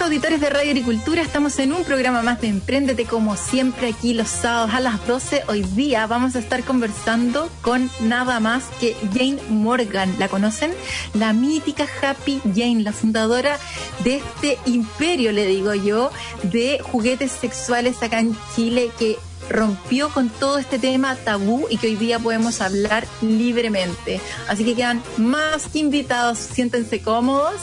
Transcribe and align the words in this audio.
Auditores 0.00 0.40
de 0.40 0.48
Radio 0.48 0.70
Agricultura, 0.70 1.22
estamos 1.22 1.58
en 1.58 1.72
un 1.72 1.82
programa 1.84 2.22
más 2.22 2.40
de 2.40 2.48
Emprendete 2.48 3.04
como 3.04 3.36
siempre 3.36 3.88
aquí 3.88 4.14
los 4.14 4.28
sábados 4.28 4.72
a 4.72 4.80
las 4.80 5.06
12. 5.06 5.42
Hoy 5.48 5.62
día 5.62 6.06
vamos 6.06 6.36
a 6.36 6.38
estar 6.38 6.62
conversando 6.62 7.50
con 7.62 7.90
nada 8.00 8.38
más 8.38 8.64
que 8.80 8.96
Jane 9.12 9.38
Morgan. 9.50 10.14
¿La 10.18 10.28
conocen? 10.28 10.72
La 11.14 11.32
mítica 11.32 11.86
Happy 12.00 12.40
Jane, 12.54 12.82
la 12.82 12.92
fundadora 12.92 13.58
de 14.04 14.16
este 14.16 14.58
imperio, 14.66 15.32
le 15.32 15.46
digo 15.46 15.74
yo, 15.74 16.10
de 16.44 16.78
juguetes 16.80 17.32
sexuales 17.32 18.02
acá 18.02 18.20
en 18.20 18.36
Chile 18.54 18.90
que 18.98 19.18
rompió 19.48 20.10
con 20.10 20.28
todo 20.28 20.58
este 20.58 20.78
tema 20.78 21.16
tabú 21.16 21.66
y 21.70 21.78
que 21.78 21.88
hoy 21.88 21.96
día 21.96 22.18
podemos 22.18 22.60
hablar 22.60 23.06
libremente. 23.20 24.20
Así 24.48 24.64
que 24.64 24.74
quedan 24.74 25.02
más 25.16 25.68
que 25.72 25.80
invitados, 25.80 26.38
siéntense 26.38 27.00
cómodos 27.00 27.60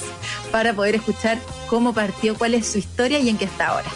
para 0.52 0.74
poder 0.74 0.96
escuchar 0.96 1.40
cómo 1.68 1.94
partió, 1.94 2.36
cuál 2.36 2.54
es 2.54 2.68
su 2.68 2.78
historia 2.78 3.20
y 3.20 3.30
en 3.30 3.38
qué 3.38 3.46
está 3.46 3.68
ahora. 3.68 3.90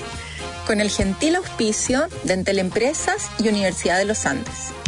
Con 0.68 0.82
el 0.82 0.90
gentil 0.90 1.36
auspicio 1.36 2.08
de 2.24 2.34
Entel 2.34 2.60
Empresas 2.60 3.30
y 3.40 3.48
Universidad 3.48 3.98
de 3.98 4.06
los 4.06 4.26
Andes. 4.26 4.79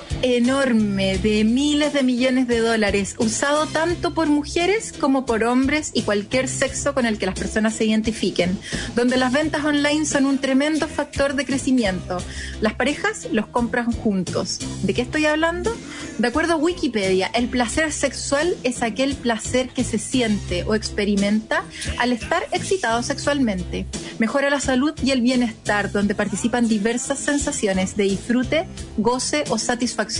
Mercado 0.00 0.09
enorme 0.36 1.18
de 1.18 1.44
miles 1.44 1.92
de 1.92 2.02
millones 2.02 2.46
de 2.46 2.58
dólares, 2.58 3.14
usado 3.18 3.66
tanto 3.66 4.14
por 4.14 4.28
mujeres 4.28 4.92
como 4.92 5.26
por 5.26 5.44
hombres 5.44 5.90
y 5.94 6.02
cualquier 6.02 6.48
sexo 6.48 6.94
con 6.94 7.06
el 7.06 7.18
que 7.18 7.26
las 7.26 7.38
personas 7.38 7.74
se 7.74 7.84
identifiquen, 7.86 8.58
donde 8.94 9.16
las 9.16 9.32
ventas 9.32 9.64
online 9.64 10.06
son 10.06 10.26
un 10.26 10.38
tremendo 10.38 10.88
factor 10.88 11.34
de 11.34 11.44
crecimiento. 11.44 12.18
Las 12.60 12.74
parejas 12.74 13.28
los 13.32 13.46
compran 13.46 13.92
juntos. 13.92 14.60
¿De 14.82 14.94
qué 14.94 15.02
estoy 15.02 15.26
hablando? 15.26 15.74
De 16.18 16.28
acuerdo 16.28 16.54
a 16.54 16.56
Wikipedia, 16.56 17.30
el 17.34 17.48
placer 17.48 17.92
sexual 17.92 18.56
es 18.62 18.82
aquel 18.82 19.14
placer 19.14 19.70
que 19.70 19.84
se 19.84 19.98
siente 19.98 20.64
o 20.64 20.74
experimenta 20.74 21.64
al 21.98 22.12
estar 22.12 22.44
excitado 22.52 23.02
sexualmente. 23.02 23.86
Mejora 24.18 24.50
la 24.50 24.60
salud 24.60 24.92
y 25.02 25.12
el 25.12 25.22
bienestar, 25.22 25.90
donde 25.92 26.14
participan 26.14 26.68
diversas 26.68 27.18
sensaciones 27.18 27.96
de 27.96 28.04
disfrute, 28.04 28.66
goce 28.98 29.44
o 29.48 29.58
satisfacción 29.58 30.19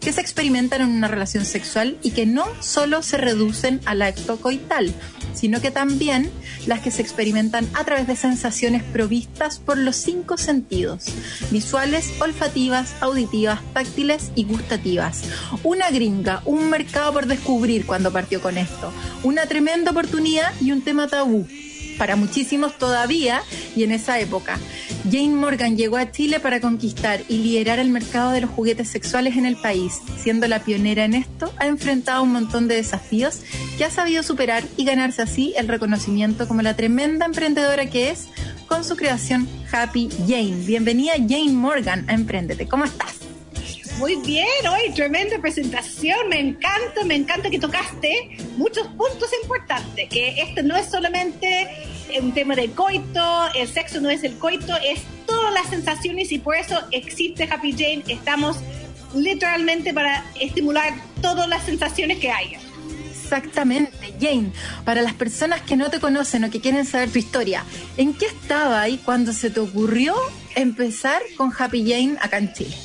que 0.00 0.12
se 0.12 0.20
experimentan 0.20 0.80
en 0.80 0.88
una 0.88 1.06
relación 1.06 1.44
sexual 1.44 1.96
y 2.02 2.10
que 2.10 2.26
no 2.26 2.44
solo 2.60 3.04
se 3.04 3.18
reducen 3.18 3.80
al 3.84 4.02
acto 4.02 4.40
coital, 4.40 4.92
sino 5.32 5.60
que 5.60 5.70
también 5.70 6.28
las 6.66 6.80
que 6.80 6.90
se 6.90 7.02
experimentan 7.02 7.68
a 7.74 7.84
través 7.84 8.08
de 8.08 8.16
sensaciones 8.16 8.82
provistas 8.82 9.60
por 9.60 9.78
los 9.78 9.94
cinco 9.94 10.38
sentidos, 10.38 11.04
visuales, 11.52 12.10
olfativas, 12.20 12.96
auditivas, 13.00 13.60
táctiles 13.72 14.32
y 14.34 14.42
gustativas. 14.42 15.22
Una 15.62 15.88
gringa, 15.90 16.42
un 16.44 16.68
mercado 16.68 17.12
por 17.12 17.26
descubrir 17.26 17.86
cuando 17.86 18.12
partió 18.12 18.40
con 18.40 18.58
esto, 18.58 18.92
una 19.22 19.46
tremenda 19.46 19.92
oportunidad 19.92 20.52
y 20.60 20.72
un 20.72 20.82
tema 20.82 21.06
tabú 21.06 21.46
para 21.98 22.16
muchísimos 22.16 22.78
todavía 22.78 23.42
y 23.76 23.82
en 23.82 23.92
esa 23.92 24.18
época. 24.20 24.58
Jane 25.04 25.34
Morgan 25.34 25.76
llegó 25.76 25.96
a 25.96 26.10
Chile 26.10 26.40
para 26.40 26.60
conquistar 26.60 27.20
y 27.28 27.38
liderar 27.38 27.78
el 27.78 27.90
mercado 27.90 28.30
de 28.30 28.42
los 28.42 28.50
juguetes 28.50 28.88
sexuales 28.88 29.36
en 29.36 29.46
el 29.46 29.56
país. 29.56 30.00
Siendo 30.18 30.46
la 30.48 30.60
pionera 30.60 31.04
en 31.04 31.14
esto, 31.14 31.52
ha 31.58 31.66
enfrentado 31.66 32.22
un 32.22 32.32
montón 32.32 32.68
de 32.68 32.76
desafíos 32.76 33.40
que 33.76 33.84
ha 33.84 33.90
sabido 33.90 34.22
superar 34.22 34.64
y 34.76 34.84
ganarse 34.84 35.22
así 35.22 35.54
el 35.56 35.68
reconocimiento 35.68 36.48
como 36.48 36.62
la 36.62 36.76
tremenda 36.76 37.26
emprendedora 37.26 37.86
que 37.86 38.10
es 38.10 38.28
con 38.66 38.84
su 38.84 38.96
creación 38.96 39.48
Happy 39.72 40.08
Jane. 40.26 40.64
Bienvenida 40.66 41.14
Jane 41.16 41.52
Morgan 41.52 42.04
a 42.08 42.14
Emprendete. 42.14 42.66
¿Cómo 42.68 42.84
estás? 42.84 43.17
Muy 43.98 44.14
bien, 44.14 44.46
hoy 44.70 44.92
tremenda 44.94 45.40
presentación, 45.40 46.28
me 46.28 46.38
encanta, 46.38 47.04
me 47.04 47.16
encanta 47.16 47.50
que 47.50 47.58
tocaste 47.58 48.36
muchos 48.56 48.86
puntos 48.86 49.28
importantes, 49.42 50.08
que 50.08 50.40
esto 50.40 50.62
no 50.62 50.76
es 50.76 50.88
solamente 50.88 51.68
un 52.22 52.32
tema 52.32 52.54
de 52.54 52.70
coito, 52.70 53.52
el 53.56 53.66
sexo 53.66 54.00
no 54.00 54.08
es 54.08 54.22
el 54.22 54.38
coito, 54.38 54.76
es 54.76 55.00
todas 55.26 55.52
las 55.52 55.66
sensaciones 55.66 56.30
y 56.30 56.38
por 56.38 56.54
eso 56.54 56.78
existe 56.92 57.48
Happy 57.50 57.72
Jane, 57.72 58.04
estamos 58.06 58.58
literalmente 59.16 59.92
para 59.92 60.24
estimular 60.38 60.94
todas 61.20 61.48
las 61.48 61.64
sensaciones 61.64 62.18
que 62.18 62.30
haya. 62.30 62.60
Exactamente, 63.10 64.14
Jane. 64.20 64.52
Para 64.84 65.02
las 65.02 65.14
personas 65.14 65.60
que 65.62 65.76
no 65.76 65.90
te 65.90 65.98
conocen 65.98 66.44
o 66.44 66.50
que 66.50 66.60
quieren 66.60 66.86
saber 66.86 67.10
tu 67.10 67.18
historia, 67.18 67.64
¿en 67.96 68.14
qué 68.14 68.26
estaba 68.26 68.80
ahí 68.80 69.00
cuando 69.04 69.32
se 69.32 69.50
te 69.50 69.58
ocurrió 69.58 70.14
empezar 70.54 71.20
con 71.36 71.52
Happy 71.58 71.82
Jane 71.82 72.16
acá 72.20 72.38
en 72.38 72.52
Chile? 72.52 72.76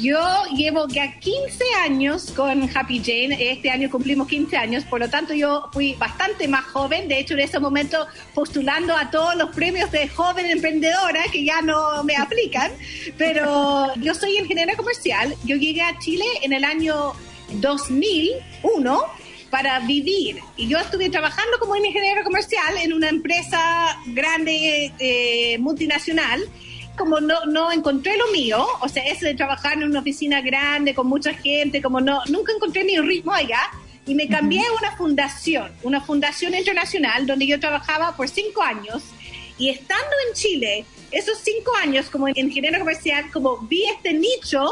Yo 0.00 0.18
llevo 0.56 0.88
ya 0.88 1.18
15 1.18 1.62
años 1.84 2.32
con 2.34 2.70
Happy 2.74 3.00
Jane, 3.00 3.36
este 3.52 3.70
año 3.70 3.90
cumplimos 3.90 4.28
15 4.28 4.56
años, 4.56 4.84
por 4.84 4.98
lo 5.00 5.10
tanto 5.10 5.34
yo 5.34 5.68
fui 5.72 5.94
bastante 5.94 6.48
más 6.48 6.64
joven, 6.64 7.06
de 7.06 7.18
hecho 7.18 7.34
en 7.34 7.40
ese 7.40 7.60
momento 7.60 8.06
postulando 8.32 8.96
a 8.96 9.10
todos 9.10 9.36
los 9.36 9.54
premios 9.54 9.90
de 9.90 10.08
joven 10.08 10.46
emprendedora 10.46 11.24
que 11.30 11.44
ya 11.44 11.60
no 11.60 12.02
me 12.02 12.16
aplican, 12.16 12.72
pero 13.18 13.94
yo 13.96 14.14
soy 14.14 14.38
ingeniera 14.38 14.74
comercial, 14.74 15.34
yo 15.44 15.56
llegué 15.56 15.82
a 15.82 15.98
Chile 15.98 16.24
en 16.42 16.54
el 16.54 16.64
año 16.64 17.12
2001 17.52 19.02
para 19.50 19.80
vivir. 19.80 20.40
Y 20.56 20.66
yo 20.66 20.78
estuve 20.78 21.10
trabajando 21.10 21.58
como 21.60 21.76
ingeniera 21.76 22.24
comercial 22.24 22.76
en 22.82 22.92
una 22.92 23.08
empresa 23.08 24.00
grande, 24.06 24.92
eh, 24.98 25.58
multinacional, 25.58 26.40
como 26.96 27.20
no, 27.20 27.44
no 27.46 27.72
encontré 27.72 28.16
lo 28.16 28.28
mío, 28.32 28.66
o 28.80 28.88
sea, 28.88 29.04
eso 29.06 29.26
de 29.26 29.34
trabajar 29.34 29.74
en 29.74 29.84
una 29.84 30.00
oficina 30.00 30.40
grande 30.40 30.94
con 30.94 31.06
mucha 31.06 31.34
gente, 31.34 31.82
como 31.82 32.00
no, 32.00 32.20
nunca 32.28 32.52
encontré 32.52 32.84
mi 32.84 32.98
ritmo 32.98 33.32
allá, 33.32 33.60
y 34.06 34.14
me 34.14 34.28
cambié 34.28 34.60
a 34.60 34.72
una 34.78 34.96
fundación, 34.96 35.72
una 35.82 36.00
fundación 36.00 36.54
internacional 36.54 37.26
donde 37.26 37.46
yo 37.46 37.58
trabajaba 37.58 38.16
por 38.16 38.28
cinco 38.28 38.62
años, 38.62 39.02
y 39.56 39.70
estando 39.70 40.10
en 40.28 40.34
Chile, 40.34 40.84
esos 41.10 41.38
cinco 41.38 41.72
años 41.76 42.10
como 42.10 42.28
ingeniero 42.28 42.78
comercial, 42.78 43.30
como 43.32 43.58
vi 43.58 43.84
este 43.84 44.12
nicho 44.12 44.66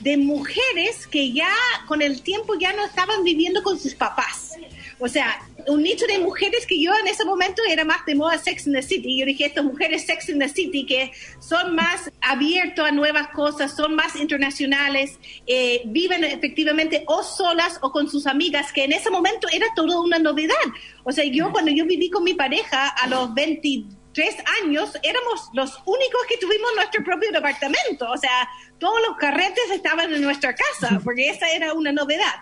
de 0.00 0.16
mujeres 0.18 1.06
que 1.06 1.32
ya 1.32 1.50
con 1.86 2.02
el 2.02 2.22
tiempo 2.22 2.54
ya 2.58 2.72
no 2.74 2.84
estaban 2.84 3.24
viviendo 3.24 3.62
con 3.62 3.78
sus 3.78 3.94
papás. 3.94 4.52
O 5.00 5.08
sea, 5.08 5.40
un 5.66 5.82
nicho 5.82 6.06
de 6.06 6.18
mujeres 6.18 6.66
que 6.66 6.80
yo 6.80 6.92
en 6.94 7.06
ese 7.06 7.24
momento 7.24 7.62
era 7.68 7.84
más 7.84 8.04
de 8.06 8.14
moda 8.14 8.38
Sex 8.38 8.66
in 8.66 8.72
the 8.72 8.82
City. 8.82 9.18
Yo 9.18 9.26
dije, 9.26 9.46
estas 9.46 9.64
mujeres 9.64 10.06
Sex 10.06 10.28
in 10.28 10.38
the 10.38 10.48
City 10.48 10.86
que 10.86 11.12
son 11.40 11.74
más 11.74 12.10
abiertos 12.20 12.86
a 12.86 12.90
nuevas 12.90 13.28
cosas, 13.28 13.74
son 13.76 13.94
más 13.94 14.16
internacionales, 14.16 15.18
eh, 15.46 15.82
viven 15.86 16.24
efectivamente 16.24 17.04
o 17.06 17.22
solas 17.22 17.78
o 17.82 17.92
con 17.92 18.10
sus 18.10 18.26
amigas, 18.26 18.72
que 18.72 18.84
en 18.84 18.92
ese 18.92 19.10
momento 19.10 19.46
era 19.52 19.66
todo 19.76 20.02
una 20.02 20.18
novedad. 20.18 20.56
O 21.04 21.12
sea, 21.12 21.24
yo 21.24 21.52
cuando 21.52 21.70
yo 21.70 21.84
viví 21.86 22.10
con 22.10 22.24
mi 22.24 22.34
pareja 22.34 22.88
a 22.88 23.06
los 23.06 23.32
22, 23.34 23.98
tres 24.18 24.34
años 24.64 24.90
éramos 25.04 25.48
los 25.52 25.80
únicos 25.84 26.20
que 26.28 26.38
tuvimos 26.38 26.70
nuestro 26.74 27.04
propio 27.04 27.30
departamento. 27.30 28.10
O 28.10 28.16
sea, 28.16 28.48
todos 28.78 28.98
los 29.06 29.16
carretes 29.16 29.70
estaban 29.72 30.12
en 30.12 30.20
nuestra 30.22 30.56
casa, 30.56 31.00
porque 31.04 31.30
esa 31.30 31.48
era 31.50 31.72
una 31.72 31.92
novedad. 31.92 32.34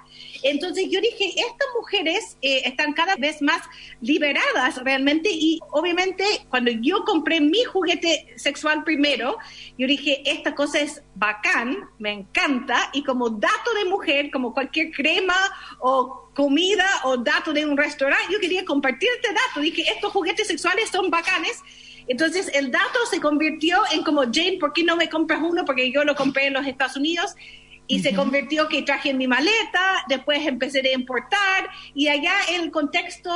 Entonces 0.51 0.87
yo 0.91 1.01
dije, 1.01 1.27
estas 1.37 1.69
mujeres 1.77 2.37
eh, 2.43 2.63
están 2.65 2.93
cada 2.93 3.17
vez 3.17 3.43
más 3.43 3.63
liberadas 4.01 4.83
realmente 4.83 5.29
y 5.31 5.61
obviamente 5.71 6.25
cuando 6.49 6.71
yo 6.71 7.05
compré 7.05 7.41
mi 7.41 7.65
juguete 7.65 8.35
sexual 8.37 8.85
primero, 8.85 9.39
yo 9.77 9.87
dije, 9.87 10.23
esta 10.25 10.55
cosa 10.55 10.81
es 10.81 11.03
bacán, 11.15 11.89
me 11.99 12.13
encanta 12.13 12.91
y 12.93 13.03
como 13.03 13.31
dato 13.31 13.75
de 13.75 13.85
mujer, 13.87 14.31
como 14.31 14.55
cualquier 14.55 14.93
crema 14.93 15.37
o 15.81 16.31
comida 16.35 16.87
o 17.05 17.17
dato 17.17 17.53
de 17.53 17.65
un 17.65 17.77
restaurante, 17.77 18.33
yo 18.33 18.39
quería 18.39 18.65
compartir 18.65 19.09
este 19.17 19.33
dato. 19.33 19.61
Dije, 19.61 19.83
estos 19.91 20.13
juguetes 20.13 20.47
sexuales 20.47 20.91
son 20.91 21.11
bacanes. 21.11 21.63
Entonces 22.09 22.51
el 22.55 22.71
dato 22.71 23.05
se 23.11 23.21
convirtió 23.21 23.79
en 23.93 24.05
como, 24.05 24.23
Jane, 24.23 24.59
¿por 24.61 24.73
qué 24.73 24.85
no 24.85 24.97
me 24.97 25.09
compras 25.09 25.41
uno? 25.43 25.65
Porque 25.65 25.91
yo 25.91 26.05
lo 26.05 26.15
compré 26.15 26.47
en 26.47 26.53
los 26.53 26.67
Estados 26.67 26.97
Unidos 26.97 27.35
y 27.87 28.01
se 28.01 28.15
convirtió 28.15 28.69
que 28.69 28.83
traje 28.83 29.11
en 29.11 29.19
mi 29.19 29.27
maleta, 29.27 30.05
después 30.09 30.47
empecé 30.47 30.81
a 30.81 30.93
importar 30.93 31.69
y 31.95 32.09
allá 32.09 32.35
en 32.51 32.63
el 32.63 32.71
contexto 32.71 33.31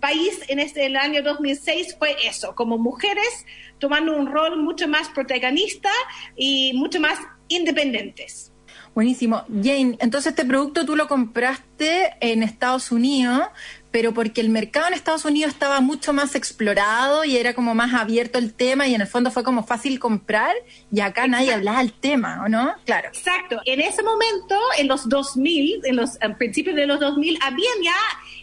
país 0.00 0.40
en 0.48 0.58
este 0.60 0.86
el 0.86 0.96
año 0.96 1.22
2006 1.22 1.96
fue 1.98 2.16
eso, 2.24 2.54
como 2.54 2.78
mujeres 2.78 3.46
tomando 3.78 4.16
un 4.16 4.30
rol 4.30 4.62
mucho 4.62 4.88
más 4.88 5.08
protagonista 5.08 5.90
y 6.36 6.72
mucho 6.74 7.00
más 7.00 7.18
independientes. 7.48 8.52
Buenísimo. 8.94 9.44
Jane, 9.48 9.96
entonces 10.00 10.30
este 10.30 10.44
producto 10.44 10.84
tú 10.84 10.96
lo 10.96 11.06
compraste 11.06 12.12
en 12.20 12.42
Estados 12.42 12.90
Unidos, 12.90 13.48
pero 13.90 14.14
porque 14.14 14.40
el 14.40 14.48
mercado 14.48 14.88
en 14.88 14.94
Estados 14.94 15.24
Unidos 15.24 15.52
estaba 15.52 15.80
mucho 15.80 16.12
más 16.12 16.34
explorado 16.34 17.24
y 17.24 17.36
era 17.36 17.54
como 17.54 17.74
más 17.74 17.94
abierto 17.94 18.38
el 18.38 18.52
tema 18.54 18.86
y 18.86 18.94
en 18.94 19.00
el 19.00 19.06
fondo 19.06 19.30
fue 19.30 19.42
como 19.42 19.64
fácil 19.64 19.98
comprar 19.98 20.54
y 20.92 21.00
acá 21.00 21.26
nadie 21.26 21.52
hablaba 21.52 21.78
del 21.78 21.92
tema, 21.92 22.42
¿o 22.44 22.48
no? 22.48 22.74
Claro. 22.84 23.08
Exacto. 23.08 23.60
En 23.64 23.80
ese 23.80 24.02
momento, 24.02 24.56
en 24.78 24.88
los 24.88 25.08
2000, 25.08 25.82
en 25.84 25.96
los 25.96 26.18
principios 26.38 26.76
de 26.76 26.86
los 26.86 27.00
2000, 27.00 27.38
habían 27.42 27.82
ya 27.82 27.96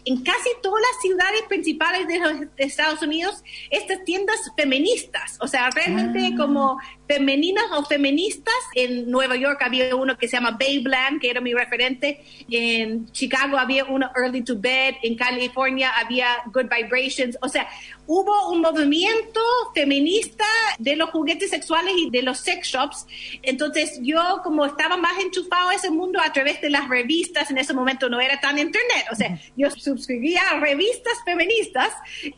en 0.06 0.24
casi 0.24 0.50
todas 0.62 0.82
las 0.82 1.02
ciudades 1.02 1.42
principales 1.50 2.08
de 2.08 2.20
los 2.20 2.34
Estados 2.58 3.02
Unidos 3.02 3.44
estas 3.70 4.04
tiendas 4.06 4.38
feministas, 4.56 5.38
o 5.42 5.48
sea, 5.48 5.70
realmente 5.70 6.32
ah. 6.34 6.38
como 6.38 6.80
femeninas 7.08 7.66
o 7.72 7.84
feministas. 7.84 8.56
En 8.76 9.10
Nueva 9.10 9.36
York 9.36 9.62
había 9.62 9.96
uno 9.96 10.18
que 10.18 10.28
se 10.28 10.38
llama 10.38 10.52
Babeland, 10.52 11.22
que 11.22 11.30
era 11.30 11.42
mi 11.42 11.54
referente. 11.54 12.24
En 12.50 13.12
Chicago 13.12 13.58
había 13.58 13.86
uno 13.86 14.10
Early 14.16 14.44
to 14.44 14.56
Bed. 14.58 14.96
En 15.04 15.16
California 15.16 15.92
había 15.98 16.28
Good 16.54 16.68
Vibrations. 16.70 17.38
O 17.42 17.50
sea, 17.50 17.68
hubo 18.08 18.52
un 18.52 18.62
movimiento 18.62 19.42
feminista 19.74 20.46
de 20.80 20.96
los 20.96 21.10
juguetes 21.10 21.50
sexuales 21.50 21.94
y 21.98 22.10
de 22.10 22.22
los 22.22 22.40
sex 22.40 22.68
shops. 22.70 23.06
Entonces 23.42 24.00
yo 24.02 24.42
como 24.44 24.66
estaba 24.66 24.98
más 24.98 25.20
enchufado 25.20 25.70
a 25.70 25.76
ese 25.76 25.90
mundo 25.90 26.20
a 26.22 26.32
través 26.32 26.62
de 26.62 26.70
las 26.70 26.88
revistas, 26.88 27.52
en 27.52 27.58
ese 27.58 27.74
momento 27.74 28.10
no 28.10 28.20
era 28.20 28.40
tan 28.40 28.58
internet, 28.58 29.06
o 29.12 29.16
sea, 29.16 29.40
yo 29.56 29.70
suscribía 29.70 30.42
a 30.52 30.60
revistas 30.60 31.14
feministas, 31.26 31.92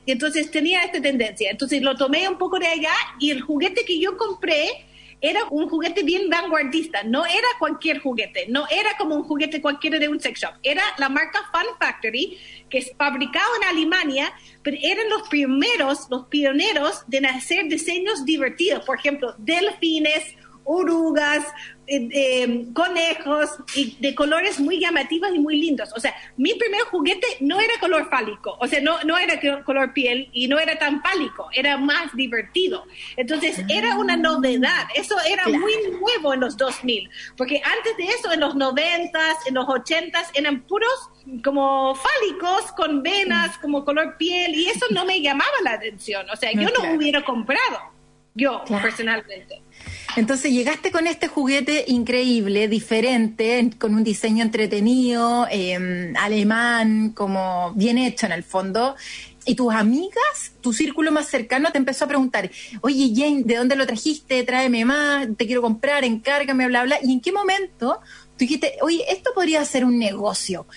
y 0.06 0.12
entonces 0.12 0.50
tenía 0.52 0.84
esta 0.84 1.02
tendencia. 1.02 1.52
Entonces 1.52 1.82
lo 1.82 1.96
tomé 1.96 2.28
un 2.28 2.38
poco 2.38 2.60
de 2.60 2.68
allá 2.68 2.94
y 3.20 3.32
el 3.32 3.42
juguete 3.42 3.86
que 3.86 4.00
yo 4.00 4.18
compré 4.18 4.59
era 5.22 5.44
un 5.50 5.68
juguete 5.68 6.04
bien 6.04 6.30
vanguardista, 6.30 7.04
no 7.04 7.26
era 7.26 7.48
cualquier 7.60 8.00
juguete, 8.00 8.46
no 8.48 8.66
era 8.70 8.92
como 8.98 9.16
un 9.16 9.24
juguete 9.24 9.62
cualquiera 9.62 10.00
de 10.00 10.08
un 10.08 10.20
sex 10.20 10.40
shop, 10.40 10.54
era 10.64 10.82
la 10.98 11.10
marca 11.10 11.40
Fun 11.52 11.78
Factory, 11.78 12.38
que 12.70 12.78
es 12.78 12.92
fabricado 12.98 13.50
en 13.58 13.68
Alemania, 13.68 14.32
pero 14.64 14.78
eran 14.82 15.10
los 15.10 15.28
primeros, 15.28 16.08
los 16.10 16.28
pioneros 16.28 17.04
de 17.08 17.20
hacer 17.20 17.68
diseños 17.68 18.24
divertidos, 18.24 18.86
por 18.86 18.98
ejemplo, 18.98 19.36
delfines, 19.38 20.36
orugas, 20.64 21.46
eh, 21.90 22.66
conejos 22.74 23.50
y 23.76 23.98
de 24.00 24.14
colores 24.14 24.60
muy 24.60 24.80
llamativos 24.80 25.30
y 25.34 25.40
muy 25.40 25.60
lindos. 25.60 25.92
O 25.96 26.00
sea, 26.00 26.14
mi 26.38 26.54
primer 26.54 26.82
juguete 26.82 27.26
no 27.40 27.60
era 27.60 27.74
color 27.80 28.10
fálico, 28.10 28.58
o 28.60 28.68
sea, 28.68 28.80
no, 28.82 29.02
no 29.04 29.18
era 29.18 29.40
color 29.64 29.94
piel 29.94 30.30
y 30.34 30.48
no 30.48 30.60
era 30.60 30.78
tan 30.78 31.02
fálico, 31.02 31.50
era 31.54 31.78
más 31.78 32.16
divertido. 32.16 32.86
Entonces, 33.18 33.64
era 33.70 33.96
una 33.98 34.16
novedad. 34.16 34.88
Eso 34.96 35.16
era 35.30 35.48
muy 35.48 35.74
nuevo 36.00 36.34
en 36.34 36.42
los 36.42 36.58
2000, 36.58 37.10
porque 37.36 37.62
antes 37.64 37.98
de 37.98 38.06
eso, 38.06 38.32
en 38.32 38.40
los 38.40 38.56
90s, 38.56 39.48
en 39.48 39.56
los 39.56 39.66
80s, 39.66 40.28
eran 40.36 40.62
puros 40.62 41.10
como 41.44 41.96
fálicos 41.96 42.72
con 42.74 43.02
venas, 43.04 43.58
como 43.58 43.84
color 43.84 44.18
piel, 44.18 44.56
y 44.56 44.68
eso 44.68 44.86
no 44.92 45.06
me 45.06 45.22
llamaba 45.22 45.52
la 45.64 45.74
atención. 45.74 46.30
O 46.30 46.36
sea, 46.36 46.52
yo 46.52 46.70
no 46.70 46.94
hubiera 46.94 47.24
comprado, 47.24 47.80
yo 48.36 48.64
personalmente. 48.82 49.64
Entonces 50.16 50.52
llegaste 50.52 50.92
con 50.92 51.08
este 51.08 51.28
juguete 51.28 51.86
increíble, 51.88 52.68
diferente, 52.68 53.70
con 53.78 53.94
un 53.94 54.04
diseño 54.04 54.44
entretenido, 54.44 55.48
em, 55.50 56.16
alemán, 56.18 57.12
como 57.16 57.74
bien 57.76 57.98
hecho 57.98 58.26
en 58.26 58.32
el 58.32 58.44
fondo. 58.44 58.96
Y 59.46 59.56
tus 59.56 59.74
amigas, 59.74 60.54
tu 60.62 60.74
círculo 60.74 61.12
más 61.12 61.28
cercano, 61.28 61.72
te 61.72 61.78
empezó 61.78 62.06
a 62.06 62.08
preguntar, 62.08 62.50
oye 62.82 63.12
Jane, 63.16 63.44
¿de 63.44 63.56
dónde 63.56 63.76
lo 63.76 63.86
trajiste? 63.86 64.44
Tráeme 64.44 64.84
más, 64.84 65.28
te 65.38 65.46
quiero 65.46 65.62
comprar, 65.62 66.04
encárgame, 66.04 66.68
bla, 66.68 66.84
bla. 66.84 66.98
¿Y 67.04 67.14
en 67.14 67.22
qué 67.22 67.32
momento 67.32 68.00
tú 68.32 68.38
dijiste, 68.38 68.74
oye, 68.82 69.06
esto 69.10 69.32
podría 69.34 69.64
ser 69.66 69.86
un 69.86 69.98
negocio? 69.98 70.68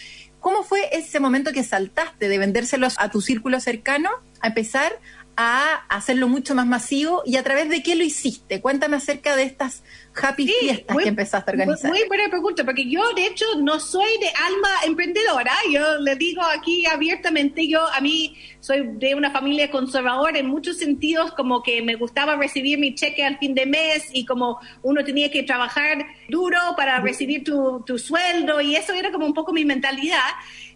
¿Cómo 0.40 0.62
fue 0.64 0.88
ese 0.92 1.20
momento 1.20 1.52
que 1.52 1.62
saltaste 1.62 2.28
de 2.28 2.38
vendérselos 2.38 2.96
a 2.98 3.10
tu 3.10 3.20
círculo 3.20 3.60
cercano 3.60 4.10
a 4.40 4.48
empezar 4.48 4.92
a 5.36 5.84
hacerlo 5.88 6.28
mucho 6.28 6.54
más 6.54 6.66
masivo 6.66 7.22
y 7.24 7.36
a 7.36 7.42
través 7.42 7.68
de 7.68 7.82
qué 7.82 7.94
lo 7.94 8.04
hiciste. 8.04 8.60
Cuéntame 8.60 8.96
acerca 8.96 9.34
de 9.34 9.44
estas 9.44 9.82
happy 10.14 10.46
fiestas 10.46 10.96
que 10.96 11.08
empezaste 11.08 11.50
a 11.50 11.52
organizar. 11.52 11.90
Muy, 11.90 12.04
buena 12.06 12.28
pregunta, 12.28 12.64
porque 12.64 12.88
yo 12.88 13.00
de 13.14 13.26
hecho 13.26 13.46
no 13.60 13.80
soy 13.80 14.10
de 14.20 14.28
alma 14.28 14.68
emprendedora, 14.84 15.52
yo 15.70 15.98
le 16.00 16.16
digo 16.16 16.42
aquí 16.42 16.84
abiertamente, 16.86 17.66
yo 17.66 17.86
a 17.86 18.00
mí 18.00 18.36
soy 18.60 18.82
de 18.94 19.14
una 19.14 19.30
familia 19.30 19.70
conservadora 19.70 20.38
en 20.38 20.46
muchos 20.46 20.76
sentidos, 20.76 21.32
como 21.32 21.62
que 21.62 21.80
me 21.80 21.96
gustaba 21.96 22.36
recibir 22.36 22.78
mi 22.78 22.94
cheque 22.94 23.24
al 23.24 23.38
fin 23.38 23.54
de 23.54 23.64
mes 23.64 24.10
y 24.12 24.26
como 24.26 24.60
uno 24.82 25.02
tenía 25.02 25.30
que 25.30 25.42
trabajar 25.42 26.04
duro 26.28 26.58
para 26.76 27.00
recibir 27.00 27.42
tu, 27.42 27.82
tu 27.86 27.98
sueldo 27.98 28.60
y 28.60 28.76
eso 28.76 28.92
era 28.92 29.10
como 29.10 29.24
un 29.24 29.34
poco 29.34 29.52
mi 29.52 29.64
mentalidad. 29.64 30.18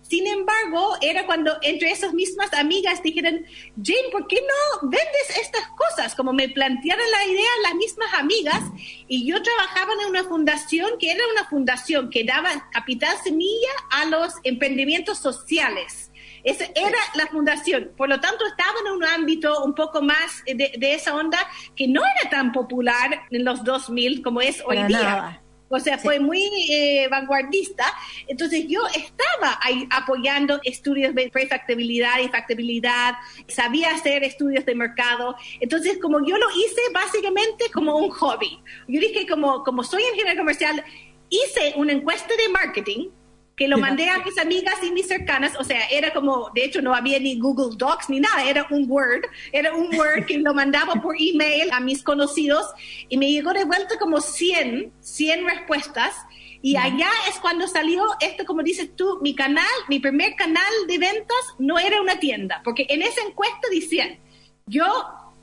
Sin 0.08 0.26
embargo, 0.26 0.96
era 1.00 1.26
cuando 1.26 1.56
entre 1.62 1.90
esas 1.90 2.12
mismas 2.12 2.52
amigas 2.54 3.02
dijeron, 3.02 3.44
Jane, 3.82 4.10
¿por 4.12 4.28
qué 4.28 4.36
no 4.36 4.88
vendes 4.88 5.36
estas 5.40 5.66
cosas? 5.68 6.14
Como 6.14 6.32
me 6.32 6.48
plantearon 6.48 7.10
la 7.10 7.24
idea 7.32 7.48
las 7.64 7.74
mismas 7.74 8.14
amigas 8.14 8.60
y 9.08 9.26
yo 9.26 9.42
trabajaba 9.42 9.92
en 9.94 10.10
una 10.10 10.24
fundación 10.24 10.90
que 11.00 11.10
era 11.10 11.22
una 11.32 11.48
fundación 11.48 12.10
que 12.10 12.24
daba 12.24 12.70
capital 12.70 13.16
semilla 13.24 13.70
a 13.90 14.04
los 14.06 14.34
emprendimientos 14.44 15.18
sociales. 15.18 16.12
Esa 16.44 16.66
era 16.76 16.98
la 17.14 17.26
fundación. 17.26 17.90
Por 17.96 18.08
lo 18.08 18.20
tanto, 18.20 18.46
estaba 18.46 18.78
en 18.86 18.92
un 18.92 19.04
ámbito 19.04 19.64
un 19.64 19.74
poco 19.74 20.02
más 20.02 20.44
de, 20.46 20.70
esa 20.80 21.16
onda 21.16 21.38
que 21.74 21.88
no 21.88 22.00
era 22.00 22.30
tan 22.30 22.52
popular 22.52 23.22
en 23.30 23.44
los 23.44 23.64
2000 23.64 24.22
como 24.22 24.40
es 24.40 24.62
hoy 24.64 24.84
día. 24.84 25.42
O 25.68 25.80
sea, 25.80 25.98
fue 25.98 26.20
muy 26.20 26.42
eh, 26.70 27.08
vanguardista. 27.10 27.84
Entonces 28.28 28.66
yo 28.68 28.80
estaba 28.88 29.58
ahí 29.62 29.88
apoyando 29.90 30.60
estudios 30.64 31.14
de 31.14 31.28
prefactibilidad 31.30 32.20
y 32.20 32.28
factibilidad, 32.28 33.14
sabía 33.48 33.90
hacer 33.90 34.22
estudios 34.22 34.64
de 34.64 34.74
mercado. 34.74 35.36
Entonces, 35.60 35.98
como 36.00 36.24
yo 36.24 36.38
lo 36.38 36.46
hice 36.50 36.80
básicamente 36.92 37.70
como 37.72 37.96
un 37.96 38.10
hobby. 38.10 38.60
Yo 38.86 39.00
dije, 39.00 39.26
como, 39.26 39.64
como 39.64 39.82
soy 39.82 40.02
ingeniero 40.12 40.38
comercial, 40.38 40.84
hice 41.28 41.74
una 41.76 41.92
encuesta 41.92 42.34
de 42.36 42.48
marketing 42.48 43.08
que 43.56 43.68
lo 43.68 43.78
mandé 43.78 44.10
a 44.10 44.18
mis 44.18 44.36
amigas 44.36 44.74
y 44.82 44.90
mis 44.90 45.08
cercanas, 45.08 45.54
o 45.58 45.64
sea, 45.64 45.86
era 45.90 46.12
como, 46.12 46.50
de 46.54 46.62
hecho 46.62 46.82
no 46.82 46.94
había 46.94 47.18
ni 47.18 47.38
Google 47.38 47.74
Docs 47.74 48.10
ni 48.10 48.20
nada, 48.20 48.44
era 48.44 48.66
un 48.68 48.84
Word, 48.86 49.22
era 49.50 49.74
un 49.74 49.96
Word 49.96 50.26
que 50.26 50.36
lo 50.36 50.52
mandaba 50.52 50.96
por 50.96 51.16
email 51.18 51.70
a 51.72 51.80
mis 51.80 52.02
conocidos 52.02 52.66
y 53.08 53.16
me 53.16 53.30
llegó 53.30 53.54
de 53.54 53.64
vuelta 53.64 53.98
como 53.98 54.20
100, 54.20 54.92
100 55.00 55.46
respuestas. 55.46 56.14
Y 56.60 56.76
allá 56.76 57.08
es 57.30 57.38
cuando 57.38 57.66
salió 57.66 58.04
esto, 58.20 58.44
como 58.44 58.62
dices 58.62 58.94
tú, 58.94 59.20
mi 59.22 59.34
canal, 59.34 59.64
mi 59.88 60.00
primer 60.00 60.34
canal 60.34 60.72
de 60.86 60.98
ventas 60.98 61.54
no 61.58 61.78
era 61.78 62.02
una 62.02 62.18
tienda, 62.18 62.60
porque 62.62 62.86
en 62.90 63.00
esa 63.00 63.22
encuesta 63.22 63.68
decían, 63.70 64.18
yo 64.66 64.84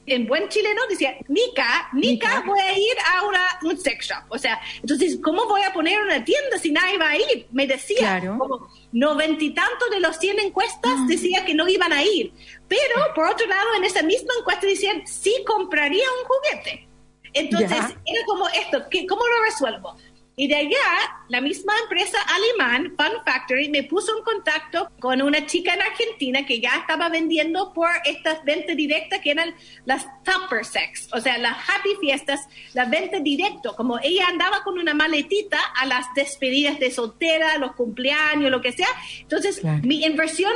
en 0.06 0.28
buen 0.28 0.50
chileno 0.50 0.82
decía, 0.90 1.16
Nica, 1.28 1.90
Nica, 1.94 2.44
voy 2.46 2.60
a 2.60 2.78
ir 2.78 2.96
a 3.14 3.26
una, 3.26 3.40
un 3.64 3.78
sex 3.78 4.08
shop. 4.08 4.24
O 4.30 4.38
sea, 4.38 4.60
entonces, 4.82 5.18
¿cómo 5.24 5.46
voy 5.46 5.62
a 5.62 5.74
poner 5.74 6.02
una 6.02 6.24
tienda 6.24 6.58
si 6.58 6.72
nadie 6.72 6.98
va 6.98 7.12
a 7.12 7.18
ir? 7.18 7.48
Me 7.52 7.68
decía, 7.68 8.22
como 8.38 8.68
noventa 8.92 9.44
y 9.44 9.52
tantos 9.52 9.90
de 9.90 10.00
los 10.00 10.18
100 10.18 10.40
encuestas 10.40 10.94
ah. 10.96 11.06
decía 11.08 11.46
que 11.46 11.54
no 11.54 11.68
iban 11.68 11.94
a 11.94 12.04
ir. 12.04 12.34
Pero, 12.68 13.14
por 13.16 13.30
otro 13.30 13.48
lado, 13.48 13.76
en 13.78 13.86
esa 13.86 14.04
misma 14.04 14.34
encuesta 14.40 14.68
decían, 14.68 15.08
sí 15.08 15.34
compraría 15.46 16.06
un 16.20 16.26
juguete. 16.26 16.88
Entonces, 17.34 17.80
era 18.06 18.26
como 18.28 18.48
esto, 18.50 18.84
¿cómo 19.08 19.24
lo 19.26 19.44
resuelvo? 19.46 19.96
Y 20.36 20.48
de 20.48 20.56
allá, 20.56 21.24
la 21.30 21.42
misma 21.42 21.74
empresa 21.84 22.18
alemán, 22.28 22.94
Fun 22.98 23.24
Factory, 23.24 23.70
me 23.70 23.84
puso 23.84 24.18
en 24.18 24.24
contacto 24.24 24.90
con 25.00 25.22
una 25.22 25.46
chica 25.46 25.76
en 25.76 25.82
Argentina 25.82 26.44
que 26.46 26.60
ya 26.60 26.78
estaba 26.78 27.10
vendiendo 27.10 27.72
por 27.72 27.90
estas 28.04 28.44
ventas 28.44 28.76
directas 28.76 29.20
que 29.22 29.30
eran 29.30 29.54
las 29.86 30.08
Tupper 30.24 30.66
Sex, 30.66 31.10
o 31.14 31.22
sea, 31.22 31.38
las 31.38 31.58
Happy 31.70 31.90
Fiestas, 32.02 32.48
las 32.74 32.90
ventas 32.90 33.24
directo. 33.24 33.76
Como 33.76 34.00
ella 34.00 34.28
andaba 34.28 34.64
con 34.64 34.80
una 34.80 34.96
maletita 34.96 35.60
a 35.76 35.86
las 35.86 36.08
despedidas 36.16 36.80
de 36.80 36.90
soltera, 36.90 37.60
los 37.60 37.76
cumpleaños, 37.76 38.50
lo 38.50 38.62
que 38.62 38.72
sea. 38.72 38.90
Entonces, 39.20 39.62
mi 39.84 40.04
inversión 40.04 40.54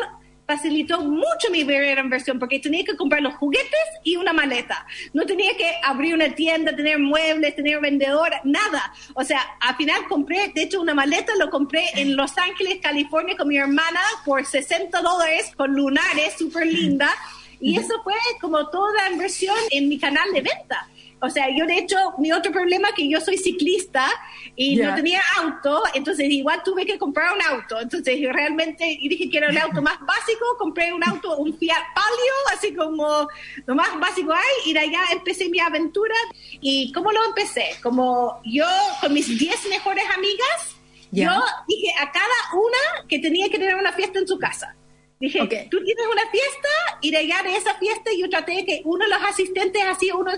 facilitó 0.48 1.02
mucho 1.02 1.52
mi 1.52 1.66
primera 1.66 2.02
inversión 2.02 2.40
porque 2.40 2.60
tenía 2.60 2.84
que 2.86 2.96
comprar 2.96 3.22
los 3.22 3.36
juguetes 3.36 3.68
y 4.04 4.16
una 4.16 4.32
maleta. 4.32 4.88
No 5.14 5.26
tenía 5.26 5.56
que 5.58 5.70
abrir 5.84 6.14
una 6.14 6.34
tienda, 6.34 6.76
tener 6.76 7.00
muebles, 7.00 7.56
tener 7.56 7.82
vendedora, 7.82 8.40
nada. 8.46 8.94
O 9.14 9.24
sea, 9.24 9.42
al 9.60 9.76
final 9.76 10.08
compré, 10.08 10.52
de 10.56 10.64
hecho, 10.64 10.80
una 10.82 10.94
maleta 10.94 11.34
lo 11.38 11.50
compré 11.50 11.84
en 11.96 12.16
Los 12.16 12.38
Ángeles, 12.38 12.80
California 12.82 13.36
con 13.36 13.50
mi 13.50 13.58
hermana 13.58 14.00
por 14.26 14.46
60 14.46 15.02
dólares 15.02 15.52
con 15.58 15.74
lunares, 15.74 16.36
súper 16.40 16.66
linda. 16.66 17.14
Y 17.60 17.78
eso 17.78 18.02
fue 18.04 18.14
como 18.40 18.70
toda 18.70 19.12
inversión 19.12 19.58
en 19.72 19.90
mi 19.90 20.00
canal 20.00 20.32
de 20.32 20.42
venta. 20.42 20.88
O 21.20 21.30
sea, 21.30 21.48
yo 21.56 21.66
de 21.66 21.80
hecho, 21.80 21.98
mi 22.20 22.32
otro 22.32 22.52
problema 22.52 22.90
es 22.90 22.94
que 22.94 23.10
yo 23.10 23.20
soy 23.20 23.38
ciclista 23.38 24.08
y 24.56 24.76
no 24.76 24.94
tenía 24.94 25.20
auto, 25.38 25.82
entonces 25.96 26.30
igual 26.30 26.62
tuve 26.64 26.86
que 26.86 27.00
comprar 27.00 27.34
un 27.34 27.42
auto. 27.42 27.82
Entonces 27.82 28.20
yo 28.20 28.32
realmente 28.32 28.86
dije 29.02 29.28
que 29.30 29.38
era 29.38 29.50
el 29.50 29.58
auto 29.58 29.82
más 29.82 30.00
básico, 30.02 30.46
compré 30.60 30.94
un 30.94 31.04
auto, 31.04 31.38
un 31.38 31.58
Fiat 31.58 31.84
Palio, 31.96 32.34
así 32.56 32.76
como 32.76 33.28
lo 33.66 33.76
más 33.76 34.00
básico 34.00 34.32
hay, 34.32 34.70
y 34.70 34.74
de 34.74 34.80
allá 34.80 35.02
empecé 35.12 35.50
mi 35.50 35.60
aventura. 35.60 36.16
¿Y 36.62 36.92
cómo 36.92 37.12
lo 37.12 37.24
empecé? 37.26 37.76
Como 37.82 38.40
yo 38.46 38.68
con 39.02 39.12
mis 39.12 39.40
10 39.40 39.70
mejores 39.70 40.06
amigas, 40.16 40.78
yo 41.12 41.32
dije 41.68 41.94
a 42.00 42.12
cada 42.12 42.54
una 42.54 43.08
que 43.08 43.18
tenía 43.18 43.50
que 43.50 43.58
tener 43.58 43.76
una 43.76 43.94
fiesta 43.94 44.20
en 44.20 44.28
su 44.28 44.38
casa. 44.38 44.76
Dije, 45.20 45.40
tú 45.72 45.84
tienes 45.84 46.06
una 46.12 46.30
fiesta 46.30 46.70
y 47.02 47.10
de 47.10 47.18
allá 47.18 47.42
de 47.44 47.56
esa 47.56 47.74
fiesta 47.76 48.12
yo 48.16 48.30
traté 48.30 48.64
que 48.66 48.82
uno 48.84 49.04
de 49.06 49.10
los 49.10 49.24
asistentes 49.24 49.82
hacía 49.84 50.16
uno 50.16 50.32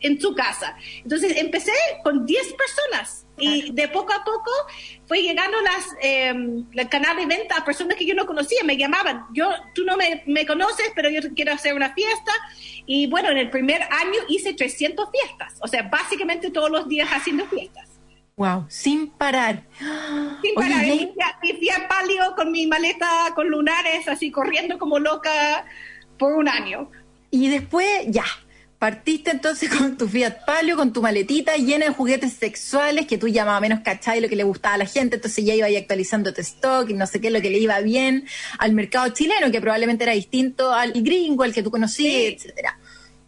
en 0.00 0.20
su 0.20 0.34
casa. 0.34 0.76
Entonces 1.02 1.36
empecé 1.36 1.72
con 2.02 2.26
10 2.26 2.54
personas 2.54 3.26
y 3.38 3.72
de 3.72 3.88
poco 3.88 4.12
a 4.12 4.22
poco 4.22 4.50
fue 5.06 5.22
llegando 5.22 5.58
las, 5.62 5.86
eh, 6.02 6.28
el 6.72 6.88
canal 6.88 7.16
de 7.16 7.26
venta 7.26 7.56
a 7.56 7.64
personas 7.64 7.96
que 7.96 8.04
yo 8.04 8.14
no 8.14 8.26
conocía, 8.26 8.62
me 8.64 8.76
llamaban, 8.76 9.26
yo, 9.32 9.50
tú 9.74 9.84
no 9.84 9.96
me, 9.96 10.22
me, 10.26 10.44
conoces, 10.46 10.92
pero 10.94 11.08
yo 11.08 11.20
quiero 11.34 11.52
hacer 11.52 11.74
una 11.74 11.94
fiesta. 11.94 12.32
Y 12.86 13.06
bueno, 13.06 13.30
en 13.30 13.38
el 13.38 13.50
primer 13.50 13.82
año 13.82 14.20
hice 14.28 14.52
300 14.52 15.08
fiestas, 15.10 15.58
o 15.60 15.68
sea, 15.68 15.82
básicamente 15.82 16.50
todos 16.50 16.70
los 16.70 16.88
días 16.88 17.08
haciendo 17.10 17.46
fiestas. 17.46 17.88
Wow, 18.36 18.64
sin 18.68 19.10
parar. 19.10 19.64
Sin 20.40 20.54
parar. 20.54 20.86
y 20.86 21.52
fui 21.52 21.68
a 21.68 21.86
palio 21.86 22.34
con 22.34 22.50
mi 22.50 22.66
maleta 22.66 23.32
con 23.34 23.48
lunares, 23.48 24.08
así 24.08 24.30
corriendo 24.30 24.78
como 24.78 24.98
loca 24.98 25.66
por 26.18 26.32
un 26.32 26.48
año. 26.48 26.90
Y 27.30 27.50
después, 27.50 27.86
ya, 28.06 28.24
partiste 28.80 29.30
entonces 29.30 29.68
con 29.78 29.96
tu 29.96 30.08
Fiat 30.08 30.46
Palio, 30.46 30.74
con 30.74 30.92
tu 30.92 31.02
maletita 31.02 31.54
llena 31.56 31.84
de 31.84 31.92
juguetes 31.92 32.32
sexuales 32.32 33.06
que 33.06 33.18
tú 33.18 33.28
ya 33.28 33.44
más 33.44 33.58
o 33.58 33.60
menos 33.60 33.80
cachai 33.80 34.20
lo 34.20 34.28
que 34.28 34.34
le 34.34 34.42
gustaba 34.42 34.74
a 34.74 34.78
la 34.78 34.86
gente, 34.86 35.16
entonces 35.16 35.44
ya 35.44 35.54
iba 35.54 35.66
ahí 35.66 35.76
actualizando 35.76 36.32
tu 36.32 36.40
stock 36.40 36.88
y 36.88 36.94
no 36.94 37.06
sé 37.06 37.20
qué, 37.20 37.30
lo 37.30 37.42
que 37.42 37.50
le 37.50 37.58
iba 37.58 37.78
bien 37.80 38.26
al 38.58 38.72
mercado 38.72 39.10
chileno, 39.10 39.52
que 39.52 39.60
probablemente 39.60 40.04
era 40.04 40.14
distinto 40.14 40.72
al 40.72 40.92
gringo, 40.92 41.44
al 41.44 41.52
que 41.52 41.62
tú 41.62 41.70
conocías, 41.70 42.34
etcétera. 42.34 42.78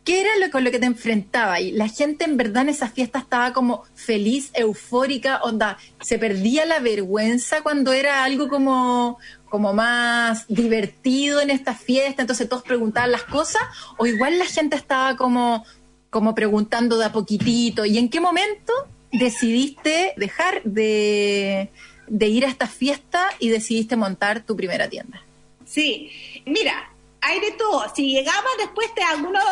¿Qué 0.04 0.20
era 0.20 0.30
lo 0.40 0.50
con 0.50 0.64
lo 0.64 0.72
que 0.72 0.80
te 0.80 0.86
enfrentaba? 0.86 1.60
Y 1.60 1.70
la 1.70 1.88
gente 1.88 2.24
en 2.24 2.36
verdad 2.36 2.62
en 2.62 2.70
esa 2.70 2.88
fiesta 2.88 3.20
estaba 3.20 3.52
como 3.52 3.84
feliz, 3.94 4.50
eufórica, 4.54 5.40
onda, 5.42 5.78
se 6.00 6.18
perdía 6.18 6.66
la 6.66 6.80
vergüenza 6.80 7.62
cuando 7.62 7.92
era 7.92 8.24
algo 8.24 8.48
como, 8.48 9.18
como 9.48 9.72
más 9.72 10.46
divertido 10.48 11.40
en 11.40 11.50
esta 11.50 11.74
fiesta, 11.74 12.22
entonces 12.22 12.48
todos 12.48 12.64
preguntaban 12.64 13.12
las 13.12 13.22
cosas, 13.22 13.62
o 13.96 14.06
igual 14.06 14.40
la 14.40 14.46
gente 14.46 14.74
estaba 14.74 15.16
como, 15.16 15.64
como 16.10 16.34
preguntando 16.34 16.98
de 16.98 17.04
a 17.04 17.12
poquitito. 17.12 17.84
¿Y 17.84 17.98
en 17.98 18.08
qué 18.08 18.18
momento 18.18 18.72
decidiste 19.12 20.14
dejar 20.16 20.62
de, 20.64 21.70
de 22.08 22.26
ir 22.26 22.44
a 22.44 22.48
esta 22.48 22.66
fiesta 22.66 23.28
y 23.38 23.50
decidiste 23.50 23.94
montar 23.94 24.42
tu 24.42 24.56
primera 24.56 24.88
tienda? 24.88 25.22
Sí, 25.64 26.10
mira, 26.44 26.91
hay 27.22 27.40
de 27.40 27.52
todo. 27.52 27.84
Si 27.94 28.10
llegaba 28.10 28.48
después 28.58 28.92
de 28.94 29.02
algunos 29.02 29.44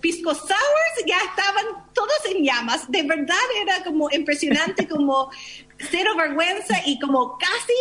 pisco 0.00 0.34
sours, 0.34 1.04
ya 1.06 1.18
estaban 1.18 1.84
todos 1.92 2.18
en 2.30 2.44
llamas. 2.44 2.90
De 2.90 3.02
verdad 3.02 3.36
era 3.60 3.84
como 3.84 4.08
impresionante, 4.10 4.88
como 4.88 5.30
cero 5.90 6.12
vergüenza 6.16 6.80
y 6.86 6.98
como 7.00 7.36
casi 7.36 7.74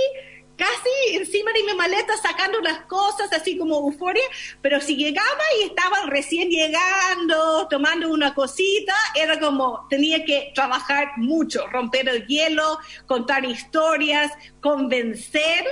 casi 0.58 1.16
encima 1.16 1.52
de 1.54 1.64
mi 1.64 1.74
maleta 1.76 2.14
sacando 2.18 2.60
las 2.62 2.82
cosas 2.82 3.32
así 3.32 3.58
como 3.58 3.78
euforia, 3.78 4.24
pero 4.62 4.82
si 4.82 4.96
llegaba 4.96 5.44
y 5.60 5.66
estaban 5.66 6.10
recién 6.10 6.50
llegando, 6.50 7.68
tomando 7.70 8.10
una 8.10 8.34
cosita, 8.34 8.94
era 9.16 9.40
como 9.40 9.88
tenía 9.90 10.26
que 10.26 10.52
trabajar 10.54 11.12
mucho, 11.18 11.68
romper 11.68 12.10
el 12.10 12.26
hielo, 12.26 12.80
contar 13.06 13.46
historias, 13.46 14.32
convencer. 14.60 15.66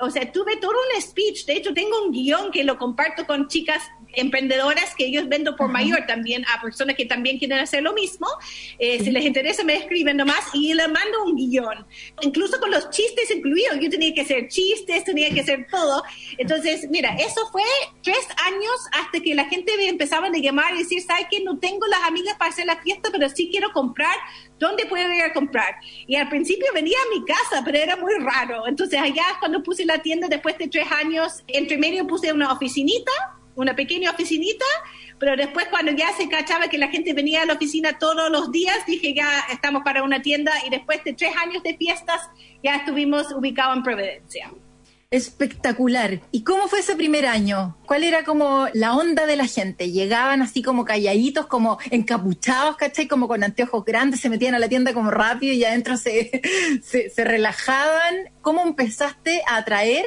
O 0.00 0.10
sea, 0.10 0.30
tuve 0.30 0.56
todo 0.56 0.72
un 0.72 1.02
speech, 1.02 1.44
de 1.44 1.54
hecho 1.54 1.74
tengo 1.74 2.04
un 2.04 2.12
guion 2.12 2.50
que 2.52 2.64
lo 2.64 2.78
comparto 2.78 3.26
con 3.26 3.48
chicas 3.48 3.82
emprendedoras 4.14 4.94
que 4.94 5.06
ellos 5.06 5.28
vendo 5.28 5.56
por 5.56 5.68
mayor 5.68 6.06
también 6.06 6.44
a 6.46 6.60
personas 6.60 6.96
que 6.96 7.06
también 7.06 7.38
quieren 7.38 7.58
hacer 7.58 7.82
lo 7.82 7.92
mismo. 7.92 8.26
Eh, 8.78 9.02
si 9.02 9.10
les 9.10 9.24
interesa, 9.24 9.64
me 9.64 9.74
escriben 9.74 10.16
nomás 10.16 10.44
y 10.52 10.74
les 10.74 10.88
mando 10.88 11.24
un 11.24 11.36
guion. 11.36 11.86
Incluso 12.22 12.58
con 12.60 12.70
los 12.70 12.90
chistes 12.90 13.30
incluidos. 13.30 13.78
Yo 13.80 13.90
tenía 13.90 14.14
que 14.14 14.22
hacer 14.22 14.48
chistes, 14.48 15.04
tenía 15.04 15.30
que 15.30 15.40
hacer 15.40 15.66
todo. 15.70 16.02
Entonces, 16.36 16.88
mira, 16.90 17.14
eso 17.14 17.46
fue 17.50 17.62
tres 18.02 18.26
años 18.46 18.72
hasta 18.92 19.20
que 19.20 19.34
la 19.34 19.44
gente 19.46 19.76
me 19.76 19.88
empezaba 19.88 20.26
a 20.26 20.30
llamar 20.30 20.74
y 20.74 20.78
decir, 20.78 21.02
¿sabes 21.02 21.26
qué? 21.30 21.42
No 21.42 21.58
tengo 21.58 21.86
las 21.86 22.02
amigas 22.04 22.36
para 22.38 22.50
hacer 22.50 22.66
la 22.66 22.80
fiesta, 22.82 23.10
pero 23.12 23.28
sí 23.28 23.48
quiero 23.50 23.72
comprar. 23.72 24.14
¿Dónde 24.58 24.86
puedo 24.86 25.10
ir 25.12 25.22
a 25.22 25.32
comprar? 25.32 25.76
Y 26.06 26.16
al 26.16 26.28
principio 26.28 26.66
venía 26.74 26.96
a 26.98 27.18
mi 27.18 27.24
casa, 27.24 27.62
pero 27.64 27.78
era 27.78 27.96
muy 27.96 28.14
raro. 28.14 28.66
Entonces, 28.66 28.98
allá 28.98 29.24
cuando 29.38 29.62
puse 29.62 29.84
la 29.84 29.98
tienda, 29.98 30.28
después 30.28 30.58
de 30.58 30.68
tres 30.68 30.90
años, 30.90 31.44
entre 31.46 31.78
medio 31.78 32.06
puse 32.06 32.32
una 32.32 32.52
oficinita 32.52 33.12
una 33.58 33.74
pequeña 33.74 34.12
oficinita, 34.12 34.64
pero 35.18 35.36
después 35.36 35.66
cuando 35.68 35.92
ya 35.92 36.12
se 36.16 36.28
cachaba 36.28 36.68
que 36.68 36.78
la 36.78 36.88
gente 36.88 37.12
venía 37.12 37.42
a 37.42 37.46
la 37.46 37.54
oficina 37.54 37.98
todos 37.98 38.30
los 38.30 38.52
días, 38.52 38.76
dije 38.86 39.14
ya 39.14 39.28
estamos 39.52 39.82
para 39.82 40.02
una 40.04 40.22
tienda 40.22 40.52
y 40.64 40.70
después 40.70 41.02
de 41.04 41.12
tres 41.12 41.32
años 41.36 41.62
de 41.64 41.76
fiestas 41.76 42.20
ya 42.62 42.76
estuvimos 42.76 43.32
ubicados 43.32 43.76
en 43.76 43.82
Providencia. 43.82 44.50
Espectacular. 45.10 46.20
¿Y 46.32 46.44
cómo 46.44 46.68
fue 46.68 46.80
ese 46.80 46.94
primer 46.94 47.24
año? 47.24 47.78
¿Cuál 47.86 48.04
era 48.04 48.24
como 48.24 48.68
la 48.74 48.94
onda 48.94 49.24
de 49.24 49.36
la 49.36 49.46
gente? 49.46 49.90
¿Llegaban 49.90 50.42
así 50.42 50.62
como 50.62 50.84
calladitos, 50.84 51.46
como 51.46 51.78
encapuchados, 51.90 52.76
¿cachai? 52.76 53.08
Como 53.08 53.26
con 53.26 53.42
anteojos 53.42 53.86
grandes, 53.86 54.20
se 54.20 54.28
metían 54.28 54.54
a 54.54 54.58
la 54.58 54.68
tienda 54.68 54.92
como 54.92 55.10
rápido 55.10 55.54
y 55.54 55.64
adentro 55.64 55.96
se, 55.96 56.42
se, 56.82 57.08
se 57.08 57.24
relajaban. 57.24 58.16
¿Cómo 58.42 58.62
empezaste 58.62 59.40
a 59.48 59.56
atraer 59.56 60.04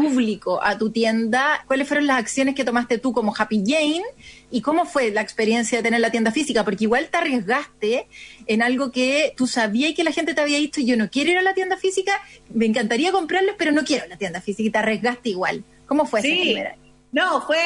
público 0.00 0.60
a 0.62 0.78
tu 0.78 0.90
tienda, 0.90 1.64
¿cuáles 1.66 1.86
fueron 1.86 2.06
las 2.06 2.18
acciones 2.18 2.54
que 2.54 2.64
tomaste 2.64 2.98
tú 2.98 3.12
como 3.12 3.34
Happy 3.36 3.62
Jane 3.66 4.02
y 4.50 4.60
cómo 4.60 4.84
fue 4.84 5.10
la 5.10 5.20
experiencia 5.20 5.78
de 5.78 5.82
tener 5.82 6.00
la 6.00 6.10
tienda 6.10 6.32
física? 6.32 6.64
Porque 6.64 6.84
igual 6.84 7.08
te 7.10 7.18
arriesgaste 7.18 8.06
en 8.46 8.62
algo 8.62 8.90
que 8.90 9.34
tú 9.36 9.46
sabías 9.46 9.90
y 9.90 9.94
que 9.94 10.04
la 10.04 10.12
gente 10.12 10.34
te 10.34 10.40
había 10.40 10.58
dicho, 10.58 10.80
yo 10.80 10.96
no 10.96 11.10
quiero 11.10 11.30
ir 11.30 11.38
a 11.38 11.42
la 11.42 11.54
tienda 11.54 11.76
física, 11.76 12.12
me 12.52 12.66
encantaría 12.66 13.12
comprarles, 13.12 13.54
pero 13.58 13.72
no 13.72 13.84
quiero 13.84 14.06
la 14.08 14.16
tienda 14.16 14.40
física 14.40 14.68
y 14.68 14.70
te 14.70 14.78
arriesgaste 14.78 15.30
igual. 15.30 15.64
¿Cómo 15.86 16.06
fue 16.06 16.20
esa 16.20 16.28
primera? 16.28 16.76
No, 17.12 17.40
fue 17.42 17.58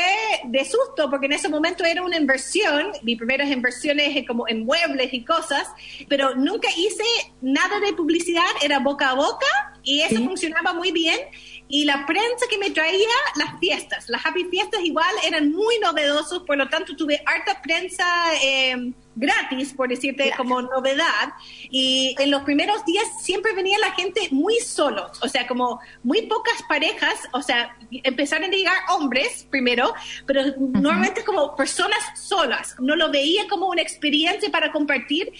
de 0.44 0.64
susto 0.64 1.10
porque 1.10 1.26
en 1.26 1.32
ese 1.32 1.50
momento 1.50 1.84
era 1.84 2.02
una 2.02 2.16
inversión, 2.16 2.92
mis 3.02 3.18
primeras 3.18 3.50
inversiones 3.50 4.26
como 4.26 4.48
en 4.48 4.64
muebles 4.64 5.12
y 5.12 5.22
cosas, 5.22 5.68
pero 6.08 6.34
nunca 6.34 6.68
hice 6.74 7.04
nada 7.42 7.78
de 7.80 7.92
publicidad, 7.92 8.42
era 8.62 8.78
boca 8.78 9.10
a 9.10 9.14
boca 9.14 9.74
y 9.82 10.00
eso 10.00 10.16
funcionaba 10.24 10.72
muy 10.72 10.92
bien 10.92 11.18
y 11.68 11.84
la 11.84 12.04
prensa 12.06 12.46
que 12.50 12.58
me 12.58 12.70
traía 12.70 13.08
las 13.36 13.58
fiestas, 13.58 14.08
las 14.08 14.24
happy 14.24 14.44
fiestas 14.44 14.80
igual 14.84 15.12
eran 15.26 15.50
muy 15.50 15.78
novedosos, 15.78 16.42
por 16.42 16.58
lo 16.58 16.68
tanto 16.68 16.94
tuve 16.94 17.22
harta 17.24 17.62
prensa 17.62 18.04
eh, 18.42 18.92
gratis, 19.16 19.72
por 19.72 19.88
decirte, 19.88 20.32
como 20.36 20.60
novedad. 20.60 21.32
Y 21.70 22.14
en 22.18 22.30
los 22.30 22.42
primeros 22.42 22.84
días 22.84 23.04
siempre 23.22 23.54
venía 23.54 23.78
la 23.78 23.92
gente 23.92 24.28
muy 24.30 24.56
solos, 24.60 25.18
o 25.22 25.28
sea, 25.28 25.46
como 25.46 25.80
muy 26.02 26.22
pocas 26.22 26.62
parejas, 26.68 27.14
o 27.32 27.40
sea, 27.40 27.76
empezaron 27.90 28.50
a 28.50 28.54
llegar 28.54 28.76
hombres 28.90 29.46
primero, 29.50 29.94
pero 30.26 30.42
normalmente 30.58 31.24
como 31.24 31.56
personas 31.56 31.98
solas. 32.14 32.76
No 32.78 32.94
lo 32.94 33.10
veía 33.10 33.48
como 33.48 33.68
una 33.68 33.82
experiencia 33.82 34.50
para 34.50 34.70
compartir, 34.70 35.32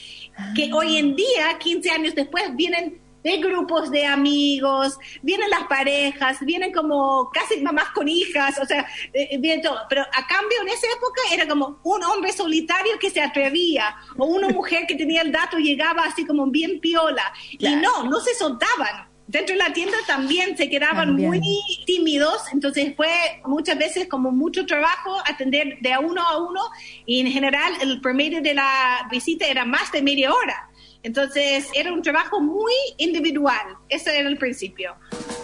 que 0.57 0.73
hoy 0.73 0.97
en 0.97 1.17
día, 1.17 1.59
15 1.59 1.91
años 1.91 2.15
después, 2.15 2.45
vienen 2.57 3.04
de 3.25 3.39
grupos 3.39 3.91
de 3.91 4.05
amigos, 4.05 4.99
vienen 5.23 5.49
las 5.49 5.65
parejas, 5.65 6.39
vienen 6.43 6.73
como 6.73 7.31
casi 7.33 7.61
mamás 7.63 7.89
con 7.95 8.07
hijas, 8.07 8.59
o 8.63 8.67
sea, 8.67 8.87
eh, 9.15 9.29
eh, 9.31 9.39
viene 9.39 9.63
todo. 9.63 9.81
Pero 9.89 10.03
a 10.03 10.27
cambio, 10.27 10.61
en 10.61 10.69
esa 10.69 10.87
época 10.95 11.23
era 11.33 11.49
como 11.49 11.81
un 11.83 12.05
hombre 12.05 12.33
solitario 12.33 12.99
que 13.01 13.11
se 13.11 13.23
atrevía, 13.23 13.97
o 14.19 14.27
una 14.27 14.49
mujer 14.51 14.85
que 14.87 14.95
tenía 14.95 15.23
el 15.23 15.33
dato 15.33 15.59
y 15.59 15.65
llegaba 15.65 16.05
así 16.05 16.27
como 16.27 16.47
bien 16.49 16.81
piola. 16.81 17.33
Y 17.51 17.75
no, 17.77 18.05
no 18.05 18.21
se 18.21 18.35
soltaban. 18.35 19.09
Dentro 19.27 19.55
de 19.55 19.63
la 19.63 19.73
tienda 19.73 19.97
también 20.07 20.55
se 20.55 20.69
quedaban 20.69 21.15
muy 21.15 21.41
tímidos, 21.87 22.43
entonces 22.53 22.95
fue 22.95 23.41
muchas 23.47 23.79
veces 23.79 24.07
como 24.07 24.31
mucho 24.31 24.67
trabajo 24.67 25.19
atender 25.25 25.79
de 25.81 25.95
a 25.95 26.01
uno 26.01 26.21
a 26.21 26.37
uno 26.45 26.61
y 27.07 27.21
en 27.21 27.29
general 27.29 27.73
el 27.81 28.03
promedio 28.03 28.43
de 28.43 28.53
la 28.53 29.09
visita 29.11 29.47
era 29.47 29.65
más 29.65 29.91
de 29.93 30.03
media 30.03 30.31
hora. 30.31 30.69
Entonces 31.05 31.67
era 31.75 31.93
un 31.93 32.01
trabajo 32.01 32.41
muy 32.41 32.73
individual, 32.97 33.77
ese 33.91 34.19
era 34.19 34.27
el 34.27 34.39
principio. 34.39 34.95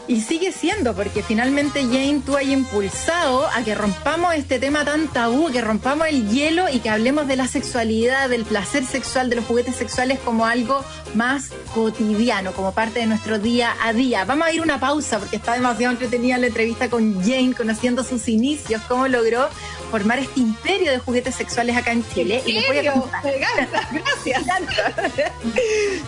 Y 0.08 0.22
sigue 0.22 0.52
siendo, 0.52 0.94
porque 0.94 1.22
finalmente 1.22 1.82
Jane, 1.82 2.22
tú 2.24 2.34
has 2.34 2.44
impulsado 2.44 3.46
a 3.46 3.62
que 3.62 3.74
rompamos 3.74 4.34
este 4.34 4.58
tema 4.58 4.86
tan 4.86 5.06
tabú, 5.08 5.52
que 5.52 5.60
rompamos 5.60 6.08
el 6.08 6.30
hielo 6.30 6.68
y 6.70 6.80
que 6.80 6.88
hablemos 6.88 7.28
de 7.28 7.36
la 7.36 7.46
sexualidad, 7.46 8.30
del 8.30 8.44
placer 8.44 8.86
sexual, 8.86 9.28
de 9.28 9.36
los 9.36 9.44
juguetes 9.44 9.76
sexuales 9.76 10.18
como 10.20 10.46
algo 10.46 10.82
más 11.14 11.50
cotidiano, 11.74 12.52
como 12.52 12.72
parte 12.72 13.00
de 13.00 13.06
nuestro 13.06 13.38
día 13.38 13.76
a 13.82 13.92
día. 13.92 14.24
Vamos 14.24 14.48
a 14.48 14.52
ir 14.52 14.62
una 14.62 14.80
pausa 14.80 15.18
porque 15.18 15.36
está 15.36 15.52
demasiado 15.52 15.92
entretenida 15.92 16.38
la 16.38 16.46
entrevista 16.46 16.88
con 16.88 17.22
Jane, 17.22 17.54
conociendo 17.54 18.02
sus 18.02 18.28
inicios, 18.28 18.80
cómo 18.88 19.08
logró 19.08 19.48
formar 19.90 20.18
este 20.18 20.40
imperio 20.40 20.90
de 20.90 20.98
juguetes 20.98 21.34
sexuales 21.34 21.76
acá 21.76 21.92
en 21.92 22.04
Chile. 22.14 22.42
Y 22.46 22.52
les 22.52 22.66
voy 22.66 22.78
a 22.78 22.92
contar. 22.92 23.22
Gracias. 23.92 24.44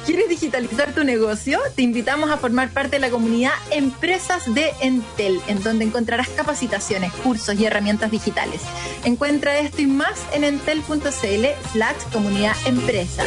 ¿Quieres 0.06 0.28
digitalizar 0.28 0.92
tu 0.94 1.04
negocio? 1.04 1.60
Te 1.74 1.82
invitamos 1.82 2.30
a 2.30 2.36
formar 2.36 2.70
parte 2.70 2.96
de 2.96 3.00
la 3.00 3.10
comunidad 3.10 3.52
Empresas 3.70 4.52
de 4.54 4.72
Entel, 4.80 5.40
en 5.48 5.62
donde 5.62 5.84
encontrarás 5.84 6.28
capacitaciones, 6.28 7.12
cursos 7.12 7.58
y 7.58 7.64
herramientas 7.64 8.10
digitales. 8.10 8.62
Encuentra 9.04 9.58
esto 9.58 9.82
y 9.82 9.86
más 9.86 10.20
en 10.32 10.44
entel.cl 10.44 11.46
slash 11.72 11.96
comunidad 12.12 12.54
empresa. 12.66 13.24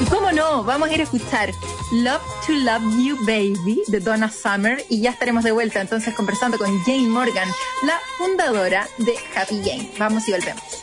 Y 0.00 0.04
cómo 0.06 0.32
no, 0.32 0.64
vamos 0.64 0.88
a 0.88 0.92
ir 0.94 1.00
a 1.00 1.04
escuchar 1.04 1.52
Love 1.92 2.22
to 2.46 2.52
Love 2.52 2.82
You 2.98 3.16
Baby 3.26 3.82
de 3.88 4.00
Donna 4.00 4.30
Summer 4.30 4.84
y 4.88 5.00
ya 5.00 5.10
estaremos 5.10 5.44
de 5.44 5.52
vuelta 5.52 5.80
entonces 5.80 6.14
conversando 6.14 6.58
con 6.58 6.82
Jane 6.84 7.08
Morgan, 7.08 7.48
la 7.84 7.98
fundadora 8.18 8.88
de 8.98 9.14
Happy 9.34 9.60
Jane. 9.64 9.90
Vamos 9.98 10.26
y 10.28 10.32
volvemos. 10.32 10.82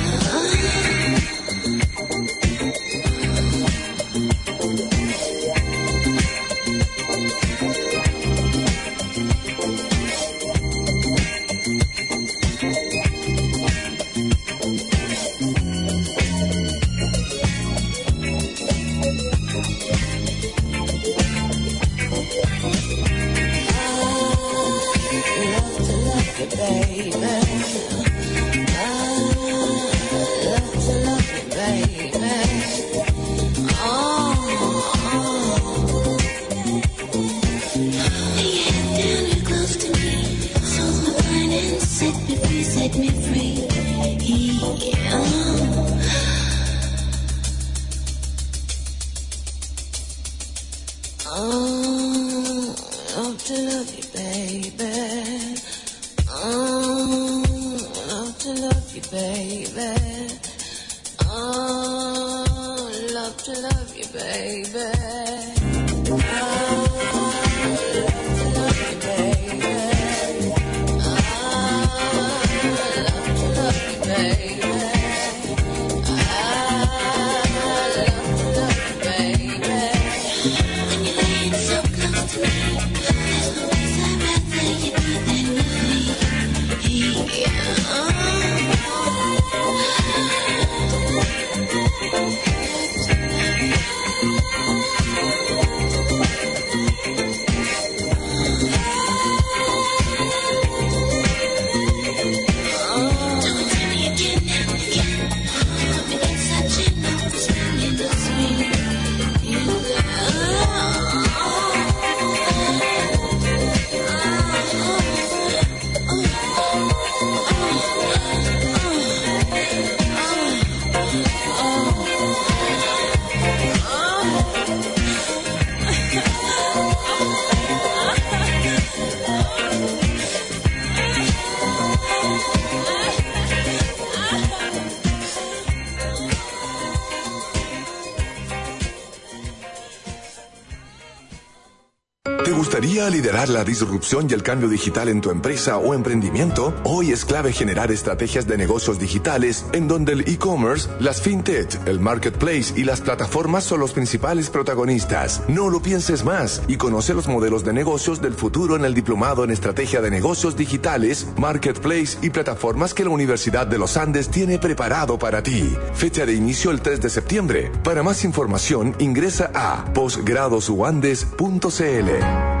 liderar 143.31 143.49
la 143.49 143.63
disrupción 143.63 144.27
y 144.29 144.33
el 144.33 144.43
cambio 144.43 144.67
digital 144.67 145.07
en 145.07 145.21
tu 145.21 145.31
empresa 145.31 145.77
o 145.77 145.93
emprendimiento? 145.93 146.73
Hoy 146.83 147.13
es 147.13 147.23
clave 147.23 147.53
generar 147.53 147.89
estrategias 147.89 148.45
de 148.45 148.57
negocios 148.57 148.99
digitales 148.99 149.65
en 149.71 149.87
donde 149.87 150.11
el 150.11 150.27
e-commerce, 150.27 150.89
las 150.99 151.21
fintech, 151.21 151.79
el 151.87 152.01
marketplace 152.01 152.73
y 152.75 152.83
las 152.83 152.99
plataformas 152.99 153.63
son 153.63 153.79
los 153.79 153.93
principales 153.93 154.49
protagonistas. 154.49 155.43
No 155.47 155.69
lo 155.69 155.81
pienses 155.81 156.25
más 156.25 156.61
y 156.67 156.75
conoce 156.75 157.13
los 157.13 157.29
modelos 157.29 157.63
de 157.63 157.71
negocios 157.71 158.21
del 158.21 158.33
futuro 158.33 158.75
en 158.75 158.83
el 158.83 158.93
diplomado 158.93 159.45
en 159.45 159.51
estrategia 159.51 160.01
de 160.01 160.11
negocios 160.11 160.57
digitales, 160.57 161.27
marketplace 161.37 162.17
y 162.21 162.31
plataformas 162.31 162.93
que 162.93 163.05
la 163.05 163.11
Universidad 163.11 163.65
de 163.65 163.77
los 163.77 163.95
Andes 163.95 164.27
tiene 164.27 164.59
preparado 164.59 165.17
para 165.17 165.41
ti. 165.41 165.73
Fecha 165.93 166.25
de 166.25 166.33
inicio 166.33 166.69
el 166.69 166.81
3 166.81 166.99
de 166.99 167.09
septiembre. 167.09 167.71
Para 167.81 168.03
más 168.03 168.25
información 168.25 168.93
ingresa 168.99 169.51
a 169.53 169.85
posgradosuandes.cl. 169.93 172.60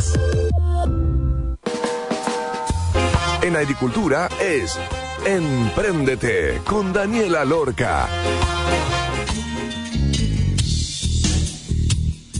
En 3.41 3.55
agricultura 3.55 4.29
es 4.39 4.77
Empréndete 5.25 6.61
con 6.65 6.93
Daniela 6.93 7.45
Lorca. 7.45 8.07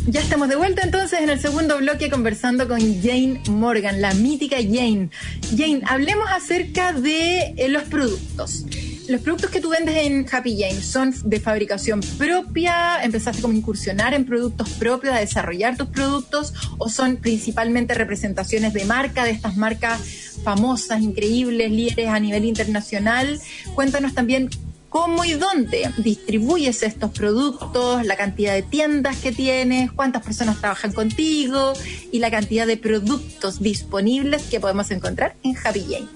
Ya 0.07 0.19
estamos 0.19 0.49
de 0.49 0.55
vuelta 0.55 0.81
entonces 0.83 1.21
en 1.21 1.29
el 1.29 1.39
segundo 1.39 1.77
bloque 1.77 2.09
conversando 2.09 2.67
con 2.67 2.79
Jane 2.79 3.41
Morgan, 3.49 4.01
la 4.01 4.13
mítica 4.13 4.57
Jane. 4.57 5.09
Jane, 5.55 5.81
hablemos 5.85 6.29
acerca 6.29 6.91
de 6.91 7.53
eh, 7.55 7.69
los 7.69 7.83
productos. 7.83 8.65
Los 9.11 9.19
productos 9.19 9.49
que 9.49 9.59
tú 9.59 9.67
vendes 9.67 10.05
en 10.05 10.25
Happy 10.31 10.57
Jane 10.57 10.81
son 10.81 11.13
de 11.25 11.41
fabricación 11.41 11.99
propia, 12.17 13.03
empezaste 13.03 13.41
como 13.41 13.53
a 13.53 13.57
incursionar 13.57 14.13
en 14.13 14.23
productos 14.23 14.69
propios, 14.69 15.13
a 15.13 15.19
desarrollar 15.19 15.75
tus 15.75 15.89
productos, 15.89 16.53
o 16.77 16.87
son 16.87 17.17
principalmente 17.17 17.93
representaciones 17.93 18.73
de 18.73 18.85
marca, 18.85 19.25
de 19.25 19.31
estas 19.31 19.57
marcas 19.57 19.99
famosas, 20.45 21.01
increíbles, 21.01 21.69
líderes 21.71 22.07
a 22.07 22.21
nivel 22.21 22.45
internacional. 22.45 23.37
Cuéntanos 23.75 24.13
también 24.13 24.49
cómo 24.87 25.25
y 25.25 25.33
dónde 25.33 25.91
distribuyes 25.97 26.81
estos 26.81 27.11
productos, 27.11 28.05
la 28.05 28.15
cantidad 28.15 28.53
de 28.53 28.61
tiendas 28.61 29.17
que 29.17 29.33
tienes, 29.33 29.91
cuántas 29.91 30.23
personas 30.23 30.61
trabajan 30.61 30.93
contigo 30.93 31.73
y 32.13 32.19
la 32.19 32.31
cantidad 32.31 32.65
de 32.65 32.77
productos 32.77 33.61
disponibles 33.61 34.43
que 34.43 34.61
podemos 34.61 34.89
encontrar 34.89 35.35
en 35.43 35.57
Happy 35.61 35.81
Jane. 35.81 36.07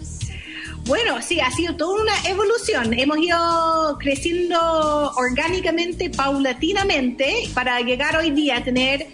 Bueno, 0.86 1.20
sí, 1.20 1.40
ha 1.40 1.50
sido 1.50 1.76
toda 1.76 2.04
una 2.04 2.14
evolución. 2.30 2.94
Hemos 2.94 3.18
ido 3.18 3.98
creciendo 4.00 5.12
orgánicamente, 5.16 6.12
paulatinamente, 6.12 7.50
para 7.56 7.80
llegar 7.82 8.16
hoy 8.16 8.30
día 8.30 8.58
a 8.58 8.64
tener 8.64 9.08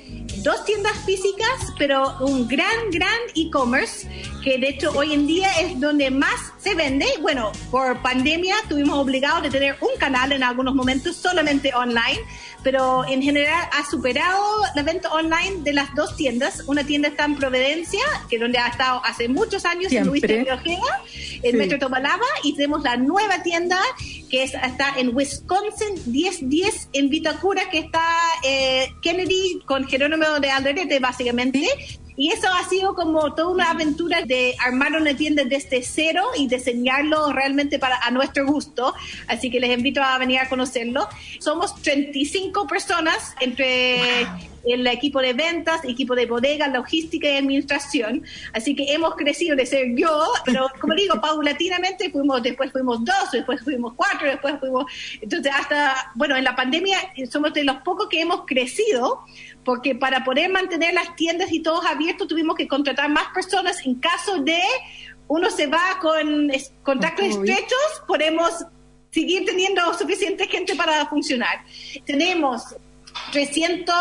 dos 0.43 0.65
tiendas 0.65 0.97
físicas, 1.05 1.73
pero 1.77 2.17
un 2.19 2.45
gran, 2.47 2.91
gran 2.91 3.17
e-commerce, 3.35 4.05
que 4.43 4.57
de 4.57 4.67
hecho 4.67 4.91
hoy 4.91 5.13
en 5.13 5.27
día 5.27 5.47
es 5.61 5.79
donde 5.79 6.11
más 6.11 6.51
se 6.57 6.75
vende. 6.75 7.05
Bueno, 7.21 7.53
por 7.69 8.01
pandemia 8.01 8.55
tuvimos 8.67 8.97
obligados 8.97 9.43
de 9.43 9.49
tener 9.49 9.77
un 9.79 9.97
canal 9.97 10.33
en 10.33 10.43
algunos 10.43 10.75
momentos 10.75 11.15
solamente 11.15 11.73
online, 11.73 12.19
pero 12.63 13.05
en 13.07 13.21
general 13.21 13.67
ha 13.71 13.89
superado 13.89 14.43
la 14.75 14.83
venta 14.83 15.09
online 15.11 15.63
de 15.63 15.73
las 15.73 15.93
dos 15.95 16.15
tiendas. 16.15 16.63
Una 16.67 16.83
tienda 16.83 17.09
está 17.09 17.25
en 17.25 17.35
Providencia, 17.35 18.01
que 18.29 18.35
es 18.35 18.41
donde 18.41 18.57
ha 18.57 18.67
estado 18.67 19.01
hace 19.03 19.27
muchos 19.27 19.65
años 19.65 19.91
en 19.91 20.05
Luis 20.05 20.21
de 20.21 20.51
Ojeda, 20.51 21.03
en 21.43 21.57
Metro 21.57 21.79
Tobalaba, 21.79 22.25
y 22.43 22.53
tenemos 22.53 22.83
la 22.83 22.97
nueva 22.97 23.41
tienda 23.43 23.79
que 24.29 24.43
es, 24.43 24.53
está 24.53 24.93
en 24.97 25.15
Wisconsin 25.15 25.95
1010 26.05 26.89
en 26.93 27.09
Vitacura, 27.09 27.69
que 27.69 27.79
está 27.79 28.03
eh, 28.43 28.87
Kennedy 29.01 29.61
con 29.65 29.87
Jerónimo 29.87 30.39
de 30.39 30.49
Alderete, 30.49 30.99
básicamente. 30.99 31.67
Y 32.21 32.29
eso 32.29 32.47
ha 32.53 32.69
sido 32.69 32.93
como 32.93 33.33
toda 33.33 33.47
una 33.47 33.71
aventura 33.71 34.21
de 34.21 34.53
armar 34.59 34.93
una 34.93 35.17
tienda 35.17 35.43
desde 35.43 35.81
cero 35.81 36.23
y 36.37 36.47
diseñarlo 36.47 37.33
realmente 37.33 37.79
para 37.79 37.97
a 37.97 38.11
nuestro 38.11 38.45
gusto. 38.45 38.93
Así 39.27 39.49
que 39.49 39.59
les 39.59 39.75
invito 39.75 40.03
a 40.03 40.19
venir 40.19 40.37
a 40.37 40.47
conocerlo. 40.47 41.09
Somos 41.39 41.81
35 41.81 42.67
personas 42.67 43.35
entre 43.39 44.27
el 44.65 44.85
equipo 44.87 45.19
de 45.21 45.33
ventas, 45.33 45.81
equipo 45.83 46.15
de 46.15 46.25
bodega, 46.25 46.67
logística 46.67 47.29
y 47.29 47.37
administración. 47.37 48.23
Así 48.53 48.75
que 48.75 48.93
hemos 48.93 49.15
crecido 49.15 49.55
de 49.55 49.65
ser 49.65 49.95
yo, 49.95 50.25
pero 50.45 50.67
como 50.79 50.93
digo, 50.93 51.19
paulatinamente 51.19 52.09
fuimos, 52.11 52.43
después 52.43 52.71
fuimos 52.71 53.03
dos, 53.03 53.31
después 53.31 53.61
fuimos 53.61 53.93
cuatro, 53.95 54.27
después 54.27 54.59
fuimos, 54.59 54.85
entonces 55.21 55.51
hasta, 55.53 56.11
bueno, 56.15 56.35
en 56.35 56.43
la 56.43 56.55
pandemia 56.55 56.97
somos 57.29 57.53
de 57.53 57.63
los 57.63 57.77
pocos 57.77 58.07
que 58.09 58.21
hemos 58.21 58.45
crecido 58.45 59.25
porque 59.63 59.95
para 59.95 60.23
poder 60.23 60.49
mantener 60.51 60.93
las 60.93 61.15
tiendas 61.15 61.51
y 61.51 61.61
todos 61.61 61.85
abiertos 61.85 62.27
tuvimos 62.27 62.55
que 62.55 62.67
contratar 62.67 63.09
más 63.09 63.27
personas 63.33 63.85
en 63.85 63.95
caso 63.95 64.41
de 64.41 64.61
uno 65.27 65.49
se 65.49 65.67
va 65.67 65.97
con 66.01 66.51
contactos 66.83 67.25
estrechos, 67.25 68.03
podemos 68.07 68.65
seguir 69.11 69.45
teniendo 69.45 69.93
suficiente 69.93 70.47
gente 70.47 70.75
para 70.75 71.05
funcionar. 71.05 71.63
Tenemos 72.05 72.75
300 73.31 73.95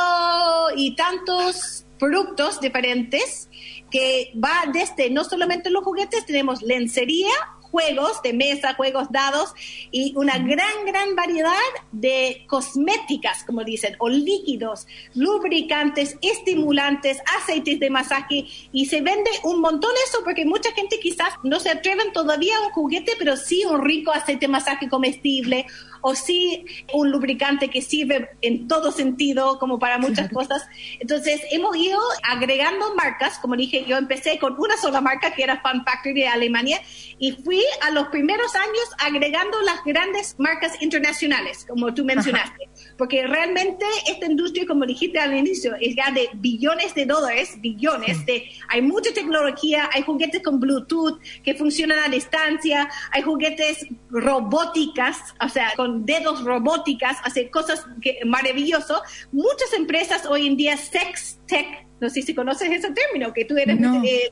y 0.77 0.97
tantos 0.97 1.85
productos 1.99 2.61
diferentes 2.61 3.49
que 3.91 4.33
va 4.43 4.65
desde 4.73 5.11
no 5.11 5.23
solamente 5.23 5.71
los 5.71 5.85
juguetes, 5.85 6.27
tenemos 6.27 6.63
lencería, 6.63 7.31
juegos 7.71 8.23
de 8.23 8.33
mesa, 8.33 8.75
juegos 8.75 9.09
dados 9.11 9.53
y 9.91 10.13
una 10.17 10.39
gran, 10.39 10.85
gran 10.87 11.15
variedad 11.15 11.51
de 11.93 12.45
cosméticas, 12.49 13.45
como 13.45 13.65
dicen, 13.65 13.97
o 13.99 14.09
líquidos, 14.09 14.87
lubricantes, 15.15 16.17
estimulantes, 16.23 17.19
aceites 17.41 17.81
de 17.81 17.91
masaje. 17.91 18.47
Y 18.73 18.87
se 18.87 19.01
vende 19.01 19.31
un 19.45 19.61
montón 19.61 19.93
eso 20.09 20.19
porque 20.25 20.45
mucha 20.45 20.73
gente 20.73 20.99
quizás 21.01 21.31
no 21.43 21.61
se 21.61 21.71
atreven 21.71 22.13
todavía 22.13 22.57
a 22.57 22.67
un 22.67 22.73
juguete, 22.73 23.13
pero 23.19 23.37
sí 23.37 23.65
un 23.65 23.85
rico 23.85 24.13
aceite 24.13 24.47
de 24.47 24.53
masaje 24.53 24.89
comestible 24.89 25.67
o 26.01 26.15
sí 26.15 26.65
un 26.93 27.11
lubricante 27.11 27.69
que 27.69 27.83
sirve 27.83 28.31
en 28.43 28.69
todo 28.69 28.93
sentido, 28.93 29.59
como 29.59 29.79
para 29.79 29.99
muchas 29.99 30.31
cosas. 30.31 30.67
Entonces, 30.99 31.41
hemos 31.51 31.77
ido 31.77 31.99
agregando 32.23 32.95
marcas, 32.95 33.39
como 33.39 33.57
dije, 33.57 33.85
yo 33.87 33.97
empecé 33.97 34.39
con 34.39 34.55
una 34.59 34.77
sola 34.77 35.01
marca 35.01 35.33
que 35.33 35.43
era 35.43 35.61
Fun 35.61 35.85
Factory 35.85 36.15
de 36.15 36.29
Alemania 36.29 36.81
y 37.19 37.33
fui 37.33 37.63
a 37.83 37.91
los 37.91 38.09
primeros 38.09 38.55
años 38.55 38.85
agregando 38.99 39.61
las 39.63 39.85
grandes 39.85 40.37
marcas 40.39 40.81
internacionales, 40.83 41.67
como 41.69 41.93
tú 41.95 42.05
mencionaste, 42.05 42.69
porque 43.01 43.27
realmente 43.27 43.87
esta 44.07 44.27
industria, 44.27 44.67
como 44.67 44.85
dijiste 44.85 45.19
al 45.19 45.35
inicio, 45.35 45.75
es 45.81 45.97
ya 45.97 46.11
de 46.11 46.29
billones 46.35 46.95
de 46.95 47.07
dólares, 47.07 47.57
billones, 47.59 48.27
de, 48.27 48.45
hay 48.69 48.83
mucha 48.83 49.11
tecnología, 49.15 49.89
hay 49.91 50.03
juguetes 50.03 50.43
con 50.43 50.61
Bluetooth 50.61 51.19
que 51.43 51.55
funcionan 51.55 51.99
a 52.01 52.09
distancia, 52.11 52.91
hay 53.11 53.23
juguetes 53.23 53.87
robóticas, 54.11 55.17
o 55.43 55.49
sea, 55.49 55.73
con 55.77 56.05
dedos 56.05 56.45
robóticas, 56.45 57.17
hace 57.25 57.49
cosas 57.49 57.87
que, 58.03 58.19
maravilloso. 58.27 59.01
Muchas 59.33 59.73
empresas 59.73 60.27
hoy 60.27 60.47
en 60.47 60.59
día, 60.59 60.77
sex 60.77 61.39
tech, 61.47 61.87
no 62.01 62.11
sé 62.11 62.23
si 62.23 62.35
conoces 62.35 62.71
ese 62.71 62.91
término, 62.91 63.33
que 63.33 63.45
tú 63.45 63.57
eres 63.57 63.79
eh, 64.05 64.31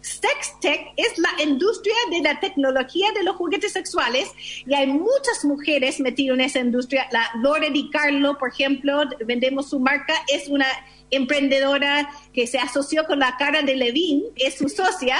sex 0.00 0.60
tech 0.60 0.80
es 0.96 1.18
la 1.18 1.42
industria 1.42 1.94
de 2.10 2.20
la 2.20 2.40
tecnología 2.40 3.12
de 3.12 3.22
los 3.22 3.36
juguetes 3.36 3.72
sexuales 3.72 4.30
y 4.66 4.74
hay 4.74 4.86
muchas 4.86 5.44
mujeres 5.44 6.00
metidas 6.00 6.34
en 6.34 6.40
esa 6.40 6.58
industria. 6.60 7.06
La 7.12 7.30
Lore 7.40 7.70
Di 7.70 7.90
Carlo, 7.90 8.36
por 8.38 8.50
ejemplo, 8.50 9.02
vendemos 9.24 9.70
su 9.70 9.78
marca, 9.78 10.14
es 10.32 10.48
una 10.48 10.66
emprendedora 11.10 12.08
que 12.32 12.46
se 12.46 12.58
asoció 12.58 13.04
con 13.06 13.18
la 13.18 13.36
cara 13.36 13.62
de 13.62 13.76
Levin, 13.76 14.24
es 14.36 14.56
su 14.56 14.68
socia, 14.68 15.16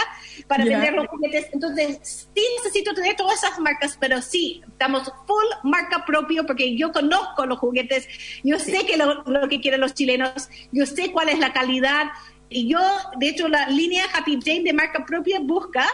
para 0.47 0.65
vender 0.65 0.95
los 0.95 1.07
juguetes. 1.09 1.49
Entonces, 1.53 2.29
sí 2.35 2.43
necesito 2.59 2.95
tener 2.95 3.17
todas 3.17 3.43
esas 3.43 3.59
marcas, 3.59 3.97
pero 4.01 4.21
sí, 4.23 4.63
estamos 4.69 5.13
full 5.27 5.47
marca 5.63 6.05
propio 6.05 6.47
porque 6.47 6.77
yo 6.77 6.93
conozco 6.93 7.47
los 7.47 7.59
juguetes, 7.59 8.09
yo 8.43 8.59
sé 8.59 8.87
que 8.87 8.97
lo, 8.97 9.23
lo 9.25 9.49
que 9.49 9.61
quieren 9.61 9.81
los 9.81 9.95
chilenos, 9.95 10.49
yo 10.73 10.87
sé 10.87 11.13
cuál 11.13 11.29
es 11.29 11.39
la 11.39 11.53
calidad. 11.53 12.07
Y 12.49 12.69
yo, 12.69 12.81
de 13.19 13.29
hecho, 13.29 13.49
la 13.49 13.69
línea 13.69 14.05
Happy 14.15 14.39
Jane 14.45 14.63
de 14.63 14.73
marca 14.73 15.05
propia 15.05 15.41
busca 15.41 15.85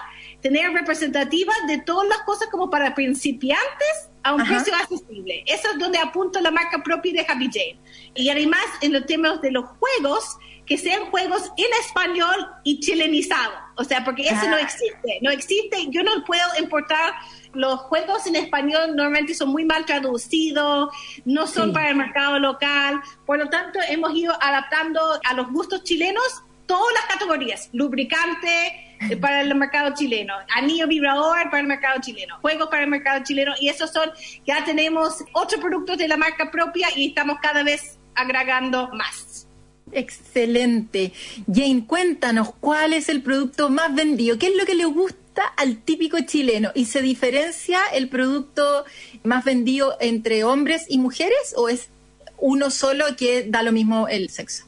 tener 0.43 0.73
representativas 0.73 1.57
de 1.69 1.79
todas 1.79 2.09
las 2.09 2.19
cosas 2.23 2.49
como 2.51 2.69
para 2.69 2.95
principiantes 2.95 4.11
a 4.23 4.35
un 4.35 4.45
precio 4.45 4.75
accesible. 4.75 5.45
Eso 5.47 5.71
es 5.73 5.79
donde 5.79 5.99
apunta 5.99 6.41
la 6.41 6.51
marca 6.51 6.83
propia 6.83 7.13
de 7.13 7.21
Happy 7.21 7.49
Jane. 7.53 7.79
Y 8.15 8.29
además, 8.29 8.65
en 8.81 8.93
los 8.93 9.07
temas 9.07 9.41
de 9.41 9.51
los 9.51 9.65
juegos, 9.79 10.37
que 10.67 10.79
sean 10.79 11.07
juegos 11.11 11.51
en 11.57 11.67
español 11.85 12.49
y 12.65 12.81
chilenizado. 12.81 13.53
O 13.77 13.85
sea, 13.85 14.05
porque 14.05 14.23
eso 14.29 14.49
no 14.49 14.57
existe. 14.57 15.19
No 15.21 15.31
existe. 15.31 15.87
Yo 15.91 16.03
no 16.03 16.25
puedo 16.25 16.47
importar 16.59 17.15
los 17.55 17.81
juegos 17.81 18.27
en 18.27 18.37
español 18.37 18.97
normalmente 18.97 19.35
son 19.35 19.51
muy 19.51 19.65
mal 19.65 19.85
traducidos, 19.85 20.89
no 21.25 21.47
son 21.47 21.73
para 21.73 21.91
el 21.91 21.97
mercado 21.97 22.39
local, 22.39 23.01
por 23.27 23.39
lo 23.39 23.49
tanto 23.49 23.79
hemos 23.89 24.15
ido 24.15 24.33
adaptando 24.41 25.01
a 25.23 25.35
los 25.35 25.51
gustos 25.53 25.85
chilenos 25.85 26.43
todas 26.67 26.95
las 26.95 27.05
categorías, 27.07 27.69
lubricante 27.73 28.92
para 29.21 29.41
el 29.41 29.55
mercado 29.55 29.95
chileno, 29.95 30.35
anillo 30.55 30.87
vibrador 30.87 31.45
para 31.45 31.61
el 31.61 31.67
mercado 31.67 32.01
chileno, 32.01 32.39
juegos 32.41 32.69
para 32.69 32.85
el 32.85 32.91
mercado 32.91 33.23
chileno 33.25 33.53
y 33.61 33.69
esos 33.69 33.91
son, 33.93 34.11
ya 34.47 34.65
tenemos 34.65 35.25
ocho 35.33 35.61
productos 35.61 35.99
de 35.99 36.09
la 36.09 36.17
marca 36.17 36.51
propia 36.51 36.89
y 36.97 37.09
estamos 37.09 37.39
cada 37.41 37.63
vez 37.63 37.99
agregando 38.15 38.89
más. 38.93 39.47
Excelente. 39.93 41.13
Jane, 41.53 41.85
cuéntanos 41.87 42.55
cuál 42.61 42.93
es 42.95 43.09
el 43.09 43.23
producto 43.23 43.69
más 43.69 43.95
vendido, 43.95 44.39
qué 44.39 44.47
es 44.49 44.57
lo 44.57 44.65
que 44.65 44.75
le 44.75 44.87
gusta 44.87 45.43
al 45.57 45.79
típico 45.79 46.19
chileno 46.21 46.71
y 46.75 46.87
se 46.87 47.03
diferencia 47.03 47.81
el 47.93 48.09
producto 48.09 48.85
más 49.23 49.45
vendido 49.45 49.97
entre 50.01 50.45
hombres 50.45 50.87
y 50.89 50.99
mujeres 50.99 51.55
o 51.57 51.69
es 51.69 51.89
uno 52.39 52.71
solo 52.71 53.05
que 53.17 53.45
da 53.49 53.63
lo 53.63 53.73
mismo 53.73 54.09
el 54.09 54.31
sexo? 54.31 54.65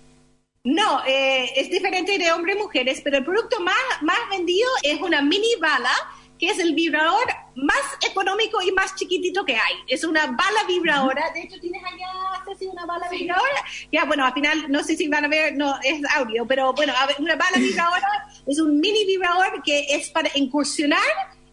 No, 0.64 1.04
eh, 1.06 1.52
es 1.56 1.68
diferente 1.68 2.16
de 2.16 2.32
hombres 2.32 2.56
y 2.56 2.58
mujeres, 2.58 3.02
pero 3.04 3.18
el 3.18 3.24
producto 3.24 3.60
más, 3.60 3.74
más 4.00 4.16
vendido 4.30 4.66
es 4.82 4.98
una 4.98 5.20
mini 5.20 5.56
bala 5.60 5.92
que 6.38 6.46
es 6.46 6.58
el 6.58 6.74
vibrador 6.74 7.26
más 7.54 7.82
económico 8.10 8.62
y 8.62 8.72
más 8.72 8.94
chiquitito 8.94 9.44
que 9.44 9.56
hay. 9.56 9.74
Es 9.86 10.04
una 10.04 10.24
bala 10.26 10.64
vibradora. 10.66 11.30
De 11.34 11.42
hecho, 11.42 11.60
tienes 11.60 11.82
allá, 11.84 12.42
Ceci, 12.46 12.66
una 12.66 12.86
bala 12.86 13.06
vibradora. 13.10 13.62
Ya, 13.92 14.06
bueno, 14.06 14.24
al 14.24 14.32
final, 14.32 14.64
no 14.70 14.82
sé 14.82 14.96
si 14.96 15.06
van 15.06 15.26
a 15.26 15.28
ver, 15.28 15.54
no 15.54 15.78
es 15.82 16.00
audio, 16.16 16.46
pero 16.46 16.72
bueno, 16.72 16.94
una 17.18 17.36
bala 17.36 17.58
vibradora 17.58 18.26
es 18.46 18.58
un 18.58 18.80
mini 18.80 19.04
vibrador 19.04 19.62
que 19.62 19.94
es 19.94 20.08
para 20.08 20.30
incursionar 20.34 20.98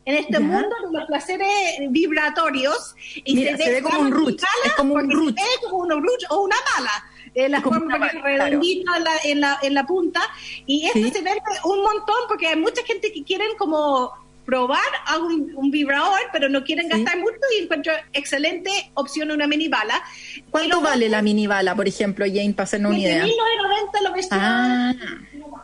en 0.05 0.15
este 0.15 0.39
mundo 0.39 0.73
de 0.85 0.97
los 0.97 1.05
placeres 1.07 1.49
vibratorios. 1.89 2.95
Y 3.25 3.35
Mira, 3.35 3.57
se, 3.57 3.71
ve 3.71 3.81
como 3.81 3.99
un 3.99 4.11
root, 4.11 4.41
es 4.65 4.73
como 4.73 4.93
un 4.93 5.11
root. 5.11 5.35
Como 5.69 5.83
un 5.83 5.89
root 6.01 6.23
o 6.29 6.43
una 6.43 6.55
bala. 6.77 7.10
Eh, 7.33 7.47
la 7.47 7.61
forma 7.61 7.97
redondita 7.97 8.97
en, 8.97 9.03
la, 9.03 9.11
en, 9.23 9.39
la, 9.39 9.59
en 9.61 9.73
la 9.73 9.85
punta 9.85 10.19
y 10.65 10.85
esto 10.85 10.99
se 10.99 11.23
vende 11.23 11.41
un 11.63 11.81
montón 11.81 12.17
porque 12.27 12.47
hay 12.47 12.57
mucha 12.57 12.83
gente 12.83 13.13
que 13.13 13.23
quieren 13.23 13.55
como 13.57 14.11
probar 14.45 14.81
a 15.05 15.17
un, 15.17 15.71
vibrador, 15.71 16.19
pero 16.33 16.49
no 16.49 16.63
quieren 16.65 16.89
gastar 16.89 17.17
mucho 17.19 17.37
y 17.57 17.63
encuentro 17.63 17.93
excelente 18.11 18.69
opción 18.95 19.31
una 19.31 19.47
mini 19.47 19.69
bala. 19.69 20.01
¿Cuánto 20.49 20.81
vale 20.81 21.07
la 21.07 21.21
mini 21.21 21.47
bala, 21.47 21.73
por 21.73 21.87
ejemplo, 21.87 22.25
Jane, 22.25 22.53
para 22.53 22.65
hacernos 22.65 22.91
una 22.91 22.99
idea? 22.99 23.23
1990 23.23 24.01
la 24.01 24.11
versión, 24.11 24.39
ah. 24.41 24.93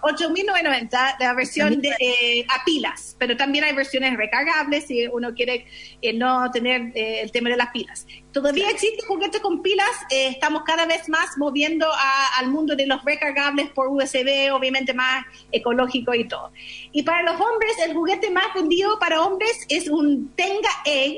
8.990 0.01 1.15
la 1.19 1.33
versión 1.33 1.81
de, 1.81 1.89
eh, 1.99 2.45
a 2.49 2.63
pilas, 2.63 3.15
pero 3.19 3.35
también 3.37 3.63
hay 3.63 3.73
versiones 3.73 4.15
recargables 4.17 4.85
si 4.87 5.07
uno 5.07 5.33
quiere 5.33 5.65
eh, 6.01 6.13
no 6.13 6.49
tener 6.51 6.91
eh, 6.95 7.21
el 7.21 7.31
tema 7.31 7.49
de 7.49 7.57
las 7.57 7.69
pilas. 7.69 8.05
Todavía 8.31 8.69
existe 8.69 9.05
juguetes 9.05 9.41
con 9.41 9.61
pilas, 9.61 9.89
estamos 10.09 10.63
cada 10.63 10.85
vez 10.85 11.09
más 11.09 11.37
moviendo 11.37 11.87
al 12.37 12.49
mundo 12.49 12.75
de 12.75 12.85
los 12.85 13.03
recargables 13.03 13.69
por 13.69 13.87
USB, 13.87 14.51
obviamente 14.53 14.93
más 14.93 15.25
ecológico 15.51 16.13
y 16.13 16.27
todo. 16.27 16.51
Y 16.91 17.03
para 17.03 17.23
los 17.23 17.41
hombres, 17.41 17.73
el 17.85 17.93
juguete 17.93 18.29
más 18.29 18.53
vendido 18.53 18.99
para 18.99 19.21
hombres 19.21 19.65
es 19.69 19.87
un 19.87 20.31
Tenga 20.35 20.69
Egg, 20.85 21.17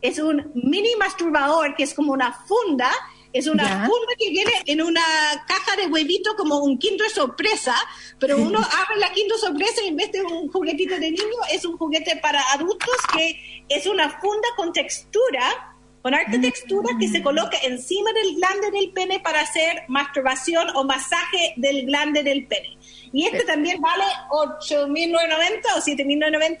es 0.00 0.18
un 0.18 0.50
mini 0.54 0.94
masturbador 0.96 1.74
que 1.74 1.82
es 1.82 1.92
como 1.92 2.12
una 2.12 2.32
funda 2.32 2.90
es 3.32 3.46
una 3.46 3.86
funda 3.86 4.14
que 4.18 4.30
viene 4.30 4.52
en 4.66 4.82
una 4.82 5.02
caja 5.46 5.76
de 5.76 5.86
huevito 5.86 6.34
como 6.36 6.58
un 6.58 6.78
quinto 6.78 7.04
sorpresa, 7.14 7.74
pero 8.18 8.36
uno 8.38 8.58
abre 8.58 8.98
la 8.98 9.12
quinto 9.12 9.38
sorpresa 9.38 9.82
y 9.84 9.88
en 9.88 9.96
vez 9.96 10.10
de 10.12 10.22
un 10.22 10.50
juguetito 10.50 10.94
de 10.94 11.10
niño. 11.10 11.22
Es 11.52 11.64
un 11.64 11.76
juguete 11.76 12.16
para 12.16 12.42
adultos 12.52 12.96
que 13.12 13.64
es 13.68 13.86
una 13.86 14.10
funda 14.20 14.48
con 14.56 14.72
textura, 14.72 15.76
con 16.02 16.14
arte 16.14 16.38
textura 16.38 16.88
que 16.98 17.08
se 17.08 17.22
coloca 17.22 17.58
encima 17.62 18.12
del 18.12 18.34
glande 18.34 18.70
del 18.70 18.90
pene 18.90 19.20
para 19.20 19.42
hacer 19.42 19.84
masturbación 19.88 20.68
o 20.74 20.84
masaje 20.84 21.54
del 21.56 21.86
glande 21.86 22.22
del 22.22 22.46
pene. 22.46 22.78
Y 23.12 23.26
este 23.26 23.44
también 23.44 23.80
vale 23.80 24.04
8.990 24.30 25.60
o 25.76 25.80
7.990 25.80 26.58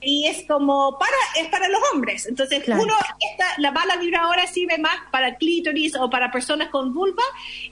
y 0.00 0.26
es 0.26 0.44
como 0.46 0.98
para 0.98 1.16
es 1.40 1.48
para 1.48 1.68
los 1.68 1.80
hombres. 1.92 2.26
Entonces, 2.26 2.62
uno 2.66 2.94
esta 3.30 3.46
la 3.58 3.70
bala 3.70 3.96
vibradora 3.96 4.46
sirve 4.46 4.78
más 4.78 4.96
para 5.10 5.36
clítoris 5.36 5.94
o 5.96 6.10
para 6.10 6.30
personas 6.30 6.68
con 6.70 6.92
vulva 6.92 7.22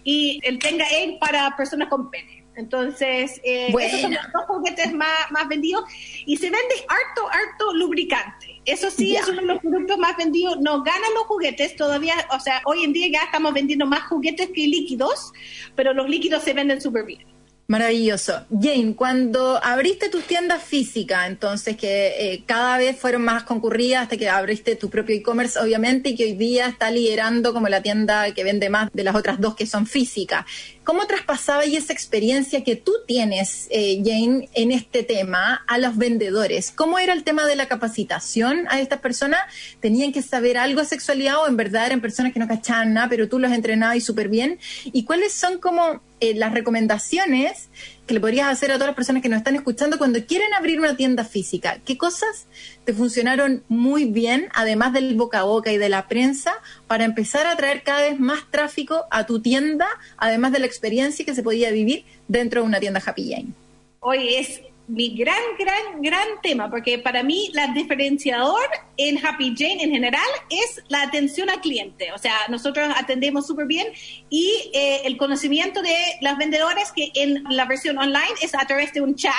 y 0.05 0.41
el 0.45 0.59
tenga 0.59 0.87
él 0.93 1.19
para 1.21 1.57
personas 1.57 1.89
con 1.89 2.11
pene. 2.11 2.41
Entonces, 2.57 3.41
eh, 3.43 3.73
esos 3.81 4.01
son 4.01 4.13
los 4.13 4.33
dos 4.33 4.45
juguetes 4.47 4.93
más, 4.93 5.31
más 5.31 5.49
vendidos 5.49 5.85
y 6.27 6.37
se 6.37 6.51
vende 6.51 6.75
harto, 6.89 7.27
harto 7.29 7.73
lubricante. 7.75 8.61
Eso 8.65 8.91
sí 8.91 9.17
es 9.17 9.27
uno 9.29 9.41
de 9.41 9.47
los 9.47 9.61
productos 9.61 9.97
más 9.99 10.17
vendidos. 10.17 10.59
No 10.61 10.83
ganan 10.83 11.15
los 11.15 11.25
juguetes 11.25 11.75
todavía, 11.77 12.15
o 12.33 12.41
sea, 12.41 12.61
hoy 12.67 12.85
en 12.85 12.93
día 12.93 13.09
ya 13.11 13.25
estamos 13.25 13.55
vendiendo 13.55 13.87
más 13.87 14.03
juguetes 14.09 14.49
que 14.49 14.67
líquidos, 14.67 15.33
pero 15.75 15.95
los 15.95 16.09
líquidos 16.09 16.43
se 16.43 16.53
venden 16.53 16.81
súper 16.81 17.05
bien. 17.05 17.40
Maravilloso. 17.71 18.47
Jane, 18.51 18.97
cuando 18.97 19.63
abriste 19.63 20.09
tus 20.09 20.25
tiendas 20.25 20.61
físicas, 20.61 21.29
entonces 21.29 21.77
que 21.77 22.09
eh, 22.19 22.43
cada 22.45 22.79
vez 22.79 22.99
fueron 22.99 23.23
más 23.23 23.45
concurridas 23.45 24.03
hasta 24.03 24.17
que 24.17 24.29
abriste 24.29 24.75
tu 24.75 24.91
propio 24.91 25.15
e-commerce, 25.15 25.57
obviamente, 25.57 26.09
y 26.09 26.17
que 26.17 26.25
hoy 26.25 26.33
día 26.33 26.67
está 26.67 26.91
liderando 26.91 27.53
como 27.53 27.69
la 27.69 27.81
tienda 27.81 28.35
que 28.35 28.43
vende 28.43 28.71
más 28.71 28.91
de 28.93 29.05
las 29.05 29.15
otras 29.15 29.41
dos 29.41 29.55
que 29.55 29.67
son 29.67 29.87
físicas. 29.87 30.47
¿Cómo 30.91 31.07
traspasaba 31.07 31.65
y 31.67 31.77
esa 31.77 31.93
experiencia 31.93 32.65
que 32.65 32.75
tú 32.75 32.93
tienes, 33.07 33.69
eh, 33.71 34.03
Jane, 34.05 34.49
en 34.55 34.73
este 34.73 35.05
tema 35.05 35.63
a 35.69 35.79
los 35.79 35.97
vendedores? 35.97 36.73
¿Cómo 36.73 36.99
era 36.99 37.13
el 37.13 37.23
tema 37.23 37.47
de 37.47 37.55
la 37.55 37.69
capacitación 37.69 38.67
a 38.69 38.81
estas 38.81 38.99
personas? 38.99 39.39
¿Tenían 39.79 40.11
que 40.13 40.21
saber 40.21 40.59
algo 40.59 40.81
de 40.81 40.89
sexualidad 40.89 41.37
o 41.39 41.47
en 41.47 41.57
verdad 41.57 41.87
eran 41.87 42.01
personas 42.01 42.33
que 42.33 42.41
no 42.41 42.49
cachaban 42.49 42.93
nada, 42.93 43.09
pero 43.09 43.29
tú 43.29 43.39
los 43.39 43.53
entrenabas 43.53 43.99
y 43.99 44.01
súper 44.01 44.29
bien? 44.29 44.59
¿Y 44.83 45.05
cuáles 45.05 45.33
son 45.33 45.61
como 45.61 46.03
eh, 46.19 46.35
las 46.35 46.53
recomendaciones 46.53 47.69
que 48.11 48.15
le 48.15 48.21
podrías 48.21 48.49
hacer 48.49 48.73
a 48.73 48.75
todas 48.75 48.89
las 48.89 48.97
personas 48.97 49.23
que 49.23 49.29
nos 49.29 49.39
están 49.39 49.55
escuchando 49.55 49.97
cuando 49.97 50.27
quieren 50.27 50.53
abrir 50.53 50.81
una 50.81 50.97
tienda 50.97 51.25
física? 51.25 51.79
¿Qué 51.85 51.97
cosas 51.97 52.49
te 52.85 52.93
funcionaron 52.93 53.63
muy 53.69 54.07
bien, 54.07 54.49
además 54.53 54.93
del 54.93 55.15
boca 55.15 55.39
a 55.39 55.43
boca 55.45 55.71
y 55.71 55.79
de 55.79 55.89
la 55.89 56.09
prensa, 56.09 56.55
para 56.89 57.05
empezar 57.05 57.47
a 57.47 57.57
traer 57.57 57.85
cada 57.85 58.03
vez 58.03 58.19
más 58.19 58.51
tráfico 58.51 59.05
a 59.13 59.27
tu 59.27 59.41
tienda, 59.41 59.87
además 60.17 60.51
de 60.51 60.59
la 60.59 60.67
experiencia 60.67 61.25
que 61.25 61.37
se 61.37 61.45
podía 61.45 61.71
vivir 61.71 62.05
dentro 62.27 62.63
de 62.63 62.67
una 62.67 62.81
tienda 62.81 63.01
Happy 63.07 63.31
Jane? 63.31 63.53
Hoy 64.01 64.35
es 64.35 64.61
mi 64.91 65.11
gran, 65.11 65.41
gran, 65.57 66.03
gran 66.03 66.27
tema, 66.43 66.69
porque 66.69 66.99
para 66.99 67.23
mí 67.23 67.51
la 67.55 67.69
diferenciador 67.69 68.65
en 68.97 69.25
Happy 69.25 69.55
Jane 69.57 69.85
en 69.85 69.93
general 69.93 70.27
es 70.49 70.83
la 70.89 71.03
atención 71.03 71.49
al 71.49 71.61
cliente. 71.61 72.13
O 72.13 72.19
sea, 72.19 72.35
nosotros 72.49 72.89
atendemos 72.97 73.47
súper 73.47 73.67
bien 73.67 73.87
y 74.31 74.71
eh, 74.75 75.03
el 75.05 75.17
conocimiento 75.17 75.81
de 75.81 75.95
los 76.23 76.37
vendedores 76.39 76.91
que 76.91 77.13
en 77.15 77.45
la 77.51 77.67
versión 77.67 77.99
online 77.99 78.35
es 78.43 78.53
a 78.55 78.67
través 78.67 78.93
de 78.93 79.01
un 79.01 79.15
chat. 79.15 79.33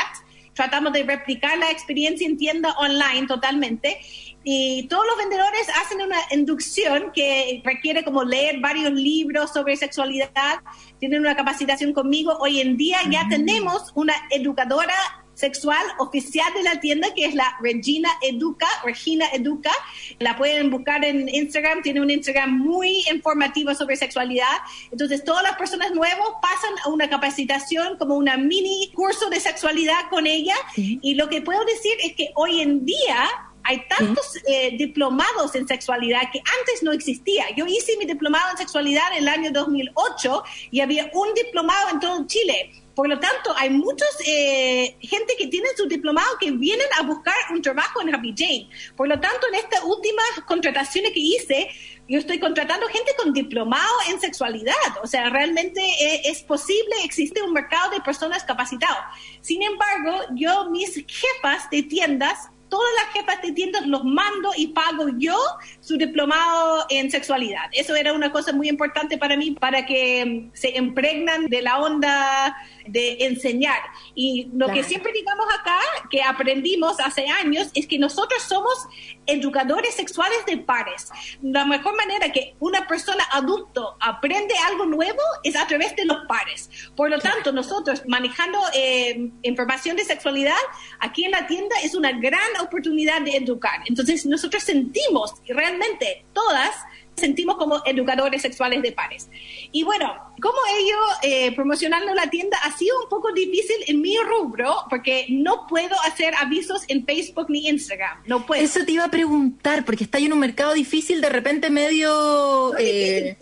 Tratamos 0.54 0.94
de 0.94 1.04
replicar 1.04 1.58
la 1.58 1.70
experiencia 1.70 2.26
en 2.26 2.38
tienda 2.38 2.74
online 2.78 3.28
totalmente. 3.28 4.00
Y 4.44 4.88
todos 4.88 5.06
los 5.06 5.18
vendedores 5.18 5.68
hacen 5.84 6.02
una 6.02 6.18
inducción 6.32 7.12
que 7.14 7.62
requiere 7.66 8.04
como 8.04 8.24
leer 8.24 8.60
varios 8.60 8.92
libros 8.92 9.52
sobre 9.52 9.76
sexualidad, 9.76 10.60
tienen 11.00 11.20
una 11.20 11.36
capacitación 11.36 11.94
conmigo. 11.94 12.38
Hoy 12.40 12.62
en 12.62 12.76
día 12.78 13.00
ya 13.10 13.28
tenemos 13.30 13.92
una 13.96 14.14
educadora 14.32 14.96
sexual 15.42 15.84
oficial 15.98 16.54
de 16.54 16.64
la 16.64 16.80
tienda, 16.80 17.14
que 17.14 17.26
es 17.26 17.36
la 17.36 17.58
Regina 17.62 18.10
Educa, 18.22 18.68
Regina 18.86 19.26
Educa. 19.34 19.72
La 20.20 20.38
pueden 20.38 20.70
buscar 20.70 21.04
en 21.04 21.28
Instagram, 21.28 21.82
tiene 21.82 22.00
un 22.00 22.10
Instagram 22.10 22.58
muy 22.58 23.04
informativo 23.12 23.76
sobre 23.76 23.98
sexualidad. 23.98 24.58
Entonces, 24.92 25.24
todas 25.24 25.44
las 25.44 25.58
personas 25.58 25.92
nuevas 25.92 26.28
pasan 26.42 26.74
a 26.86 26.90
una 26.90 27.10
capacitación 27.10 27.98
como 27.98 28.16
una 28.16 28.38
mini 28.38 28.92
curso 28.94 29.30
de 29.30 29.40
sexualidad 29.40 30.10
con 30.10 30.28
ella. 30.28 30.56
Y 30.76 31.16
lo 31.16 31.28
que 31.28 31.42
puedo 31.42 31.66
decir 31.66 31.94
es 32.04 32.14
que 32.16 32.32
hoy 32.36 32.62
en 32.62 32.86
día 32.86 33.28
hay 33.64 33.86
tantos 33.88 34.38
eh, 34.48 34.76
diplomados 34.78 35.56
en 35.56 35.68
sexualidad 35.68 36.22
que 36.32 36.40
antes 36.40 36.84
no 36.84 36.92
existía. 36.92 37.46
Yo 37.56 37.66
hice 37.66 37.98
mi 37.98 38.06
diplomado 38.06 38.52
en 38.52 38.58
sexualidad 38.58 39.04
en 39.14 39.24
el 39.24 39.28
año 39.28 39.52
2008 39.52 40.44
y 40.72 40.80
había 40.82 41.10
un 41.14 41.34
diplomado 41.34 41.90
en 41.92 42.00
todo 42.00 42.26
Chile. 42.28 42.81
Por 42.96 43.08
lo 43.08 43.20
tanto, 43.20 43.54
hay 43.58 43.70
mucha 43.70 44.06
eh, 44.26 44.98
gente 45.02 45.36
que 45.38 45.48
tiene 45.48 45.70
su 45.78 45.88
diplomado 45.88 46.38
que 46.40 46.52
vienen 46.52 46.88
a 47.00 47.04
buscar 47.04 47.36
un 47.52 47.62
trabajo 47.62 48.02
en 48.02 48.14
Happy 48.14 48.34
Jane. 48.38 48.70
Por 48.96 49.08
lo 49.08 49.20
tanto, 49.20 49.48
en 49.48 49.56
estas 49.56 49.84
últimas 49.84 50.26
contrataciones 50.46 51.12
que 51.12 51.20
hice, 51.20 51.70
yo 52.08 52.20
estoy 52.20 52.40
contratando 52.40 52.88
gente 52.88 53.12
con 53.18 53.34
diplomado 53.34 53.94
en 54.10 54.20
sexualidad. 54.20 54.74
O 55.02 55.08
sea, 55.08 55.30
realmente 55.30 55.82
eh, 55.82 56.22
es 56.26 56.44
posible, 56.44 56.96
existe 57.04 57.42
un 57.42 57.54
mercado 57.54 57.92
de 57.92 58.02
personas 58.02 58.44
capacitadas. 58.44 59.18
Sin 59.42 59.62
embargo, 59.62 60.26
yo, 60.36 60.70
mis 60.70 60.94
jefas 61.08 61.70
de 61.70 61.84
tiendas, 61.84 62.50
todas 62.72 62.90
las 62.96 63.14
jefas 63.14 63.42
de 63.42 63.52
tiendas 63.52 63.86
los 63.86 64.04
mando 64.06 64.52
y 64.56 64.68
pago 64.68 65.10
yo 65.18 65.38
su 65.82 65.98
diplomado 65.98 66.86
en 66.90 67.12
sexualidad. 67.12 67.70
Eso 67.74 67.96
era 67.96 68.14
una 68.14 68.32
cosa 68.32 68.54
muy 68.54 68.70
importante 68.70 69.18
para 69.18 69.36
mí, 69.36 69.52
para 69.52 69.86
que 69.86 70.26
mm, 70.26 70.52
se 70.56 70.70
impregnan 70.78 71.48
de 71.48 71.62
la 71.62 71.78
onda 71.80 72.58
de 72.88 73.26
enseñar. 73.26 73.80
Y 74.16 74.50
lo 74.54 74.68
que 74.68 74.84
siempre 74.84 75.12
digamos 75.14 75.46
acá, 75.60 75.80
que 76.10 76.22
aprendimos 76.22 77.00
hace 77.00 77.28
años, 77.28 77.70
es 77.74 77.88
que 77.88 77.98
nosotros 77.98 78.42
somos 78.44 78.88
educadores 79.26 79.96
sexuales 79.96 80.46
de 80.46 80.58
pares. 80.58 81.10
La 81.42 81.66
mejor 81.66 81.96
manera 81.96 82.32
que 82.32 82.56
una 82.60 82.88
persona 82.88 83.24
adulto 83.32 83.96
aprende 84.00 84.54
algo 84.68 84.86
nuevo 84.86 85.22
es 85.44 85.56
a 85.56 85.68
través 85.68 85.96
de 85.96 86.06
los 86.06 86.26
pares. 86.28 86.70
Por 86.96 87.10
lo 87.10 87.20
tanto, 87.20 87.52
nosotros 87.52 88.04
manejando 88.08 88.60
eh, 88.74 89.30
información 89.44 89.96
de 89.96 90.04
sexualidad 90.04 90.54
aquí 91.00 91.26
en 91.26 91.32
la 91.32 91.48
tienda 91.48 91.76
es 91.84 91.96
una 91.96 92.12
gran 92.12 92.40
oportunidad 92.62 93.22
de 93.22 93.38
educar. 93.38 93.82
Entonces, 93.86 94.26
nosotros 94.26 94.64
sentimos 94.64 95.34
realmente 95.48 96.26
todas 96.34 96.76
sentimos 97.22 97.56
como 97.56 97.82
educadores 97.86 98.42
sexuales 98.42 98.82
de 98.82 98.92
pares. 98.92 99.30
Y 99.72 99.84
bueno, 99.84 100.14
como 100.42 100.58
ellos 100.78 101.00
eh, 101.24 101.56
promocionando 101.56 102.14
la 102.14 102.30
tienda 102.30 102.58
ha 102.64 102.78
sido 102.78 103.00
un 103.04 103.10
poco 103.10 103.32
difícil 103.32 103.78
en 103.88 104.02
mi 104.02 104.18
rubro 104.18 104.76
porque 104.90 105.28
no 105.30 105.68
puedo 105.68 105.96
hacer 106.02 106.34
avisos 106.36 106.84
en 106.88 107.06
Facebook 107.06 107.46
ni 107.50 107.68
Instagram. 107.68 108.24
No 108.26 108.46
puedo. 108.46 108.62
Eso 108.62 108.84
te 108.86 108.92
iba 108.92 109.06
a 109.06 109.12
preguntar 109.12 109.86
porque 109.86 110.04
está 110.04 110.18
en 110.18 110.34
un 110.34 110.40
mercado 110.40 110.74
difícil, 110.74 111.22
de 111.22 111.30
repente 111.30 111.70
medio 111.70 112.78
eh, 112.78 113.38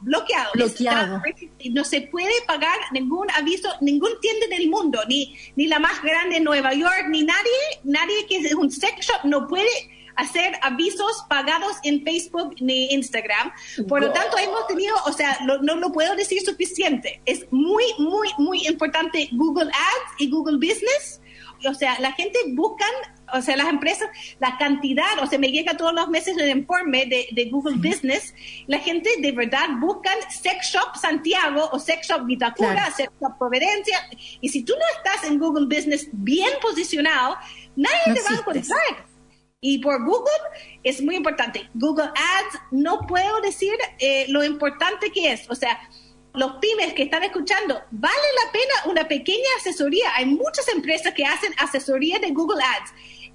bloqueado. 0.00 0.52
bloqueado. 0.54 1.22
no 1.70 1.84
se 1.84 2.02
puede 2.02 2.32
pagar 2.46 2.78
ningún 2.92 3.30
aviso, 3.32 3.68
ningún 3.80 4.12
tienda 4.20 4.46
en 4.46 4.52
el 4.52 4.68
mundo, 4.68 5.00
ni, 5.08 5.36
ni 5.56 5.66
la 5.66 5.78
más 5.78 6.02
grande 6.02 6.36
en 6.36 6.44
Nueva 6.44 6.74
York, 6.74 7.06
ni 7.08 7.22
nadie, 7.22 7.60
nadie 7.84 8.26
que 8.28 8.36
es 8.36 8.54
un 8.54 8.70
sex 8.70 9.06
shop 9.06 9.24
no 9.24 9.48
puede 9.48 9.68
hacer 10.20 10.54
avisos 10.62 11.24
pagados 11.28 11.76
en 11.82 12.02
Facebook 12.04 12.54
ni 12.60 12.90
Instagram. 12.92 13.52
Por 13.88 14.02
lo 14.02 14.12
tanto, 14.12 14.38
hemos 14.38 14.66
tenido, 14.66 14.94
o 15.06 15.12
sea, 15.12 15.38
no 15.44 15.76
lo 15.76 15.92
puedo 15.92 16.14
decir 16.14 16.40
suficiente. 16.42 17.22
Es 17.24 17.46
muy, 17.50 17.84
muy, 17.98 18.28
muy 18.38 18.66
importante 18.66 19.28
Google 19.32 19.70
Ads 19.70 20.20
y 20.20 20.30
Google 20.30 20.56
Business. 20.56 21.20
O 21.68 21.74
sea, 21.74 21.98
la 22.00 22.12
gente 22.12 22.38
buscan, 22.52 22.90
o 23.34 23.42
sea, 23.42 23.56
las 23.56 23.68
empresas, 23.68 24.08
la 24.38 24.56
cantidad, 24.56 25.22
o 25.22 25.26
sea, 25.26 25.38
me 25.38 25.50
llega 25.50 25.76
todos 25.76 25.92
los 25.92 26.08
meses 26.08 26.36
el 26.38 26.48
informe 26.48 27.06
de, 27.06 27.48
Google 27.50 27.76
Business, 27.76 28.34
la 28.66 28.78
gente 28.78 29.10
de 29.18 29.32
verdad 29.32 29.68
buscan 29.78 30.14
Sex 30.30 30.72
Shop 30.72 30.96
Santiago 30.96 31.68
o 31.72 31.78
Sex 31.78 32.08
Shop 32.08 32.24
Vitacura, 32.24 32.90
Sex 32.92 33.12
Shop 33.20 33.36
Providencia, 33.38 33.98
y 34.40 34.48
si 34.48 34.62
tú 34.62 34.72
no 34.72 34.84
estás 34.96 35.28
en 35.28 35.38
Google 35.38 35.66
Business 35.66 36.08
bien 36.12 36.50
posicionado, 36.62 37.36
nadie 37.76 38.14
te 38.14 38.22
va 38.22 38.30
a 38.30 38.38
encontrar. 38.38 39.09
Y 39.62 39.78
por 39.78 40.02
Google 40.04 40.32
es 40.82 41.02
muy 41.02 41.16
importante. 41.16 41.68
Google 41.74 42.06
Ads, 42.06 42.60
no 42.70 43.06
puedo 43.06 43.40
decir 43.42 43.74
eh, 43.98 44.24
lo 44.28 44.42
importante 44.42 45.12
que 45.12 45.32
es. 45.32 45.50
O 45.50 45.54
sea, 45.54 45.78
los 46.32 46.52
pymes 46.60 46.94
que 46.94 47.02
están 47.02 47.24
escuchando, 47.24 47.78
vale 47.90 48.14
la 48.44 48.52
pena 48.52 48.74
una 48.86 49.06
pequeña 49.06 49.48
asesoría. 49.58 50.14
Hay 50.16 50.26
muchas 50.26 50.66
empresas 50.68 51.12
que 51.12 51.26
hacen 51.26 51.52
asesoría 51.58 52.18
de 52.18 52.30
Google 52.30 52.62
Ads. 52.62 52.92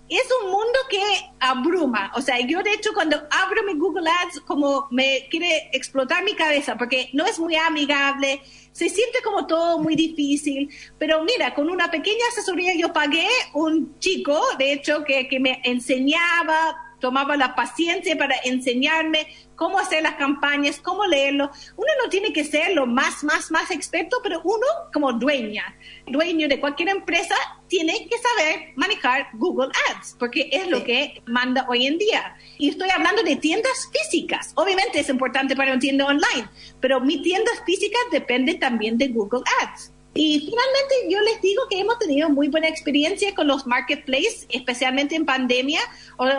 Es 0.08 0.28
un 0.44 0.52
mundo 0.52 0.80
que 0.90 1.02
abruma. 1.40 2.12
O 2.16 2.22
sea, 2.22 2.40
yo 2.40 2.62
de 2.62 2.72
hecho 2.72 2.92
cuando 2.94 3.18
abro 3.32 3.64
mi 3.64 3.74
Google 3.74 4.10
Ads, 4.10 4.42
como 4.42 4.88
me 4.92 5.28
quiere 5.32 5.70
explotar 5.74 6.24
mi 6.24 6.34
cabeza, 6.34 6.78
porque 6.78 7.10
no 7.14 7.26
es 7.26 7.40
muy 7.40 7.56
amigable, 7.56 8.42
se 8.72 8.90
siente 8.90 9.20
como 9.24 9.48
todo 9.48 9.80
muy 9.80 9.96
difícil, 9.96 10.70
pero 11.00 11.24
mira, 11.24 11.54
con 11.54 11.70
una 11.70 11.90
pequeña 11.90 12.26
asesoría 12.32 12.76
yo 12.76 12.94
pagué 12.94 13.28
un 13.54 13.98
chico, 14.00 14.40
de 14.60 14.74
hecho, 14.74 15.04
que, 15.04 15.28
que 15.28 15.40
me 15.40 15.62
enseñaba 15.64 16.82
tomaba 17.00 17.38
la 17.38 17.54
paciencia 17.54 18.18
para 18.18 18.36
enseñarme 18.44 19.28
cómo 19.56 19.80
hacer 19.80 20.04
las 20.04 20.16
campañas, 20.16 20.80
cómo 20.82 21.06
leerlo. 21.06 21.50
Uno 21.76 21.90
no 22.04 22.10
tiene 22.10 22.34
que 22.34 22.44
ser 22.44 22.74
lo 22.74 22.86
más, 22.86 23.24
más, 23.24 23.52
más 23.52 23.72
experto, 23.72 24.18
pero 24.24 24.42
uno 24.44 24.66
como 24.94 25.14
dueña, 25.14 25.78
dueño 26.08 26.48
de 26.48 26.60
cualquier 26.60 26.90
empresa, 26.90 27.36
tiene 27.68 28.08
que 28.10 28.18
saber 28.18 28.74
manejar 28.76 29.28
Google 29.34 29.72
Ads, 29.90 30.16
porque 30.20 30.50
es 30.52 30.70
lo 30.70 30.84
que 30.84 31.22
manda 31.26 31.66
hoy 31.68 31.88
en 31.88 31.98
día. 31.98 32.36
Y 32.58 32.70
estoy 32.70 32.90
hablando 32.90 33.24
de 33.24 33.36
tiendas 33.38 33.90
físicas. 33.92 34.54
Obviamente 34.56 35.00
es 35.00 35.10
importante 35.10 35.56
para 35.56 35.72
una 35.72 35.80
tienda 35.80 36.06
online, 36.06 36.50
pero 36.80 37.00
mi 37.00 37.22
tienda 37.22 37.52
física 37.66 37.98
depende 38.12 38.56
también 38.56 38.98
de 38.98 39.08
Google 39.08 39.42
Ads. 39.62 39.95
Y 40.18 40.40
finalmente 40.40 40.96
yo 41.10 41.20
les 41.20 41.42
digo 41.42 41.64
que 41.70 41.78
hemos 41.78 42.00
tenido 42.00 42.30
muy 42.30 42.48
buena 42.48 42.70
experiencia 42.70 43.36
con 43.36 43.48
los 43.48 43.68
marketplaces, 43.68 44.48
especialmente 44.50 45.14
en 45.14 45.26
pandemia. 45.26 45.82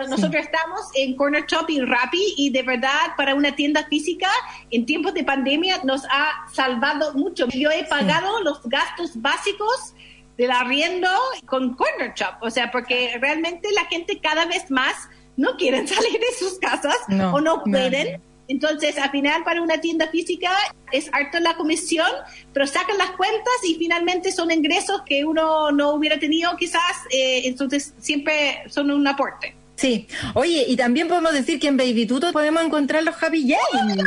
Nosotros 0.09 0.43
estamos 0.43 0.81
en 0.95 1.15
Corner 1.15 1.45
Shop 1.45 1.69
y 1.69 1.81
Rappi 1.81 2.33
y 2.37 2.49
de 2.49 2.63
verdad 2.63 3.15
para 3.15 3.35
una 3.35 3.55
tienda 3.55 3.85
física 3.85 4.27
en 4.71 4.87
tiempos 4.87 5.13
de 5.13 5.23
pandemia 5.23 5.81
nos 5.83 6.03
ha 6.05 6.47
salvado 6.51 7.13
mucho. 7.13 7.47
Yo 7.49 7.69
he 7.69 7.83
pagado 7.83 8.41
los 8.41 8.63
gastos 8.63 9.11
básicos 9.21 9.93
del 10.37 10.49
arriendo 10.49 11.09
con 11.45 11.75
Corner 11.75 12.13
Shop, 12.15 12.35
o 12.41 12.49
sea, 12.49 12.71
porque 12.71 13.15
realmente 13.21 13.71
la 13.73 13.85
gente 13.85 14.19
cada 14.19 14.45
vez 14.45 14.71
más 14.71 15.07
no 15.35 15.55
quieren 15.55 15.87
salir 15.87 16.19
de 16.19 16.35
sus 16.39 16.57
casas 16.57 16.97
o 17.31 17.39
no 17.41 17.63
pueden. 17.63 18.23
Entonces, 18.47 18.97
al 18.97 19.11
final, 19.11 19.43
para 19.43 19.61
una 19.61 19.81
tienda 19.81 20.07
física 20.07 20.51
es 20.91 21.09
harto 21.11 21.39
la 21.39 21.55
comisión, 21.55 22.09
pero 22.53 22.65
sacan 22.65 22.97
las 22.97 23.11
cuentas 23.11 23.53
y 23.67 23.75
finalmente 23.75 24.31
son 24.31 24.51
ingresos 24.51 25.01
que 25.05 25.25
uno 25.25 25.71
no 25.71 25.91
hubiera 25.91 26.17
tenido 26.17 26.55
quizás, 26.55 26.81
eh, 27.11 27.41
entonces 27.45 27.93
siempre 27.99 28.63
son 28.69 28.91
un 28.91 29.05
aporte. 29.07 29.56
Sí. 29.77 30.07
Oye, 30.33 30.65
y 30.67 30.75
también 30.75 31.07
podemos 31.07 31.31
decir 31.33 31.59
que 31.59 31.67
en 31.67 31.77
Baby 31.77 32.07
Tuto 32.07 32.33
podemos 32.33 32.63
encontrar 32.63 33.03
los 33.03 33.21
Happy 33.21 33.47
Jane. 33.47 33.93
oye, 33.93 34.01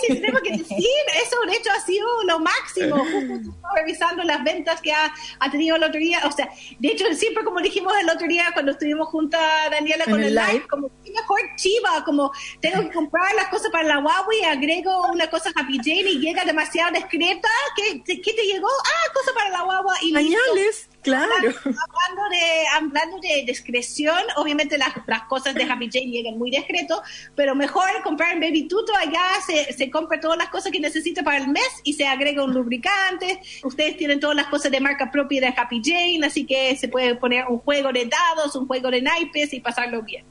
sí, 0.00 0.14
tenemos 0.14 0.40
que 0.40 0.56
decir, 0.56 0.88
eso 1.22 1.36
de 1.46 1.56
hecho 1.56 1.70
ha 1.70 1.80
sido 1.84 2.06
lo 2.24 2.38
máximo. 2.40 2.96
Justo 2.98 3.52
revisando 3.74 4.22
las 4.24 4.42
ventas 4.42 4.80
que 4.80 4.92
ha, 4.92 5.12
tenido 5.50 5.76
el 5.76 5.84
otro 5.84 6.00
día. 6.00 6.20
O 6.24 6.32
sea, 6.32 6.48
de 6.78 6.88
hecho, 6.88 7.04
siempre 7.14 7.44
como 7.44 7.60
dijimos 7.60 7.92
el 8.00 8.08
otro 8.08 8.26
día 8.26 8.46
cuando 8.54 8.72
estuvimos 8.72 9.08
juntas, 9.08 9.40
Daniela, 9.70 10.06
con 10.06 10.22
el 10.22 10.34
live, 10.34 10.66
como 10.68 10.90
mejor 11.12 11.40
chiva, 11.56 12.02
como 12.04 12.32
tengo 12.60 12.82
que 12.82 12.90
comprar 12.90 13.34
las 13.34 13.48
cosas 13.48 13.70
para 13.70 13.84
la 13.84 13.98
Huawei, 13.98 14.44
agrego 14.44 15.08
una 15.12 15.28
cosa 15.28 15.50
Happy 15.54 15.76
Jane 15.76 16.10
y 16.10 16.18
llega 16.20 16.44
demasiado 16.44 16.92
discreta. 16.92 17.48
¿Qué, 17.76 18.02
qué 18.02 18.32
te 18.32 18.46
llegó? 18.46 18.68
Ah, 18.68 19.12
cosa 19.12 19.32
para 19.34 19.50
la 19.50 19.64
Huawei. 19.64 19.98
Y 20.02 20.12
Pañales. 20.14 20.88
Claro. 21.02 21.32
Hablando 21.34 22.28
de, 22.30 22.66
hablando 22.74 23.18
de 23.20 23.44
discreción, 23.44 24.22
obviamente 24.36 24.78
las, 24.78 24.94
las 25.06 25.24
cosas 25.24 25.54
de 25.54 25.64
Happy 25.64 25.88
Jane 25.92 26.10
llegan 26.10 26.38
muy 26.38 26.50
discreto, 26.50 27.02
pero 27.34 27.54
mejor 27.54 27.84
comprar 28.04 28.34
en 28.34 28.40
Baby 28.40 28.68
Tuto, 28.68 28.92
allá 28.96 29.22
se, 29.44 29.72
se 29.72 29.90
compra 29.90 30.20
todas 30.20 30.38
las 30.38 30.48
cosas 30.48 30.70
que 30.70 30.80
necesita 30.80 31.22
para 31.22 31.38
el 31.38 31.48
mes 31.48 31.68
y 31.82 31.94
se 31.94 32.06
agrega 32.06 32.44
un 32.44 32.54
lubricante. 32.54 33.40
Ustedes 33.64 33.96
tienen 33.96 34.20
todas 34.20 34.36
las 34.36 34.46
cosas 34.46 34.70
de 34.70 34.80
marca 34.80 35.10
propia 35.10 35.40
de 35.40 35.54
Happy 35.56 35.82
Jane, 35.84 36.20
así 36.24 36.46
que 36.46 36.76
se 36.76 36.88
puede 36.88 37.16
poner 37.16 37.46
un 37.48 37.58
juego 37.58 37.92
de 37.92 38.06
dados, 38.06 38.54
un 38.54 38.66
juego 38.66 38.90
de 38.90 39.02
naipes 39.02 39.52
y 39.52 39.60
pasarlo 39.60 40.02
bien. 40.02 40.24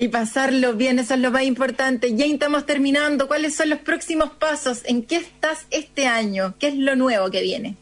Y 0.00 0.08
pasarlo 0.08 0.74
bien, 0.74 1.00
eso 1.00 1.14
es 1.14 1.20
lo 1.20 1.32
más 1.32 1.42
importante. 1.42 2.10
Jane, 2.10 2.34
estamos 2.34 2.66
terminando. 2.66 3.26
¿Cuáles 3.26 3.56
son 3.56 3.70
los 3.70 3.80
próximos 3.80 4.30
pasos? 4.30 4.82
¿En 4.84 5.02
qué 5.02 5.16
estás 5.16 5.66
este 5.70 6.06
año? 6.06 6.54
¿Qué 6.58 6.68
es 6.68 6.76
lo 6.76 6.94
nuevo 6.94 7.30
que 7.30 7.42
viene? 7.42 7.76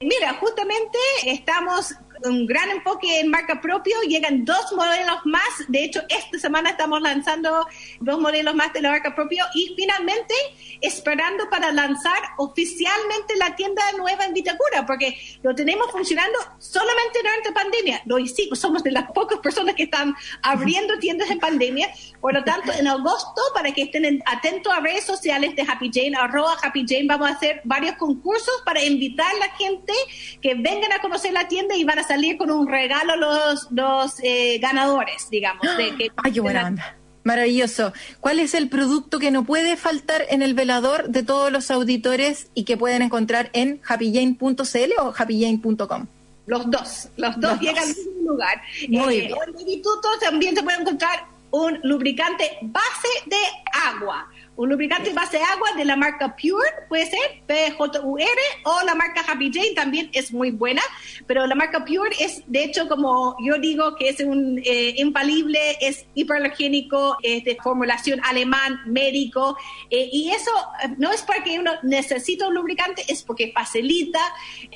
Mira, 0.00 0.34
justamente 0.34 0.98
estamos 1.24 1.94
un 2.24 2.46
gran 2.46 2.70
enfoque 2.70 3.20
en 3.20 3.30
marca 3.30 3.60
propio, 3.60 3.96
llegan 4.02 4.44
dos 4.44 4.72
modelos 4.72 5.18
más, 5.24 5.42
de 5.68 5.84
hecho 5.84 6.02
esta 6.08 6.38
semana 6.38 6.70
estamos 6.70 7.00
lanzando 7.00 7.66
dos 8.00 8.20
modelos 8.20 8.54
más 8.54 8.72
de 8.72 8.82
la 8.82 8.90
marca 8.90 9.14
propio. 9.14 9.44
Y 9.54 9.74
finalmente 9.76 10.34
esperando 10.80 11.48
para 11.50 11.72
lanzar 11.72 12.18
oficialmente 12.38 13.36
la 13.36 13.54
tienda 13.56 13.82
nueva 13.96 14.24
en 14.24 14.34
Vitacura, 14.34 14.84
porque 14.86 15.18
lo 15.42 15.54
tenemos 15.54 15.90
funcionando 15.90 16.38
solamente 16.58 17.18
durante 17.20 17.52
pandemia, 17.52 18.02
lo 18.06 18.18
hicimos, 18.18 18.58
somos 18.58 18.82
de 18.82 18.92
las 18.92 19.10
pocas 19.12 19.38
personas 19.40 19.74
que 19.74 19.84
están 19.84 20.14
abriendo 20.42 20.98
tiendas 21.00 21.30
en 21.30 21.38
pandemia, 21.38 21.88
por 22.20 22.34
lo 22.34 22.44
tanto 22.44 22.72
en 22.72 22.86
agosto, 22.86 23.40
para 23.54 23.72
que 23.72 23.82
estén 23.82 24.22
atentos 24.26 24.72
a 24.72 24.80
redes 24.80 25.04
sociales 25.04 25.54
de 25.56 25.62
Happy 25.62 25.90
Jane, 25.92 26.16
arroba 26.16 26.56
Happy 26.62 26.84
Jane, 26.86 27.06
vamos 27.06 27.30
a 27.30 27.34
hacer 27.34 27.60
varios 27.64 27.96
concursos 27.96 28.62
para 28.64 28.82
invitar 28.84 29.26
a 29.34 29.38
la 29.38 29.50
gente 29.56 29.92
que 30.40 30.54
vengan 30.54 30.92
a 30.92 31.00
conocer 31.00 31.32
la 31.32 31.48
tienda 31.48 31.76
y 31.76 31.84
van 31.84 31.98
a 31.98 32.05
salir 32.06 32.36
con 32.36 32.50
un 32.50 32.66
regalo 32.66 33.16
los, 33.16 33.68
los 33.70 34.14
eh, 34.22 34.58
ganadores, 34.58 35.28
digamos. 35.30 35.64
De 35.76 35.94
que 35.96 36.10
Ay, 36.16 36.32
qué 36.32 36.40
buena 36.40 36.66
onda. 36.66 36.96
Maravilloso. 37.24 37.92
¿Cuál 38.20 38.38
es 38.38 38.54
el 38.54 38.68
producto 38.68 39.18
que 39.18 39.32
no 39.32 39.44
puede 39.44 39.76
faltar 39.76 40.24
en 40.30 40.42
el 40.42 40.54
velador 40.54 41.08
de 41.08 41.24
todos 41.24 41.50
los 41.50 41.72
auditores 41.72 42.48
y 42.54 42.62
que 42.62 42.76
pueden 42.76 43.02
encontrar 43.02 43.50
en 43.52 43.80
happyjane.cl 43.84 44.92
o 45.00 45.12
happyjane.com? 45.16 46.06
Los 46.46 46.70
dos, 46.70 47.08
los 47.16 47.40
dos 47.40 47.60
llegan 47.60 47.82
al 47.82 47.88
mismo 47.88 48.30
lugar. 48.30 48.62
Muy 48.88 49.14
eh, 49.14 49.20
bien. 49.26 49.32
En 49.32 49.54
el 49.54 49.60
instituto 49.60 50.08
también 50.20 50.54
se 50.54 50.62
puede 50.62 50.80
encontrar 50.80 51.26
un 51.50 51.80
lubricante 51.82 52.58
base 52.62 53.08
de 53.26 53.36
agua 53.72 54.28
un 54.56 54.70
lubricante 54.70 55.12
base 55.12 55.38
agua 55.38 55.68
de 55.76 55.84
la 55.84 55.96
marca 55.96 56.34
Pure, 56.34 56.68
puede 56.88 57.06
ser, 57.06 57.42
PJUR, 57.46 58.20
o 58.64 58.84
la 58.84 58.94
marca 58.94 59.22
Happy 59.26 59.50
Jane 59.52 59.74
también 59.74 60.10
es 60.12 60.32
muy 60.32 60.50
buena, 60.50 60.82
pero 61.26 61.46
la 61.46 61.54
marca 61.54 61.84
Pure 61.84 62.16
es, 62.18 62.42
de 62.46 62.64
hecho, 62.64 62.88
como 62.88 63.36
yo 63.44 63.58
digo, 63.58 63.94
que 63.96 64.08
es 64.08 64.20
un 64.20 64.60
eh, 64.64 64.94
infalible, 64.96 65.58
es 65.80 66.06
hiperallergénico, 66.14 67.18
es 67.22 67.44
de 67.44 67.56
formulación 67.62 68.20
alemán, 68.24 68.80
médico, 68.86 69.56
eh, 69.90 70.08
y 70.10 70.30
eso 70.30 70.50
eh, 70.82 70.94
no 70.98 71.12
es 71.12 71.22
porque 71.22 71.58
uno 71.58 71.72
necesita 71.82 72.48
un 72.48 72.54
lubricante, 72.54 73.04
es 73.08 73.22
porque 73.22 73.52
facilita, 73.52 74.20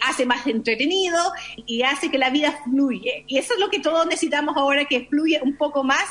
hace 0.07 0.27
más 0.27 0.47
entretenido 0.47 1.19
y 1.67 1.83
hace 1.83 2.11
que 2.11 2.19
la 2.19 2.31
vida 2.31 2.61
fluye. 2.65 3.25
Y 3.27 3.39
eso 3.39 3.55
es 3.55 3.61
lo 3.61 3.71
que 3.71 3.81
todos 3.81 4.07
necesitamos 4.07 4.57
ahora, 4.57 4.85
que 4.85 5.07
fluye 5.07 5.41
un 5.43 5.57
poco 5.57 5.85
más. 5.85 6.07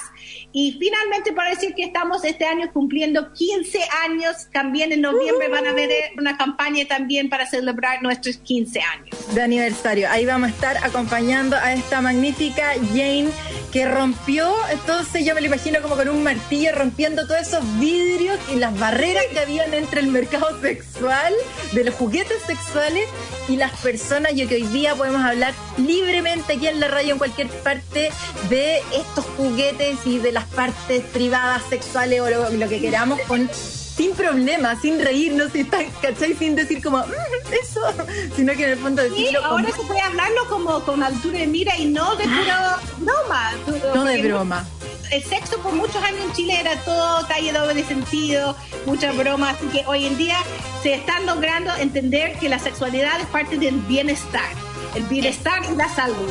Y 0.52 0.78
finalmente, 0.80 1.34
para 1.34 1.52
decir 1.52 1.74
que 1.76 1.84
estamos 1.84 2.24
este 2.24 2.46
año 2.46 2.72
cumpliendo 2.74 3.34
15 3.34 3.50
15 3.50 3.80
años. 4.06 4.48
También 4.54 4.92
en 4.92 5.02
noviembre 5.02 5.50
van 5.50 5.66
a 5.66 5.74
ver 5.74 5.90
una 6.18 6.38
campaña 6.38 6.86
también 6.88 7.30
para 7.30 7.48
celebrar 7.48 8.04
nuestros 8.04 8.38
15 8.38 8.80
años. 8.80 9.34
De 9.34 9.42
aniversario. 9.42 10.08
Ahí 10.10 10.26
vamos 10.26 10.50
a 10.50 10.54
estar 10.54 10.78
acompañando 10.78 11.56
a 11.56 11.74
esta 11.74 12.00
magnífica 12.02 12.74
Jane 12.94 13.30
que 13.72 13.88
rompió, 13.88 14.52
entonces 14.72 15.26
yo 15.26 15.36
me 15.36 15.42
lo 15.42 15.48
imagino 15.48 15.80
como 15.82 15.96
con 15.96 16.10
un 16.10 16.24
martillo 16.24 16.72
rompiendo 16.74 17.28
todos 17.28 17.42
esos 17.42 17.80
vidrios 17.80 18.40
y 18.52 18.56
las 18.56 18.78
barreras 18.80 19.26
que 19.32 19.40
habían 19.40 19.74
entre 19.74 20.02
el 20.02 20.08
mercado 20.08 20.60
sexual, 20.62 21.34
de 21.74 21.84
los 21.84 21.96
juguetes 21.96 22.42
sexuales 22.48 23.08
y 23.48 23.58
las 23.58 23.72
personas, 23.80 24.34
yo 24.34 24.48
que 24.48 24.56
hoy 24.56 24.68
día 24.68 24.96
podemos 24.96 25.22
hablar 25.22 25.54
libremente 25.78 26.54
aquí 26.54 26.68
en 26.68 26.80
la 26.80 26.88
radio 26.88 27.14
en 27.14 27.18
cualquier 27.20 27.48
parte 27.48 28.12
de 28.50 28.78
estos 28.96 29.26
juguetes 29.38 29.98
y 30.06 30.19
de 30.22 30.32
las 30.32 30.46
partes 30.46 31.04
privadas 31.06 31.64
sexuales 31.70 32.22
o 32.22 32.30
lo, 32.30 32.70
que 32.70 32.80
queramos 32.80 33.20
con 33.22 33.50
sin 33.54 34.14
problema, 34.14 34.80
sin 34.80 35.04
reírnos, 35.04 35.52
sin, 35.52 35.66
¿cachai? 36.02 36.34
sin 36.34 36.56
decir 36.56 36.82
como 36.82 37.00
mm, 37.00 37.54
eso, 37.62 37.82
sino 38.36 38.54
que 38.54 38.64
en 38.64 38.70
el 38.72 38.78
fondo 38.78 39.04
decirlo. 39.04 39.44
ahora 39.44 39.70
se 39.72 39.82
puede 39.82 40.00
hablarlo 40.00 40.48
como 40.48 40.80
con 40.86 41.04
altura 41.04 41.40
de 41.40 41.48
mira 41.48 41.78
y 41.78 41.86
no 41.86 42.16
de 42.16 42.24
pura 42.24 42.80
broma. 42.98 43.52
No 43.94 44.06
de 44.06 44.22
broma. 44.22 44.66
El 45.12 45.24
sexo 45.24 45.58
por 45.60 45.74
muchos 45.74 46.02
años 46.04 46.22
en 46.24 46.34
Chile 46.34 46.60
era 46.60 46.76
todo 46.84 47.28
calle 47.28 47.52
doble 47.52 47.84
sentido, 47.84 48.56
muchas 48.86 49.18
bromas, 49.18 49.56
así 49.58 49.66
que 49.68 49.84
hoy 49.88 50.06
en 50.06 50.18
día 50.18 50.38
se 50.84 50.94
están 50.94 51.26
logrando 51.26 51.76
entender 51.76 52.38
que 52.38 52.48
la 52.48 52.60
sexualidad 52.60 53.20
es 53.20 53.26
parte 53.28 53.58
del 53.58 53.76
bienestar, 53.82 54.50
el 54.96 55.04
bienestar 55.04 55.62
y 55.70 55.76
la 55.76 55.90
salud. 55.90 56.30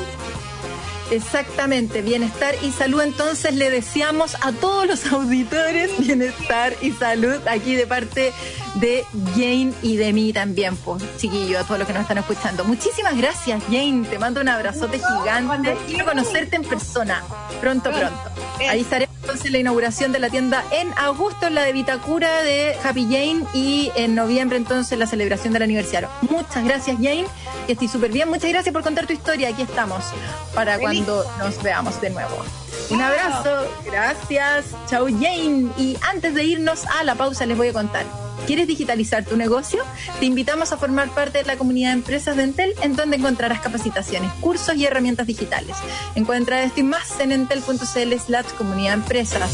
Exactamente, 1.11 2.03
bienestar 2.03 2.55
y 2.63 2.71
salud. 2.71 3.01
Entonces 3.01 3.55
le 3.55 3.71
deseamos 3.71 4.37
a 4.41 4.53
todos 4.53 4.87
los 4.87 5.07
auditores 5.13 5.91
bienestar 5.99 6.75
y 6.83 6.93
salud 6.93 7.37
aquí 7.47 7.75
de 7.75 7.87
parte 7.87 8.33
de 8.75 9.05
Jane 9.35 9.73
y 9.83 9.97
de 9.97 10.13
mí 10.13 10.33
también, 10.33 10.77
pues, 10.77 11.03
chiquillo, 11.17 11.59
a 11.59 11.65
todos 11.65 11.79
los 11.79 11.87
que 11.87 11.95
nos 11.95 12.03
están 12.03 12.19
escuchando. 12.19 12.65
Muchísimas 12.65 13.17
gracias, 13.17 13.63
Jane. 13.65 14.07
Te 14.09 14.19
mando 14.19 14.41
un 14.41 14.49
abrazote 14.49 14.99
gigante. 14.99 15.77
Quiero 15.87 16.05
conocerte 16.05 16.57
en 16.57 16.65
persona. 16.65 17.23
Pronto, 17.61 17.91
pronto. 17.91 18.31
Ahí 18.69 18.81
estaremos 18.81 19.19
entonces 19.21 19.53
la 19.53 19.59
inauguración 19.59 20.11
de 20.11 20.19
la 20.19 20.31
tienda 20.31 20.65
en 20.73 20.91
agosto, 20.97 21.51
la 21.51 21.63
de 21.63 21.73
Vitacura 21.75 22.43
de 22.43 22.75
Happy 22.83 23.05
Jane 23.05 23.45
y 23.53 23.93
en 23.95 24.15
noviembre 24.15 24.57
entonces 24.57 24.99
la 24.99 25.07
celebración 25.07 25.53
del 25.53 25.63
aniversario. 25.63 26.09
Muchas 26.23 26.65
gracias, 26.65 26.97
Jane. 26.97 27.27
Que 27.67 27.73
estoy 27.73 27.89
súper 27.89 28.11
bien. 28.11 28.29
Muchas 28.31 28.51
gracias 28.51 28.73
por 28.73 28.83
contar 28.83 29.07
tu 29.07 29.13
historia. 29.13 29.51
Aquí 29.51 29.63
estamos 29.63 30.03
para 30.55 30.79
cuando 30.79 30.98
nos 31.07 31.63
veamos 31.63 32.01
de 32.01 32.11
nuevo. 32.11 32.37
Un 32.91 33.01
abrazo. 33.01 33.69
Gracias. 33.85 34.67
Chao, 34.89 35.07
Jane. 35.07 35.71
Y 35.77 35.97
antes 36.11 36.35
de 36.35 36.45
irnos 36.45 36.85
a 36.87 37.05
la 37.05 37.15
pausa 37.15 37.47
les 37.47 37.57
voy 37.57 37.69
a 37.69 37.73
contar 37.73 38.07
¿Quieres 38.49 38.67
digitalizar 38.67 39.27
tu 39.27 39.37
negocio? 39.37 39.85
Te 40.21 40.25
invitamos 40.25 40.73
a 40.73 40.79
formar 40.79 41.11
parte 41.11 41.37
de 41.37 41.45
la 41.45 41.59
comunidad 41.59 41.91
de 41.91 41.95
empresas 41.97 42.35
de 42.35 42.45
Entel, 42.45 42.73
en 42.83 42.97
donde 42.97 43.19
encontrarás 43.19 43.61
capacitaciones, 43.61 44.33
cursos 44.41 44.75
y 44.77 44.87
herramientas 44.87 45.27
digitales. 45.27 45.77
Encuentra 46.15 46.63
esto 46.63 46.81
y 46.81 46.85
más 46.85 47.21
en 47.21 47.33
entel.cl 47.33 48.19
slash 48.19 48.47
comunidad 48.57 48.95
empresas. 48.95 49.51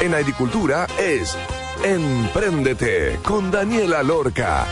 En 0.00 0.14
agricultura 0.14 0.86
es 0.98 1.36
Emprendete 1.84 3.18
con 3.22 3.50
Daniela 3.50 4.02
Lorca. 4.02 4.66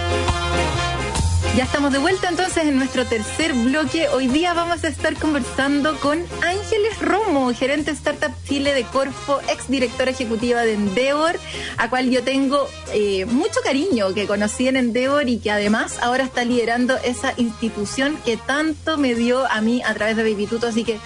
Ya 1.56 1.64
estamos 1.64 1.90
de 1.90 1.98
vuelta 1.98 2.28
entonces 2.28 2.64
en 2.64 2.76
nuestro 2.76 3.06
tercer 3.06 3.54
bloque. 3.54 4.08
Hoy 4.10 4.28
día 4.28 4.52
vamos 4.52 4.84
a 4.84 4.88
estar 4.88 5.14
conversando 5.16 5.98
con 6.00 6.22
Ángeles 6.42 7.00
Romo, 7.00 7.50
gerente 7.54 7.92
Startup 7.92 8.30
Chile 8.46 8.74
de 8.74 8.84
Corfo, 8.84 9.40
ex 9.50 9.66
directora 9.66 10.10
ejecutiva 10.10 10.62
de 10.62 10.74
Endeavor, 10.74 11.38
a 11.78 11.88
cual 11.88 12.10
yo 12.10 12.22
tengo 12.22 12.68
eh, 12.92 13.24
mucho 13.24 13.60
cariño, 13.64 14.12
que 14.12 14.26
conocí 14.26 14.68
en 14.68 14.76
Endeavor 14.76 15.30
y 15.30 15.38
que 15.38 15.50
además 15.50 15.98
ahora 16.02 16.24
está 16.24 16.44
liderando 16.44 16.98
esa 16.98 17.32
institución 17.38 18.18
que 18.24 18.36
tanto 18.36 18.98
me 18.98 19.14
dio 19.14 19.46
a 19.46 19.62
mí 19.62 19.82
a 19.82 19.94
través 19.94 20.16
de 20.16 20.30
Baby 20.30 20.46
Tuto. 20.46 20.66
Así 20.66 20.84
que 20.84 20.98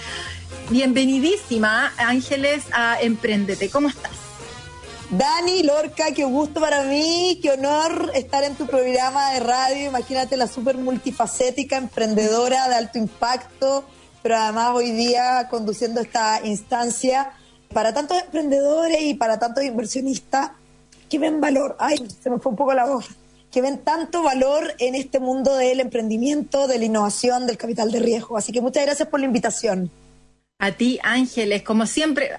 Bienvenidísima, 0.71 1.91
Ángeles, 1.97 2.63
a 2.71 3.01
Emprendete. 3.01 3.69
¿Cómo 3.69 3.89
estás? 3.89 4.13
Dani, 5.09 5.63
Lorca, 5.63 6.13
qué 6.13 6.23
gusto 6.23 6.61
para 6.61 6.83
mí, 6.83 7.37
qué 7.41 7.51
honor 7.51 8.09
estar 8.15 8.45
en 8.45 8.55
tu 8.55 8.65
programa 8.67 9.33
de 9.33 9.41
radio. 9.41 9.89
Imagínate 9.89 10.37
la 10.37 10.47
súper 10.47 10.77
multifacética, 10.77 11.75
emprendedora 11.75 12.69
de 12.69 12.75
alto 12.75 12.97
impacto, 12.99 13.83
pero 14.23 14.37
además 14.37 14.71
hoy 14.73 14.91
día 14.91 15.49
conduciendo 15.49 15.99
esta 15.99 16.39
instancia 16.45 17.33
para 17.73 17.93
tantos 17.93 18.17
emprendedores 18.23 19.01
y 19.01 19.13
para 19.15 19.39
tantos 19.39 19.65
inversionistas 19.65 20.51
que 21.09 21.19
ven 21.19 21.41
valor. 21.41 21.75
Ay, 21.79 21.97
se 22.23 22.29
me 22.29 22.39
fue 22.39 22.51
un 22.51 22.55
poco 22.55 22.73
la 22.73 22.85
voz. 22.85 23.07
Que 23.51 23.61
ven 23.61 23.79
tanto 23.79 24.23
valor 24.23 24.73
en 24.79 24.95
este 24.95 25.19
mundo 25.19 25.53
del 25.57 25.81
emprendimiento, 25.81 26.69
de 26.69 26.79
la 26.79 26.85
innovación, 26.85 27.45
del 27.45 27.57
capital 27.57 27.91
de 27.91 27.99
riesgo. 27.99 28.37
Así 28.37 28.53
que 28.53 28.61
muchas 28.61 28.85
gracias 28.85 29.09
por 29.09 29.19
la 29.19 29.25
invitación. 29.25 29.91
A 30.61 30.73
ti, 30.73 30.99
Ángeles, 31.01 31.63
como 31.63 31.87
siempre, 31.87 32.29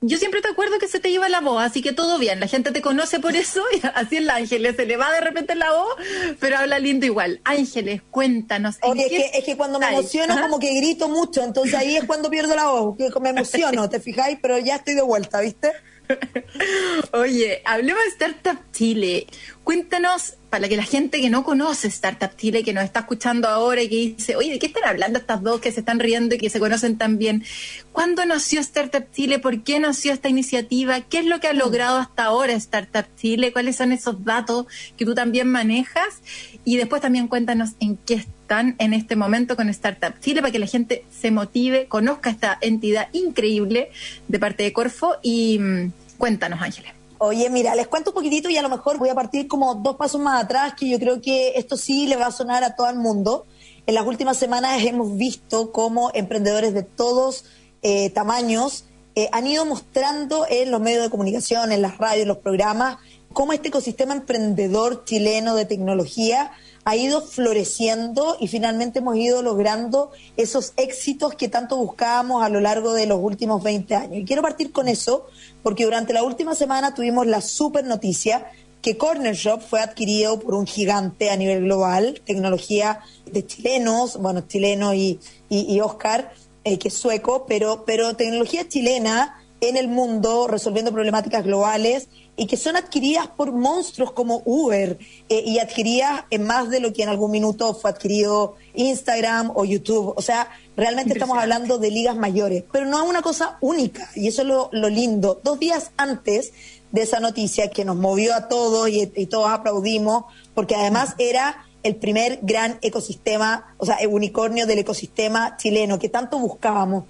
yo 0.00 0.18
siempre 0.18 0.40
te 0.42 0.48
acuerdo 0.48 0.80
que 0.80 0.88
se 0.88 0.98
te 0.98 1.10
iba 1.10 1.28
la 1.28 1.40
voz, 1.40 1.62
así 1.62 1.80
que 1.80 1.92
todo 1.92 2.18
bien. 2.18 2.40
La 2.40 2.48
gente 2.48 2.72
te 2.72 2.82
conoce 2.82 3.20
por 3.20 3.36
eso, 3.36 3.62
y 3.72 3.80
así 3.94 4.16
es 4.16 4.24
la 4.24 4.34
Ángeles, 4.34 4.74
se 4.74 4.84
le 4.84 4.96
va 4.96 5.12
de 5.12 5.20
repente 5.20 5.54
la 5.54 5.70
voz, 5.70 5.94
pero 6.40 6.58
habla 6.58 6.80
lindo 6.80 7.06
igual. 7.06 7.40
Ángeles, 7.44 8.02
cuéntanos. 8.10 8.78
Oye, 8.82 9.04
es 9.04 9.08
que, 9.08 9.38
es 9.38 9.44
que, 9.44 9.56
cuando 9.56 9.78
me 9.78 9.86
emociono 9.90 10.40
como 10.40 10.58
que 10.58 10.74
grito 10.74 11.08
mucho, 11.08 11.44
entonces 11.44 11.74
ahí 11.74 11.94
es 11.94 12.04
cuando 12.04 12.30
pierdo 12.30 12.56
la 12.56 12.66
voz, 12.66 12.96
que 12.96 13.08
me 13.20 13.28
emociono, 13.28 13.88
¿te 13.88 14.00
fijáis? 14.00 14.38
Pero 14.42 14.58
ya 14.58 14.74
estoy 14.74 14.94
de 14.94 15.02
vuelta, 15.02 15.40
¿viste? 15.40 15.72
Oye, 17.12 17.62
hablemos 17.64 18.02
de 18.02 18.08
Startup 18.08 18.58
Chile. 18.72 19.26
Cuéntanos, 19.64 20.34
para 20.50 20.68
que 20.68 20.76
la 20.76 20.82
gente 20.82 21.20
que 21.20 21.30
no 21.30 21.44
conoce 21.44 21.88
Startup 21.88 22.30
Chile, 22.36 22.64
que 22.64 22.72
nos 22.72 22.84
está 22.84 23.00
escuchando 23.00 23.48
ahora 23.48 23.82
y 23.82 23.88
que 23.88 23.96
dice, 23.96 24.36
oye, 24.36 24.50
¿de 24.50 24.58
qué 24.58 24.66
están 24.66 24.84
hablando 24.84 25.18
estas 25.18 25.42
dos 25.42 25.60
que 25.60 25.70
se 25.70 25.80
están 25.80 26.00
riendo 26.00 26.34
y 26.34 26.38
que 26.38 26.50
se 26.50 26.58
conocen 26.58 26.98
tan 26.98 27.16
bien? 27.16 27.44
¿Cuándo 27.92 28.24
nació 28.26 28.60
Startup 28.60 29.04
Chile? 29.12 29.38
¿Por 29.38 29.62
qué 29.62 29.78
nació 29.78 30.12
esta 30.12 30.28
iniciativa? 30.28 31.00
¿Qué 31.00 31.20
es 31.20 31.26
lo 31.26 31.40
que 31.40 31.46
ha 31.46 31.52
logrado 31.52 31.98
hasta 31.98 32.24
ahora 32.24 32.52
Startup 32.54 33.06
Chile? 33.16 33.52
¿Cuáles 33.52 33.76
son 33.76 33.92
esos 33.92 34.24
datos 34.24 34.66
que 34.96 35.04
tú 35.04 35.14
también 35.14 35.48
manejas? 35.48 36.20
Y 36.64 36.76
después 36.76 37.00
también 37.00 37.28
cuéntanos 37.28 37.70
en 37.80 37.96
qué 37.96 38.14
están 38.14 38.74
en 38.78 38.92
este 38.92 39.16
momento 39.16 39.56
con 39.56 39.68
Startup 39.70 40.12
Chile 40.20 40.42
para 40.42 40.52
que 40.52 40.58
la 40.58 40.66
gente 40.66 41.04
se 41.10 41.30
motive, 41.30 41.86
conozca 41.86 42.30
esta 42.30 42.58
entidad 42.60 43.08
increíble 43.12 43.90
de 44.28 44.38
parte 44.38 44.64
de 44.64 44.72
Corfo 44.72 45.16
y 45.22 45.58
mm, 45.58 45.92
cuéntanos, 46.22 46.62
Ángeles. 46.62 46.92
Oye, 47.18 47.50
mira, 47.50 47.74
les 47.74 47.88
cuento 47.88 48.10
un 48.10 48.14
poquitito 48.14 48.48
y 48.48 48.56
a 48.56 48.62
lo 48.62 48.68
mejor 48.68 48.96
voy 48.96 49.08
a 49.08 49.14
partir 49.16 49.48
como 49.48 49.74
dos 49.74 49.96
pasos 49.96 50.20
más 50.20 50.44
atrás, 50.44 50.74
que 50.78 50.88
yo 50.88 50.96
creo 51.00 51.20
que 51.20 51.54
esto 51.56 51.76
sí 51.76 52.06
le 52.06 52.14
va 52.14 52.26
a 52.26 52.30
sonar 52.30 52.62
a 52.62 52.76
todo 52.76 52.88
el 52.88 52.94
mundo. 52.94 53.44
En 53.88 53.96
las 53.96 54.06
últimas 54.06 54.36
semanas 54.36 54.80
hemos 54.84 55.16
visto 55.16 55.72
cómo 55.72 56.12
emprendedores 56.14 56.74
de 56.74 56.84
todos 56.84 57.44
eh, 57.82 58.10
tamaños 58.10 58.84
eh, 59.16 59.30
han 59.32 59.48
ido 59.48 59.66
mostrando 59.66 60.46
en 60.48 60.70
los 60.70 60.80
medios 60.80 61.02
de 61.02 61.10
comunicación, 61.10 61.72
en 61.72 61.82
las 61.82 61.98
radios, 61.98 62.22
en 62.22 62.28
los 62.28 62.38
programas, 62.38 62.98
cómo 63.32 63.52
este 63.52 63.66
ecosistema 63.66 64.14
emprendedor 64.14 65.04
chileno 65.04 65.56
de 65.56 65.64
tecnología 65.64 66.52
ha 66.84 66.96
ido 66.96 67.20
floreciendo 67.20 68.36
y 68.40 68.48
finalmente 68.48 68.98
hemos 68.98 69.16
ido 69.16 69.42
logrando 69.42 70.10
esos 70.36 70.72
éxitos 70.76 71.34
que 71.34 71.48
tanto 71.48 71.76
buscábamos 71.76 72.42
a 72.42 72.48
lo 72.48 72.60
largo 72.60 72.92
de 72.92 73.06
los 73.06 73.20
últimos 73.20 73.62
20 73.62 73.94
años. 73.94 74.16
Y 74.16 74.24
quiero 74.24 74.42
partir 74.42 74.72
con 74.72 74.88
eso 74.88 75.26
porque 75.62 75.84
durante 75.84 76.12
la 76.12 76.24
última 76.24 76.54
semana 76.54 76.94
tuvimos 76.94 77.26
la 77.26 77.40
super 77.40 77.84
noticia 77.84 78.46
que 78.82 78.98
Corner 78.98 79.34
Shop 79.34 79.60
fue 79.60 79.80
adquirido 79.80 80.40
por 80.40 80.54
un 80.54 80.66
gigante 80.66 81.30
a 81.30 81.36
nivel 81.36 81.62
global, 81.62 82.20
tecnología 82.26 83.00
de 83.30 83.46
chilenos, 83.46 84.16
bueno, 84.16 84.40
chileno 84.48 84.92
y, 84.92 85.20
y, 85.48 85.80
Oscar, 85.80 86.32
eh, 86.64 86.78
que 86.78 86.88
es 86.88 86.94
sueco, 86.94 87.46
pero, 87.46 87.84
pero 87.86 88.16
tecnología 88.16 88.68
chilena 88.68 89.41
en 89.62 89.78
el 89.78 89.88
mundo 89.88 90.48
resolviendo 90.48 90.92
problemáticas 90.92 91.44
globales 91.44 92.08
y 92.36 92.46
que 92.46 92.56
son 92.56 92.76
adquiridas 92.76 93.28
por 93.28 93.52
monstruos 93.52 94.12
como 94.12 94.42
Uber 94.44 94.98
eh, 95.28 95.42
y 95.46 95.60
adquiridas 95.60 96.24
en 96.30 96.44
más 96.44 96.68
de 96.68 96.80
lo 96.80 96.92
que 96.92 97.04
en 97.04 97.08
algún 97.08 97.30
minuto 97.30 97.72
fue 97.72 97.90
adquirido 97.90 98.56
Instagram 98.74 99.52
o 99.54 99.64
YouTube. 99.64 100.14
O 100.16 100.22
sea, 100.22 100.48
realmente 100.76 101.12
estamos 101.12 101.38
hablando 101.38 101.78
de 101.78 101.90
ligas 101.90 102.16
mayores, 102.16 102.64
pero 102.72 102.86
no 102.86 103.02
es 103.02 103.08
una 103.08 103.22
cosa 103.22 103.56
única 103.60 104.10
y 104.16 104.28
eso 104.28 104.42
es 104.42 104.48
lo, 104.48 104.68
lo 104.72 104.88
lindo. 104.88 105.40
Dos 105.44 105.60
días 105.60 105.92
antes 105.96 106.52
de 106.92 107.02
esa 107.02 107.20
noticia 107.20 107.70
que 107.70 107.84
nos 107.84 107.96
movió 107.96 108.34
a 108.34 108.48
todos 108.48 108.88
y, 108.88 109.06
todos 109.26 109.50
aplaudimos, 109.50 110.24
porque 110.54 110.76
además 110.76 111.14
era 111.18 111.66
el 111.82 111.96
primer 111.96 112.38
gran 112.42 112.78
ecosistema, 112.82 113.74
o 113.78 113.86
sea, 113.86 113.96
el 113.96 114.08
unicornio 114.08 114.66
del 114.66 114.80
ecosistema 114.80 115.56
chileno 115.56 115.98
que 115.98 116.08
tanto 116.08 116.38
buscábamos. 116.38 117.04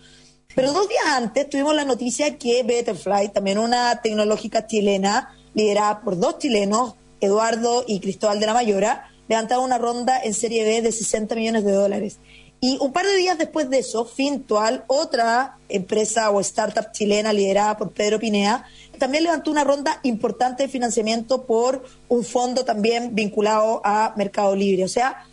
Pero 0.55 0.72
dos 0.72 0.88
días 0.88 1.05
antes 1.07 1.48
tuvimos 1.48 1.74
la 1.74 1.84
noticia 1.84 2.36
que 2.36 2.62
Betterfly, 2.62 3.30
también 3.30 3.59
una 3.59 4.00
tecnológica 4.03 4.66
chilena, 4.66 5.34
liderada 5.55 6.00
por 6.03 6.18
dos 6.18 6.38
chilenos, 6.38 6.94
Eduardo 7.20 7.84
y 7.86 8.00
Cristóbal 8.00 8.40
de 8.40 8.46
la 8.46 8.55
Mayora, 8.55 9.09
levantaron 9.28 9.64
una 9.64 9.78
ronda 9.78 10.20
en 10.22 10.34
Serie 10.34 10.64
B 10.64 10.82
de 10.82 10.92
60 10.92 11.34
millones 11.34 11.64
de 11.64 11.72
dólares. 11.72 12.18
Y 12.61 12.78
un 12.80 12.92
par 12.92 13.07
de 13.07 13.16
días 13.16 13.38
después 13.38 13.70
de 13.70 13.78
eso, 13.78 14.05
Fintual, 14.05 14.84
otra 14.86 15.59
empresa 15.68 16.30
o 16.30 16.38
startup 16.40 16.92
chilena 16.92 17.32
liderada 17.32 17.76
por 17.76 17.90
Pedro 17.92 18.20
Pinea, 18.20 18.64
también 18.98 19.24
levantó 19.24 19.50
una 19.50 19.64
ronda 19.64 19.98
importante 20.05 20.64
de 20.64 20.68
financiamiento 20.68 21.44
por 21.44 21.82
un 22.09 22.24
fondo 22.24 22.64
también 22.64 23.14
vinculado 23.14 23.80
a 23.84 24.12
Mercado 24.16 24.55
Libre. 24.55 24.84
O 24.84 24.88
sea, 24.88 25.26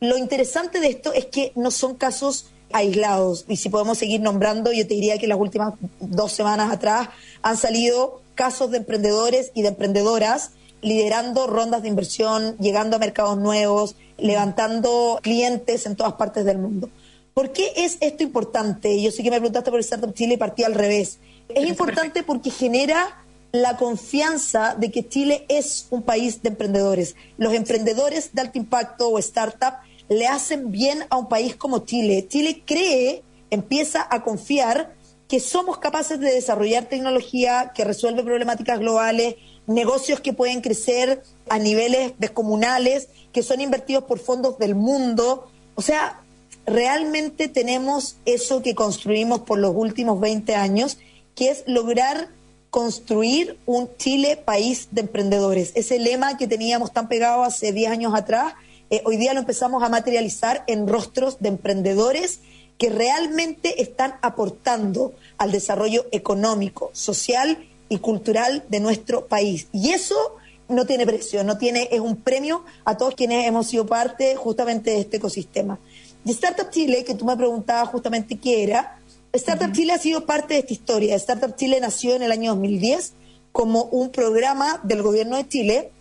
lo 0.00 0.18
interesante 0.18 0.80
de 0.80 0.88
esto 0.88 1.12
es 1.12 1.26
que 1.26 1.52
no 1.54 1.70
son 1.70 1.94
casos 1.94 2.46
aislados. 2.72 3.44
Y 3.48 3.56
si 3.56 3.68
podemos 3.68 3.98
seguir 3.98 4.20
nombrando, 4.20 4.72
yo 4.72 4.86
te 4.86 4.94
diría 4.94 5.18
que 5.18 5.26
las 5.26 5.38
últimas 5.38 5.74
dos 6.00 6.32
semanas 6.32 6.72
atrás 6.72 7.08
han 7.42 7.56
salido 7.56 8.20
casos 8.34 8.70
de 8.70 8.78
emprendedores 8.78 9.50
y 9.54 9.62
de 9.62 9.68
emprendedoras 9.68 10.50
liderando 10.82 11.46
rondas 11.46 11.82
de 11.82 11.88
inversión, 11.88 12.56
llegando 12.58 12.96
a 12.96 12.98
mercados 12.98 13.38
nuevos, 13.38 13.94
levantando 14.18 15.18
clientes 15.22 15.86
en 15.86 15.96
todas 15.96 16.14
partes 16.14 16.44
del 16.44 16.58
mundo. 16.58 16.90
¿Por 17.34 17.52
qué 17.52 17.72
es 17.76 17.96
esto 18.00 18.22
importante? 18.22 19.00
Yo 19.00 19.10
sé 19.10 19.22
que 19.22 19.30
me 19.30 19.38
preguntaste 19.38 19.70
por 19.70 19.80
Startup 19.80 20.12
Chile 20.12 20.34
y 20.34 20.36
partí 20.36 20.64
al 20.64 20.74
revés. 20.74 21.18
Es 21.48 21.66
importante 21.66 22.22
porque 22.22 22.50
genera 22.50 23.22
la 23.52 23.76
confianza 23.76 24.74
de 24.74 24.90
que 24.90 25.08
Chile 25.08 25.46
es 25.48 25.86
un 25.90 26.02
país 26.02 26.42
de 26.42 26.50
emprendedores. 26.50 27.14
Los 27.38 27.54
emprendedores 27.54 28.34
de 28.34 28.40
alto 28.40 28.58
impacto 28.58 29.08
o 29.08 29.18
startup 29.18 29.74
le 30.12 30.26
hacen 30.26 30.70
bien 30.70 31.04
a 31.10 31.16
un 31.16 31.28
país 31.28 31.56
como 31.56 31.80
Chile. 31.80 32.26
Chile 32.28 32.62
cree, 32.64 33.22
empieza 33.50 34.06
a 34.10 34.22
confiar 34.22 34.94
que 35.28 35.40
somos 35.40 35.78
capaces 35.78 36.20
de 36.20 36.32
desarrollar 36.32 36.84
tecnología 36.84 37.72
que 37.74 37.84
resuelve 37.84 38.22
problemáticas 38.22 38.78
globales, 38.78 39.36
negocios 39.66 40.20
que 40.20 40.32
pueden 40.32 40.60
crecer 40.60 41.22
a 41.48 41.58
niveles 41.58 42.12
descomunales, 42.18 43.08
que 43.32 43.42
son 43.42 43.60
invertidos 43.60 44.04
por 44.04 44.18
fondos 44.18 44.58
del 44.58 44.74
mundo. 44.74 45.50
O 45.74 45.82
sea, 45.82 46.20
realmente 46.66 47.48
tenemos 47.48 48.16
eso 48.26 48.62
que 48.62 48.74
construimos 48.74 49.40
por 49.40 49.58
los 49.58 49.74
últimos 49.74 50.20
20 50.20 50.54
años, 50.54 50.98
que 51.34 51.50
es 51.50 51.64
lograr 51.66 52.28
construir 52.70 53.58
un 53.66 53.90
Chile 53.98 54.36
país 54.36 54.88
de 54.90 55.02
emprendedores. 55.02 55.72
Ese 55.74 55.98
lema 55.98 56.36
que 56.38 56.46
teníamos 56.46 56.92
tan 56.92 57.08
pegado 57.08 57.42
hace 57.42 57.72
10 57.72 57.90
años 57.90 58.14
atrás, 58.14 58.54
eh, 58.92 59.00
hoy 59.06 59.16
día 59.16 59.32
lo 59.32 59.40
empezamos 59.40 59.82
a 59.82 59.88
materializar 59.88 60.64
en 60.66 60.86
rostros 60.86 61.38
de 61.40 61.48
emprendedores 61.48 62.40
que 62.76 62.90
realmente 62.90 63.80
están 63.80 64.16
aportando 64.20 65.14
al 65.38 65.50
desarrollo 65.50 66.04
económico, 66.12 66.90
social 66.92 67.66
y 67.88 68.00
cultural 68.00 68.64
de 68.68 68.80
nuestro 68.80 69.28
país. 69.28 69.68
Y 69.72 69.92
eso 69.92 70.36
no 70.68 70.84
tiene 70.84 71.06
precio, 71.06 71.42
no 71.42 71.56
tiene, 71.56 71.88
es 71.90 72.00
un 72.00 72.16
premio 72.16 72.64
a 72.84 72.98
todos 72.98 73.14
quienes 73.14 73.46
hemos 73.46 73.66
sido 73.66 73.86
parte 73.86 74.36
justamente 74.36 74.90
de 74.90 75.00
este 75.00 75.16
ecosistema. 75.16 75.78
Y 76.26 76.32
Startup 76.32 76.68
Chile, 76.68 77.02
que 77.02 77.14
tú 77.14 77.24
me 77.24 77.34
preguntabas 77.34 77.88
justamente 77.88 78.36
qué 78.36 78.62
era, 78.62 78.98
Startup 79.32 79.72
Chile 79.72 79.94
ha 79.94 79.98
sido 79.98 80.26
parte 80.26 80.52
de 80.52 80.60
esta 80.60 80.72
historia. 80.74 81.16
Startup 81.16 81.56
Chile 81.56 81.80
nació 81.80 82.14
en 82.14 82.24
el 82.24 82.30
año 82.30 82.50
2010 82.50 83.14
como 83.52 83.84
un 83.84 84.10
programa 84.10 84.80
del 84.82 85.00
gobierno 85.00 85.38
de 85.38 85.48
Chile 85.48 85.92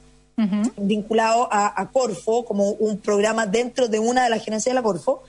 vinculado 0.77 1.47
a, 1.51 1.89
Corfo, 1.91 2.45
como 2.45 2.71
un 2.71 2.97
programa 2.97 3.45
dentro 3.45 3.87
de 3.87 3.99
una 3.99 4.23
de 4.23 4.29
las 4.29 4.43
gerencias 4.43 4.71
de 4.71 4.75
la 4.75 4.83
Corfo, 4.83 5.23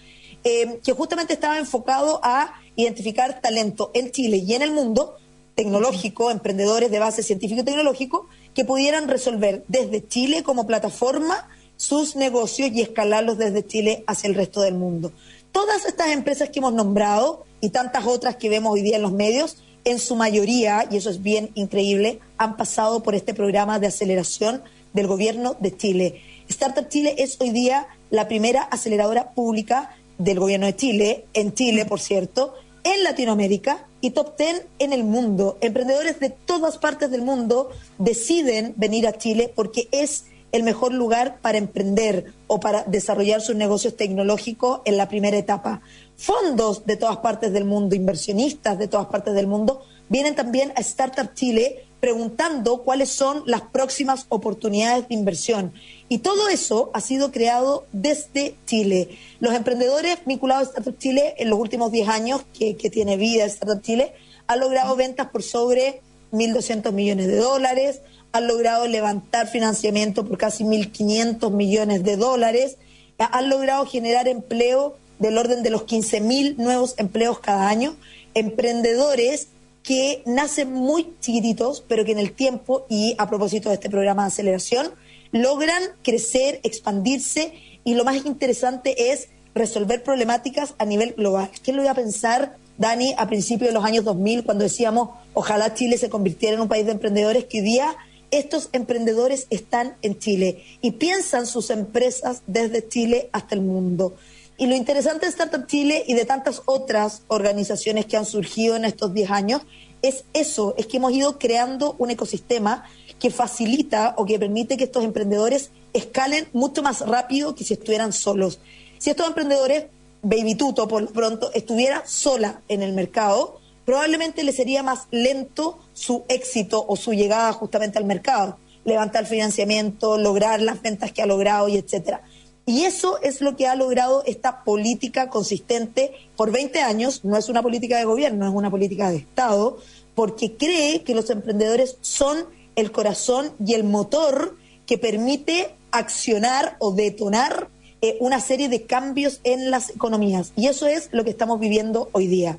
eh, 0.44 0.80
que 0.82 0.92
justamente 0.92 1.34
estaba 1.34 1.58
enfocado 1.58 2.20
a 2.22 2.54
identificar 2.76 3.40
talento 3.40 3.90
en 3.94 4.10
Chile 4.10 4.38
y 4.38 4.54
en 4.54 4.62
el 4.62 4.72
mundo 4.72 5.16
tecnológico, 5.54 6.30
emprendedores 6.30 6.90
de 6.90 6.98
base 6.98 7.22
científico-tecnológico, 7.22 8.28
que 8.54 8.64
pudieran 8.64 9.08
resolver 9.08 9.64
desde 9.68 10.06
Chile 10.06 10.42
como 10.42 10.66
plataforma 10.66 11.48
sus 11.76 12.16
negocios 12.16 12.70
y 12.72 12.80
escalarlos 12.80 13.38
desde 13.38 13.66
Chile 13.66 14.04
hacia 14.06 14.28
el 14.28 14.34
resto 14.34 14.60
del 14.60 14.74
mundo. 14.74 15.12
Todas 15.52 15.84
estas 15.84 16.08
empresas 16.08 16.48
que 16.48 16.60
hemos 16.60 16.72
nombrado 16.72 17.44
y 17.60 17.70
tantas 17.70 18.06
otras 18.06 18.36
que 18.36 18.48
vemos 18.48 18.72
hoy 18.72 18.82
día 18.82 18.96
en 18.96 19.02
los 19.02 19.12
medios, 19.12 19.58
en 19.84 19.98
su 19.98 20.16
mayoría, 20.16 20.86
y 20.90 20.96
eso 20.96 21.10
es 21.10 21.22
bien 21.22 21.50
increíble, 21.54 22.20
han 22.38 22.56
pasado 22.56 23.02
por 23.02 23.14
este 23.14 23.34
programa 23.34 23.78
de 23.78 23.88
aceleración 23.88 24.62
del 24.92 25.06
gobierno 25.06 25.56
de 25.60 25.76
Chile. 25.76 26.20
Startup 26.48 26.88
Chile 26.88 27.14
es 27.18 27.40
hoy 27.40 27.50
día 27.50 27.88
la 28.10 28.28
primera 28.28 28.62
aceleradora 28.62 29.30
pública 29.30 29.96
del 30.18 30.38
gobierno 30.38 30.66
de 30.66 30.76
Chile, 30.76 31.26
en 31.34 31.54
Chile, 31.54 31.84
por 31.86 32.00
cierto, 32.00 32.54
en 32.84 33.04
Latinoamérica 33.04 33.86
y 34.00 34.10
top 34.10 34.36
10 34.36 34.66
en 34.78 34.92
el 34.92 35.04
mundo. 35.04 35.58
Emprendedores 35.60 36.20
de 36.20 36.30
todas 36.30 36.78
partes 36.78 37.10
del 37.10 37.22
mundo 37.22 37.70
deciden 37.98 38.74
venir 38.76 39.06
a 39.06 39.16
Chile 39.16 39.52
porque 39.54 39.88
es 39.92 40.26
el 40.52 40.62
mejor 40.64 40.92
lugar 40.92 41.38
para 41.40 41.58
emprender 41.58 42.32
o 42.46 42.60
para 42.60 42.84
desarrollar 42.84 43.40
sus 43.40 43.56
negocios 43.56 43.96
tecnológicos 43.96 44.80
en 44.84 44.98
la 44.98 45.08
primera 45.08 45.38
etapa. 45.38 45.80
Fondos 46.16 46.84
de 46.84 46.96
todas 46.96 47.18
partes 47.18 47.52
del 47.52 47.64
mundo, 47.64 47.94
inversionistas 47.94 48.78
de 48.78 48.88
todas 48.88 49.06
partes 49.06 49.34
del 49.34 49.46
mundo, 49.46 49.82
vienen 50.10 50.34
también 50.34 50.72
a 50.76 50.80
Startup 50.80 51.32
Chile 51.34 51.86
preguntando 52.02 52.82
cuáles 52.82 53.10
son 53.10 53.44
las 53.46 53.60
próximas 53.62 54.26
oportunidades 54.28 55.06
de 55.06 55.14
inversión. 55.14 55.72
Y 56.08 56.18
todo 56.18 56.48
eso 56.48 56.90
ha 56.94 57.00
sido 57.00 57.30
creado 57.30 57.86
desde 57.92 58.56
Chile. 58.66 59.10
Los 59.38 59.54
emprendedores 59.54 60.18
vinculados 60.26 60.64
a 60.64 60.70
Startup 60.70 60.98
Chile 60.98 61.34
en 61.38 61.48
los 61.48 61.60
últimos 61.60 61.92
10 61.92 62.08
años 62.08 62.42
que, 62.58 62.74
tiene 62.74 63.16
vida 63.16 63.44
Startup 63.44 63.80
Chile 63.80 64.14
han 64.48 64.58
logrado 64.58 64.96
ventas 64.96 65.28
por 65.28 65.44
sobre 65.44 66.00
1.200 66.32 66.90
millones 66.90 67.28
de 67.28 67.36
dólares, 67.36 68.00
han 68.32 68.48
logrado 68.48 68.88
levantar 68.88 69.46
financiamiento 69.46 70.26
por 70.26 70.38
casi 70.38 70.64
1.500 70.64 71.52
millones 71.52 72.02
de 72.02 72.16
dólares, 72.16 72.78
han 73.16 73.48
logrado 73.48 73.86
generar 73.86 74.26
empleo 74.26 74.96
del 75.20 75.38
orden 75.38 75.62
de 75.62 75.70
los 75.70 75.82
15.000 75.82 76.56
nuevos 76.56 76.94
empleos 76.96 77.38
cada 77.38 77.68
año, 77.68 77.94
emprendedores 78.34 79.46
que 79.82 80.22
nacen 80.26 80.72
muy 80.72 81.14
chiquititos, 81.20 81.84
pero 81.86 82.04
que 82.04 82.12
en 82.12 82.18
el 82.18 82.32
tiempo, 82.32 82.86
y 82.88 83.14
a 83.18 83.28
propósito 83.28 83.68
de 83.68 83.76
este 83.76 83.90
programa 83.90 84.22
de 84.22 84.28
aceleración, 84.28 84.92
logran 85.32 85.82
crecer, 86.02 86.60
expandirse 86.62 87.52
y 87.84 87.94
lo 87.94 88.04
más 88.04 88.24
interesante 88.24 89.12
es 89.12 89.28
resolver 89.54 90.02
problemáticas 90.02 90.74
a 90.78 90.84
nivel 90.84 91.14
global. 91.14 91.50
¿Quién 91.62 91.76
lo 91.76 91.82
iba 91.82 91.92
a 91.92 91.96
pensar, 91.96 92.56
Dani, 92.78 93.14
a 93.18 93.26
principios 93.26 93.68
de 93.68 93.74
los 93.74 93.84
años 93.84 94.04
2000, 94.04 94.44
cuando 94.44 94.64
decíamos 94.64 95.10
ojalá 95.34 95.74
Chile 95.74 95.98
se 95.98 96.10
convirtiera 96.10 96.54
en 96.54 96.62
un 96.62 96.68
país 96.68 96.86
de 96.86 96.92
emprendedores, 96.92 97.44
que 97.46 97.58
hoy 97.58 97.64
día 97.64 97.96
estos 98.30 98.70
emprendedores 98.72 99.46
están 99.50 99.96
en 100.02 100.18
Chile 100.18 100.64
y 100.80 100.92
piensan 100.92 101.46
sus 101.46 101.70
empresas 101.70 102.42
desde 102.46 102.86
Chile 102.88 103.28
hasta 103.32 103.54
el 103.54 103.62
mundo? 103.62 104.14
Y 104.62 104.68
lo 104.68 104.76
interesante 104.76 105.26
de 105.26 105.30
Startup 105.30 105.66
Chile 105.66 106.04
y 106.06 106.14
de 106.14 106.24
tantas 106.24 106.62
otras 106.66 107.22
organizaciones 107.26 108.06
que 108.06 108.16
han 108.16 108.24
surgido 108.24 108.76
en 108.76 108.84
estos 108.84 109.12
10 109.12 109.32
años 109.32 109.62
es 110.02 110.22
eso, 110.34 110.76
es 110.78 110.86
que 110.86 110.98
hemos 110.98 111.12
ido 111.12 111.36
creando 111.36 111.96
un 111.98 112.12
ecosistema 112.12 112.84
que 113.18 113.32
facilita 113.32 114.14
o 114.16 114.24
que 114.24 114.38
permite 114.38 114.76
que 114.76 114.84
estos 114.84 115.02
emprendedores 115.02 115.72
escalen 115.92 116.46
mucho 116.52 116.80
más 116.80 117.00
rápido 117.00 117.56
que 117.56 117.64
si 117.64 117.74
estuvieran 117.74 118.12
solos. 118.12 118.60
Si 118.98 119.10
estos 119.10 119.26
emprendedores, 119.26 119.86
Baby 120.22 120.54
Tuto 120.54 120.86
por 120.86 121.02
lo 121.02 121.10
pronto, 121.10 121.50
estuviera 121.54 122.04
sola 122.06 122.62
en 122.68 122.84
el 122.84 122.92
mercado, 122.92 123.58
probablemente 123.84 124.44
le 124.44 124.52
sería 124.52 124.84
más 124.84 125.08
lento 125.10 125.80
su 125.92 126.22
éxito 126.28 126.84
o 126.86 126.94
su 126.94 127.14
llegada 127.14 127.52
justamente 127.52 127.98
al 127.98 128.04
mercado, 128.04 128.58
levantar 128.84 129.26
financiamiento, 129.26 130.18
lograr 130.18 130.62
las 130.62 130.80
ventas 130.82 131.10
que 131.10 131.20
ha 131.20 131.26
logrado 131.26 131.66
y 131.66 131.78
etcétera. 131.78 132.22
Y 132.64 132.84
eso 132.84 133.18
es 133.22 133.40
lo 133.40 133.56
que 133.56 133.66
ha 133.66 133.74
logrado 133.74 134.22
esta 134.24 134.62
política 134.62 135.28
consistente 135.28 136.12
por 136.36 136.52
20 136.52 136.80
años. 136.80 137.24
No 137.24 137.36
es 137.36 137.48
una 137.48 137.62
política 137.62 137.98
de 137.98 138.04
gobierno, 138.04 138.46
es 138.46 138.54
una 138.54 138.70
política 138.70 139.10
de 139.10 139.16
Estado, 139.16 139.78
porque 140.14 140.56
cree 140.56 141.02
que 141.02 141.14
los 141.14 141.30
emprendedores 141.30 141.96
son 142.00 142.46
el 142.76 142.92
corazón 142.92 143.52
y 143.64 143.74
el 143.74 143.84
motor 143.84 144.56
que 144.86 144.98
permite 144.98 145.74
accionar 145.90 146.76
o 146.78 146.92
detonar 146.92 147.68
eh, 148.00 148.16
una 148.20 148.40
serie 148.40 148.68
de 148.68 148.86
cambios 148.86 149.40
en 149.44 149.70
las 149.70 149.90
economías. 149.90 150.52
Y 150.56 150.68
eso 150.68 150.86
es 150.86 151.08
lo 151.12 151.24
que 151.24 151.30
estamos 151.30 151.58
viviendo 151.60 152.08
hoy 152.12 152.26
día. 152.26 152.58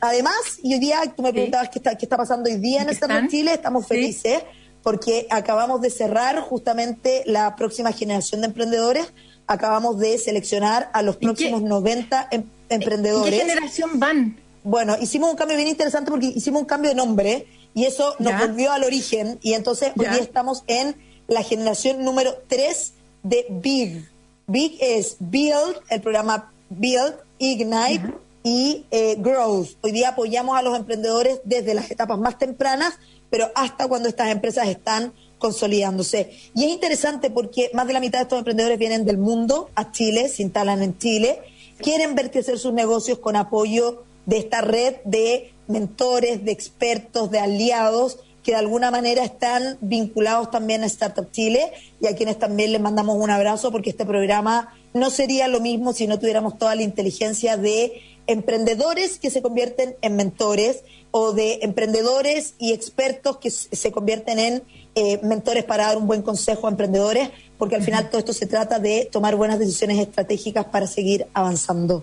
Además, 0.00 0.34
y 0.62 0.74
hoy 0.74 0.80
día, 0.80 1.00
tú 1.16 1.22
me 1.22 1.32
preguntabas 1.32 1.70
qué, 1.70 1.78
está, 1.78 1.96
qué 1.96 2.04
está 2.04 2.16
pasando 2.16 2.50
hoy 2.50 2.56
día 2.56 2.82
en 2.82 2.90
Startup 2.90 3.28
Chile, 3.30 3.54
estamos 3.54 3.86
felices 3.86 4.42
porque 4.82 5.26
acabamos 5.30 5.80
de 5.80 5.90
cerrar 5.90 6.40
justamente 6.42 7.24
la 7.26 7.56
próxima 7.56 7.90
generación 7.90 8.42
de 8.42 8.46
emprendedores, 8.46 9.12
acabamos 9.46 9.98
de 9.98 10.18
seleccionar 10.18 10.90
a 10.92 11.02
los 11.02 11.16
próximos 11.16 11.62
90 11.62 12.28
em, 12.30 12.44
emprendedores. 12.68 13.32
¿En 13.32 13.46
qué 13.46 13.52
generación 13.54 14.00
van? 14.00 14.36
Bueno, 14.64 14.96
hicimos 15.00 15.30
un 15.30 15.36
cambio 15.36 15.56
bien 15.56 15.68
interesante 15.68 16.10
porque 16.10 16.26
hicimos 16.26 16.62
un 16.62 16.66
cambio 16.66 16.90
de 16.90 16.96
nombre 16.96 17.46
y 17.74 17.84
eso 17.84 18.16
nos 18.18 18.38
volvió 18.40 18.72
al 18.72 18.82
origen 18.84 19.38
y 19.42 19.54
entonces 19.54 19.92
hoy 19.96 20.06
día 20.06 20.18
estamos 20.18 20.64
en 20.66 20.96
la 21.28 21.42
generación 21.42 22.04
número 22.04 22.34
3 22.48 22.92
de 23.22 23.46
Big. 23.48 24.08
Big 24.46 24.76
es 24.80 25.16
Build, 25.20 25.76
el 25.88 26.00
programa 26.00 26.52
Build, 26.70 27.14
Ignite 27.38 28.14
y 28.42 28.86
eh, 28.90 29.16
Growth. 29.18 29.70
Hoy 29.82 29.92
día 29.92 30.10
apoyamos 30.10 30.56
a 30.56 30.62
los 30.62 30.76
emprendedores 30.76 31.40
desde 31.44 31.74
las 31.74 31.90
etapas 31.90 32.18
más 32.18 32.38
tempranas, 32.38 32.94
pero 33.30 33.50
hasta 33.54 33.88
cuando 33.88 34.08
estas 34.08 34.30
empresas 34.30 34.68
están 34.68 35.12
consolidándose. 35.46 36.30
Y 36.56 36.64
es 36.64 36.70
interesante 36.70 37.30
porque 37.30 37.70
más 37.72 37.86
de 37.86 37.92
la 37.92 38.00
mitad 38.00 38.18
de 38.18 38.24
estos 38.24 38.38
emprendedores 38.38 38.80
vienen 38.80 39.04
del 39.04 39.16
mundo 39.16 39.70
a 39.76 39.92
Chile, 39.92 40.28
se 40.28 40.42
instalan 40.42 40.82
en 40.82 40.98
Chile, 40.98 41.38
quieren 41.78 42.16
ver 42.16 42.32
crecer 42.32 42.58
sus 42.58 42.72
negocios 42.72 43.20
con 43.20 43.36
apoyo 43.36 44.02
de 44.26 44.38
esta 44.38 44.60
red 44.60 44.96
de 45.04 45.52
mentores, 45.68 46.44
de 46.44 46.50
expertos, 46.50 47.30
de 47.30 47.38
aliados 47.38 48.18
que 48.42 48.52
de 48.52 48.58
alguna 48.58 48.90
manera 48.90 49.24
están 49.24 49.76
vinculados 49.80 50.50
también 50.50 50.82
a 50.82 50.86
Startup 50.86 51.30
Chile 51.30 51.72
y 52.00 52.06
a 52.06 52.16
quienes 52.16 52.38
también 52.38 52.72
les 52.72 52.80
mandamos 52.80 53.16
un 53.16 53.30
abrazo 53.30 53.70
porque 53.70 53.90
este 53.90 54.04
programa 54.04 54.74
no 54.94 55.10
sería 55.10 55.46
lo 55.46 55.60
mismo 55.60 55.92
si 55.92 56.06
no 56.06 56.18
tuviéramos 56.18 56.58
toda 56.58 56.74
la 56.74 56.82
inteligencia 56.82 57.56
de 57.56 58.02
emprendedores 58.26 59.18
que 59.18 59.30
se 59.30 59.42
convierten 59.42 59.96
en 60.00 60.16
mentores 60.16 60.82
o 61.12 61.32
de 61.32 61.60
emprendedores 61.62 62.54
y 62.58 62.72
expertos 62.72 63.38
que 63.38 63.50
se 63.50 63.92
convierten 63.92 64.38
en 64.38 64.62
eh, 64.96 65.20
mentores 65.22 65.62
para 65.64 65.86
dar 65.86 65.98
un 65.98 66.06
buen 66.06 66.22
consejo 66.22 66.66
a 66.66 66.70
emprendedores, 66.70 67.28
porque 67.58 67.76
al 67.76 67.82
final 67.82 68.08
todo 68.08 68.18
esto 68.18 68.32
se 68.32 68.46
trata 68.46 68.78
de 68.78 69.08
tomar 69.12 69.36
buenas 69.36 69.58
decisiones 69.58 69.98
estratégicas 69.98 70.64
para 70.64 70.86
seguir 70.86 71.26
avanzando. 71.34 72.02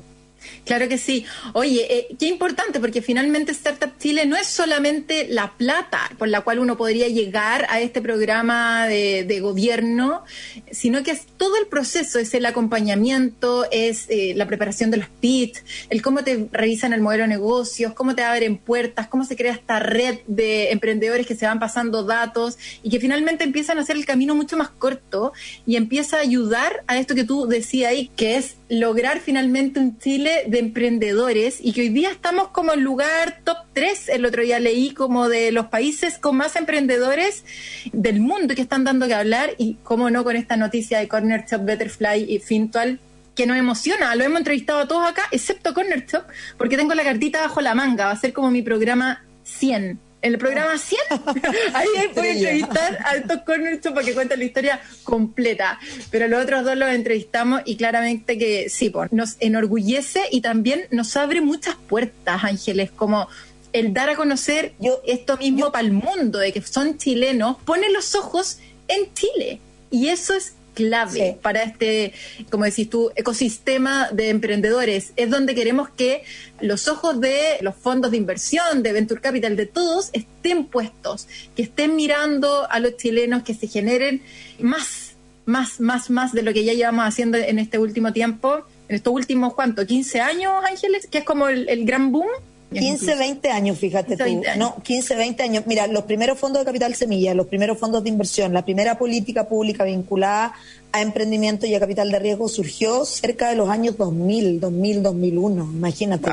Claro 0.65 0.87
que 0.87 0.97
sí. 0.97 1.25
Oye, 1.53 1.87
eh, 1.89 2.15
qué 2.17 2.27
importante, 2.27 2.79
porque 2.79 3.01
finalmente 3.01 3.51
Startup 3.51 3.91
Chile 3.99 4.25
no 4.25 4.35
es 4.35 4.47
solamente 4.47 5.27
la 5.29 5.53
plata 5.53 6.11
por 6.17 6.27
la 6.27 6.41
cual 6.41 6.59
uno 6.59 6.77
podría 6.77 7.07
llegar 7.07 7.65
a 7.69 7.81
este 7.81 8.01
programa 8.01 8.87
de, 8.87 9.39
gobierno, 9.43 10.23
sino 10.71 11.03
que 11.03 11.11
es 11.11 11.25
todo 11.37 11.57
el 11.57 11.65
proceso, 11.67 12.19
es 12.19 12.33
el 12.33 12.45
acompañamiento, 12.45 13.65
es 13.71 14.05
eh, 14.09 14.33
la 14.35 14.47
preparación 14.47 14.91
de 14.91 14.97
los 14.97 15.09
PIT, 15.09 15.57
el 15.89 16.01
cómo 16.01 16.23
te 16.23 16.47
revisan 16.51 16.93
el 16.93 17.01
modelo 17.01 17.23
de 17.23 17.29
negocios, 17.29 17.93
cómo 17.93 18.15
te 18.15 18.23
abren 18.23 18.57
puertas, 18.57 19.07
cómo 19.07 19.25
se 19.25 19.35
crea 19.35 19.53
esta 19.53 19.79
red 19.79 20.19
de 20.27 20.71
emprendedores 20.71 21.25
que 21.25 21.35
se 21.35 21.45
van 21.45 21.59
pasando 21.59 22.03
datos 22.03 22.57
y 22.83 22.89
que 22.89 22.99
finalmente 22.99 23.43
empiezan 23.43 23.77
a 23.79 23.81
hacer 23.81 23.95
el 23.95 24.05
camino 24.05 24.35
mucho 24.35 24.55
más 24.55 24.69
corto 24.69 25.33
y 25.65 25.75
empieza 25.75 26.17
a 26.17 26.21
ayudar 26.21 26.83
a 26.87 26.97
esto 26.97 27.15
que 27.15 27.23
tú 27.23 27.47
decías 27.47 27.91
ahí, 27.91 28.11
que 28.15 28.37
es 28.37 28.55
lograr 28.79 29.19
finalmente 29.19 29.79
un 29.79 29.97
Chile 29.99 30.43
de 30.47 30.59
emprendedores 30.59 31.59
y 31.61 31.73
que 31.73 31.81
hoy 31.81 31.89
día 31.89 32.11
estamos 32.11 32.49
como 32.49 32.73
en 32.73 32.81
lugar 32.81 33.39
top 33.43 33.57
3. 33.73 34.09
El 34.09 34.25
otro 34.25 34.41
día 34.41 34.59
leí 34.59 34.91
como 34.91 35.29
de 35.29 35.51
los 35.51 35.67
países 35.67 36.17
con 36.17 36.37
más 36.37 36.55
emprendedores 36.55 37.45
del 37.91 38.19
mundo 38.19 38.55
que 38.55 38.61
están 38.61 38.83
dando 38.83 39.07
que 39.07 39.13
hablar 39.13 39.51
y 39.57 39.75
cómo 39.83 40.09
no 40.09 40.23
con 40.23 40.35
esta 40.35 40.57
noticia 40.57 40.99
de 40.99 41.07
Corner 41.07 41.45
Shop, 41.49 41.63
Betterfly 41.63 42.25
y 42.27 42.39
Fintual 42.39 42.99
que 43.35 43.45
nos 43.45 43.57
emociona. 43.57 44.15
Lo 44.15 44.23
hemos 44.23 44.39
entrevistado 44.39 44.79
a 44.79 44.87
todos 44.87 45.09
acá, 45.09 45.23
excepto 45.31 45.73
Corner 45.73 46.05
Shop, 46.05 46.23
porque 46.57 46.77
tengo 46.77 46.93
la 46.93 47.03
cartita 47.03 47.41
bajo 47.41 47.61
la 47.61 47.75
manga. 47.75 48.05
Va 48.05 48.11
a 48.11 48.19
ser 48.19 48.33
como 48.33 48.51
mi 48.51 48.61
programa 48.61 49.23
100 49.43 50.12
en 50.23 50.33
el 50.33 50.39
programa 50.39 50.77
100. 50.77 51.01
Ahí 51.73 51.87
puede 52.15 52.31
entrevistar 52.31 52.97
a 53.05 53.15
estos 53.15 53.41
Corner 53.41 53.79
para 53.81 54.03
que 54.03 54.13
cuente 54.13 54.37
la 54.37 54.43
historia 54.45 54.81
completa. 55.03 55.79
Pero 56.09 56.27
los 56.27 56.43
otros 56.43 56.63
dos 56.63 56.77
los 56.77 56.89
entrevistamos 56.89 57.61
y 57.65 57.75
claramente 57.75 58.37
que 58.37 58.69
sí, 58.69 58.89
pues, 58.89 59.11
nos 59.11 59.35
enorgullece 59.41 60.21
y 60.31 60.41
también 60.41 60.85
nos 60.91 61.15
abre 61.17 61.41
muchas 61.41 61.75
puertas, 61.75 62.43
Ángeles, 62.43 62.89
como 62.89 63.27
el 63.73 63.93
dar 63.93 64.09
a 64.09 64.15
conocer 64.15 64.73
yo, 64.79 65.01
esto 65.05 65.37
mismo 65.37 65.71
para 65.71 65.85
el 65.85 65.91
mundo, 65.91 66.39
de 66.39 66.53
que 66.53 66.61
son 66.61 66.97
chilenos, 66.97 67.57
pone 67.65 67.89
los 67.91 68.15
ojos 68.15 68.59
en 68.87 69.13
Chile. 69.13 69.59
Y 69.91 70.07
eso 70.07 70.33
es 70.33 70.53
clave 70.73 71.37
para 71.41 71.63
este, 71.63 72.13
como 72.49 72.65
decís 72.65 72.89
tú, 72.89 73.11
ecosistema 73.15 74.09
de 74.11 74.29
emprendedores. 74.29 75.13
Es 75.15 75.29
donde 75.29 75.55
queremos 75.55 75.89
que 75.89 76.23
los 76.61 76.87
ojos 76.87 77.19
de 77.19 77.57
los 77.61 77.75
fondos 77.75 78.11
de 78.11 78.17
inversión, 78.17 78.83
de 78.83 78.93
Venture 78.93 79.21
Capital, 79.21 79.55
de 79.55 79.65
todos, 79.65 80.09
estén 80.13 80.65
puestos, 80.65 81.27
que 81.55 81.63
estén 81.63 81.95
mirando 81.95 82.69
a 82.69 82.79
los 82.79 82.97
chilenos, 82.97 83.43
que 83.43 83.53
se 83.53 83.67
generen 83.67 84.21
más, 84.59 85.13
más, 85.45 85.79
más, 85.79 86.09
más 86.09 86.31
de 86.33 86.41
lo 86.41 86.53
que 86.53 86.63
ya 86.63 86.73
llevamos 86.73 87.05
haciendo 87.05 87.37
en 87.37 87.59
este 87.59 87.79
último 87.79 88.13
tiempo, 88.13 88.65
en 88.89 88.95
estos 88.95 89.13
últimos, 89.13 89.53
¿cuánto? 89.53 89.83
¿15 89.83 90.19
años, 90.19 90.53
Ángeles? 90.69 91.07
Que 91.07 91.19
es 91.19 91.23
como 91.23 91.47
el 91.47 91.85
gran 91.85 92.11
boom 92.11 92.27
15, 92.73 93.15
20 93.15 93.49
años, 93.49 93.79
fíjate 93.79 94.17
tú. 94.17 94.23
No, 94.57 94.75
15, 94.83 95.15
20 95.15 95.43
años. 95.43 95.63
Mira, 95.65 95.87
los 95.87 96.03
primeros 96.03 96.37
fondos 96.37 96.61
de 96.61 96.65
capital 96.65 96.95
semilla, 96.95 97.33
los 97.33 97.47
primeros 97.47 97.77
fondos 97.77 98.03
de 98.03 98.09
inversión, 98.09 98.53
la 98.53 98.65
primera 98.65 98.97
política 98.97 99.47
pública 99.47 99.83
vinculada 99.83 100.53
a 100.91 101.01
emprendimiento 101.01 101.65
y 101.65 101.73
a 101.75 101.79
capital 101.79 102.11
de 102.11 102.19
riesgo 102.19 102.47
surgió 102.47 103.05
cerca 103.05 103.49
de 103.49 103.55
los 103.55 103.69
años 103.69 103.97
2000, 103.97 104.59
2000, 104.59 105.03
2001, 105.03 105.63
imagínate. 105.73 106.31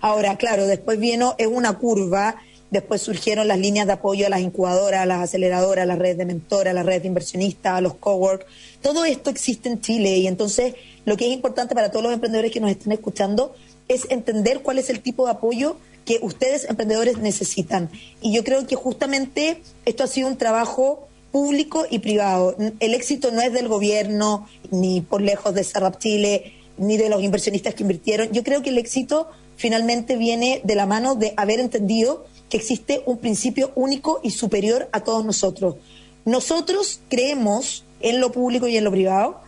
Ahora, 0.00 0.36
claro, 0.36 0.66
después 0.66 0.98
vino, 0.98 1.34
es 1.38 1.46
una 1.46 1.74
curva, 1.74 2.36
después 2.70 3.02
surgieron 3.02 3.48
las 3.48 3.58
líneas 3.58 3.86
de 3.86 3.92
apoyo 3.92 4.26
a 4.26 4.30
las 4.30 4.40
incubadoras, 4.40 5.02
a 5.02 5.06
las 5.06 5.22
aceleradoras, 5.22 5.82
a 5.82 5.86
las 5.86 5.98
redes 5.98 6.18
de 6.18 6.24
mentoras, 6.24 6.70
a 6.70 6.74
las 6.74 6.86
redes 6.86 7.02
de 7.02 7.08
inversionistas, 7.08 7.74
a 7.74 7.80
los 7.80 7.94
cowork. 7.94 8.46
Todo 8.82 9.04
esto 9.04 9.30
existe 9.30 9.68
en 9.68 9.80
Chile 9.80 10.16
y 10.16 10.26
entonces 10.26 10.74
lo 11.04 11.16
que 11.16 11.26
es 11.26 11.32
importante 11.32 11.74
para 11.74 11.90
todos 11.90 12.04
los 12.04 12.12
emprendedores 12.12 12.50
que 12.52 12.60
nos 12.60 12.70
estén 12.70 12.92
escuchando 12.92 13.54
es 13.90 14.06
entender 14.08 14.62
cuál 14.62 14.78
es 14.78 14.88
el 14.88 15.00
tipo 15.00 15.24
de 15.24 15.32
apoyo 15.32 15.76
que 16.04 16.20
ustedes 16.22 16.64
emprendedores 16.64 17.18
necesitan. 17.18 17.90
Y 18.22 18.32
yo 18.32 18.44
creo 18.44 18.64
que 18.66 18.76
justamente 18.76 19.62
esto 19.84 20.04
ha 20.04 20.06
sido 20.06 20.28
un 20.28 20.38
trabajo 20.38 21.08
público 21.32 21.84
y 21.90 21.98
privado. 21.98 22.56
El 22.78 22.94
éxito 22.94 23.32
no 23.32 23.40
es 23.40 23.52
del 23.52 23.66
gobierno, 23.66 24.48
ni 24.70 25.00
por 25.00 25.20
lejos 25.20 25.54
de 25.54 25.64
Sarrap 25.64 25.98
Chile, 25.98 26.52
ni 26.78 26.96
de 26.96 27.08
los 27.08 27.20
inversionistas 27.20 27.74
que 27.74 27.82
invirtieron. 27.82 28.30
Yo 28.30 28.44
creo 28.44 28.62
que 28.62 28.70
el 28.70 28.78
éxito 28.78 29.28
finalmente 29.56 30.16
viene 30.16 30.60
de 30.62 30.74
la 30.76 30.86
mano 30.86 31.16
de 31.16 31.34
haber 31.36 31.58
entendido 31.58 32.24
que 32.48 32.58
existe 32.58 33.02
un 33.06 33.18
principio 33.18 33.72
único 33.74 34.20
y 34.22 34.30
superior 34.30 34.88
a 34.92 35.00
todos 35.00 35.24
nosotros. 35.24 35.74
Nosotros 36.24 37.00
creemos 37.08 37.84
en 38.00 38.20
lo 38.20 38.30
público 38.30 38.68
y 38.68 38.76
en 38.76 38.84
lo 38.84 38.92
privado 38.92 39.40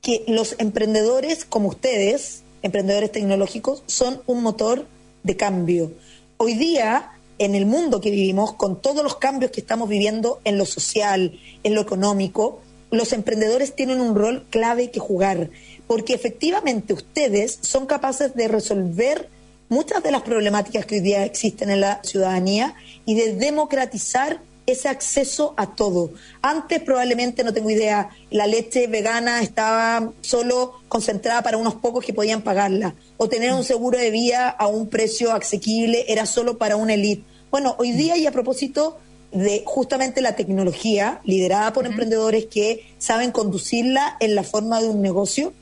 que 0.00 0.24
los 0.26 0.56
emprendedores 0.58 1.44
como 1.44 1.68
ustedes 1.68 2.39
emprendedores 2.62 3.12
tecnológicos, 3.12 3.82
son 3.86 4.22
un 4.26 4.42
motor 4.42 4.86
de 5.22 5.36
cambio. 5.36 5.92
Hoy 6.36 6.54
día, 6.54 7.12
en 7.38 7.54
el 7.54 7.66
mundo 7.66 8.00
que 8.00 8.10
vivimos, 8.10 8.54
con 8.54 8.80
todos 8.80 9.02
los 9.02 9.16
cambios 9.16 9.50
que 9.50 9.60
estamos 9.60 9.88
viviendo 9.88 10.40
en 10.44 10.58
lo 10.58 10.66
social, 10.66 11.38
en 11.62 11.74
lo 11.74 11.80
económico, 11.80 12.60
los 12.90 13.12
emprendedores 13.12 13.74
tienen 13.74 14.00
un 14.00 14.14
rol 14.14 14.46
clave 14.50 14.90
que 14.90 15.00
jugar, 15.00 15.50
porque 15.86 16.14
efectivamente 16.14 16.92
ustedes 16.92 17.58
son 17.62 17.86
capaces 17.86 18.34
de 18.34 18.48
resolver 18.48 19.28
muchas 19.68 20.02
de 20.02 20.10
las 20.10 20.22
problemáticas 20.22 20.84
que 20.84 20.96
hoy 20.96 21.00
día 21.00 21.24
existen 21.24 21.70
en 21.70 21.80
la 21.80 22.02
ciudadanía 22.02 22.74
y 23.06 23.14
de 23.14 23.34
democratizar 23.34 24.40
ese 24.72 24.88
acceso 24.88 25.54
a 25.56 25.74
todo. 25.74 26.10
Antes 26.42 26.80
probablemente, 26.80 27.44
no 27.44 27.52
tengo 27.52 27.70
idea, 27.70 28.10
la 28.30 28.46
leche 28.46 28.86
vegana 28.86 29.42
estaba 29.42 30.12
solo 30.20 30.80
concentrada 30.88 31.42
para 31.42 31.56
unos 31.56 31.74
pocos 31.74 32.04
que 32.04 32.12
podían 32.12 32.42
pagarla, 32.42 32.94
o 33.16 33.28
tener 33.28 33.52
un 33.52 33.64
seguro 33.64 33.98
de 33.98 34.10
vida 34.10 34.48
a 34.48 34.66
un 34.66 34.88
precio 34.88 35.32
asequible 35.32 36.04
era 36.08 36.26
solo 36.26 36.58
para 36.58 36.76
una 36.76 36.94
élite. 36.94 37.24
Bueno, 37.50 37.76
hoy 37.78 37.92
día 37.92 38.16
y 38.16 38.26
a 38.26 38.32
propósito 38.32 38.98
de 39.32 39.62
justamente 39.64 40.20
la 40.20 40.36
tecnología, 40.36 41.20
liderada 41.24 41.72
por 41.72 41.86
emprendedores 41.86 42.46
que 42.46 42.86
saben 42.98 43.30
conducirla 43.30 44.16
en 44.20 44.34
la 44.34 44.42
forma 44.42 44.80
de 44.80 44.88
un 44.88 45.02
negocio, 45.02 45.52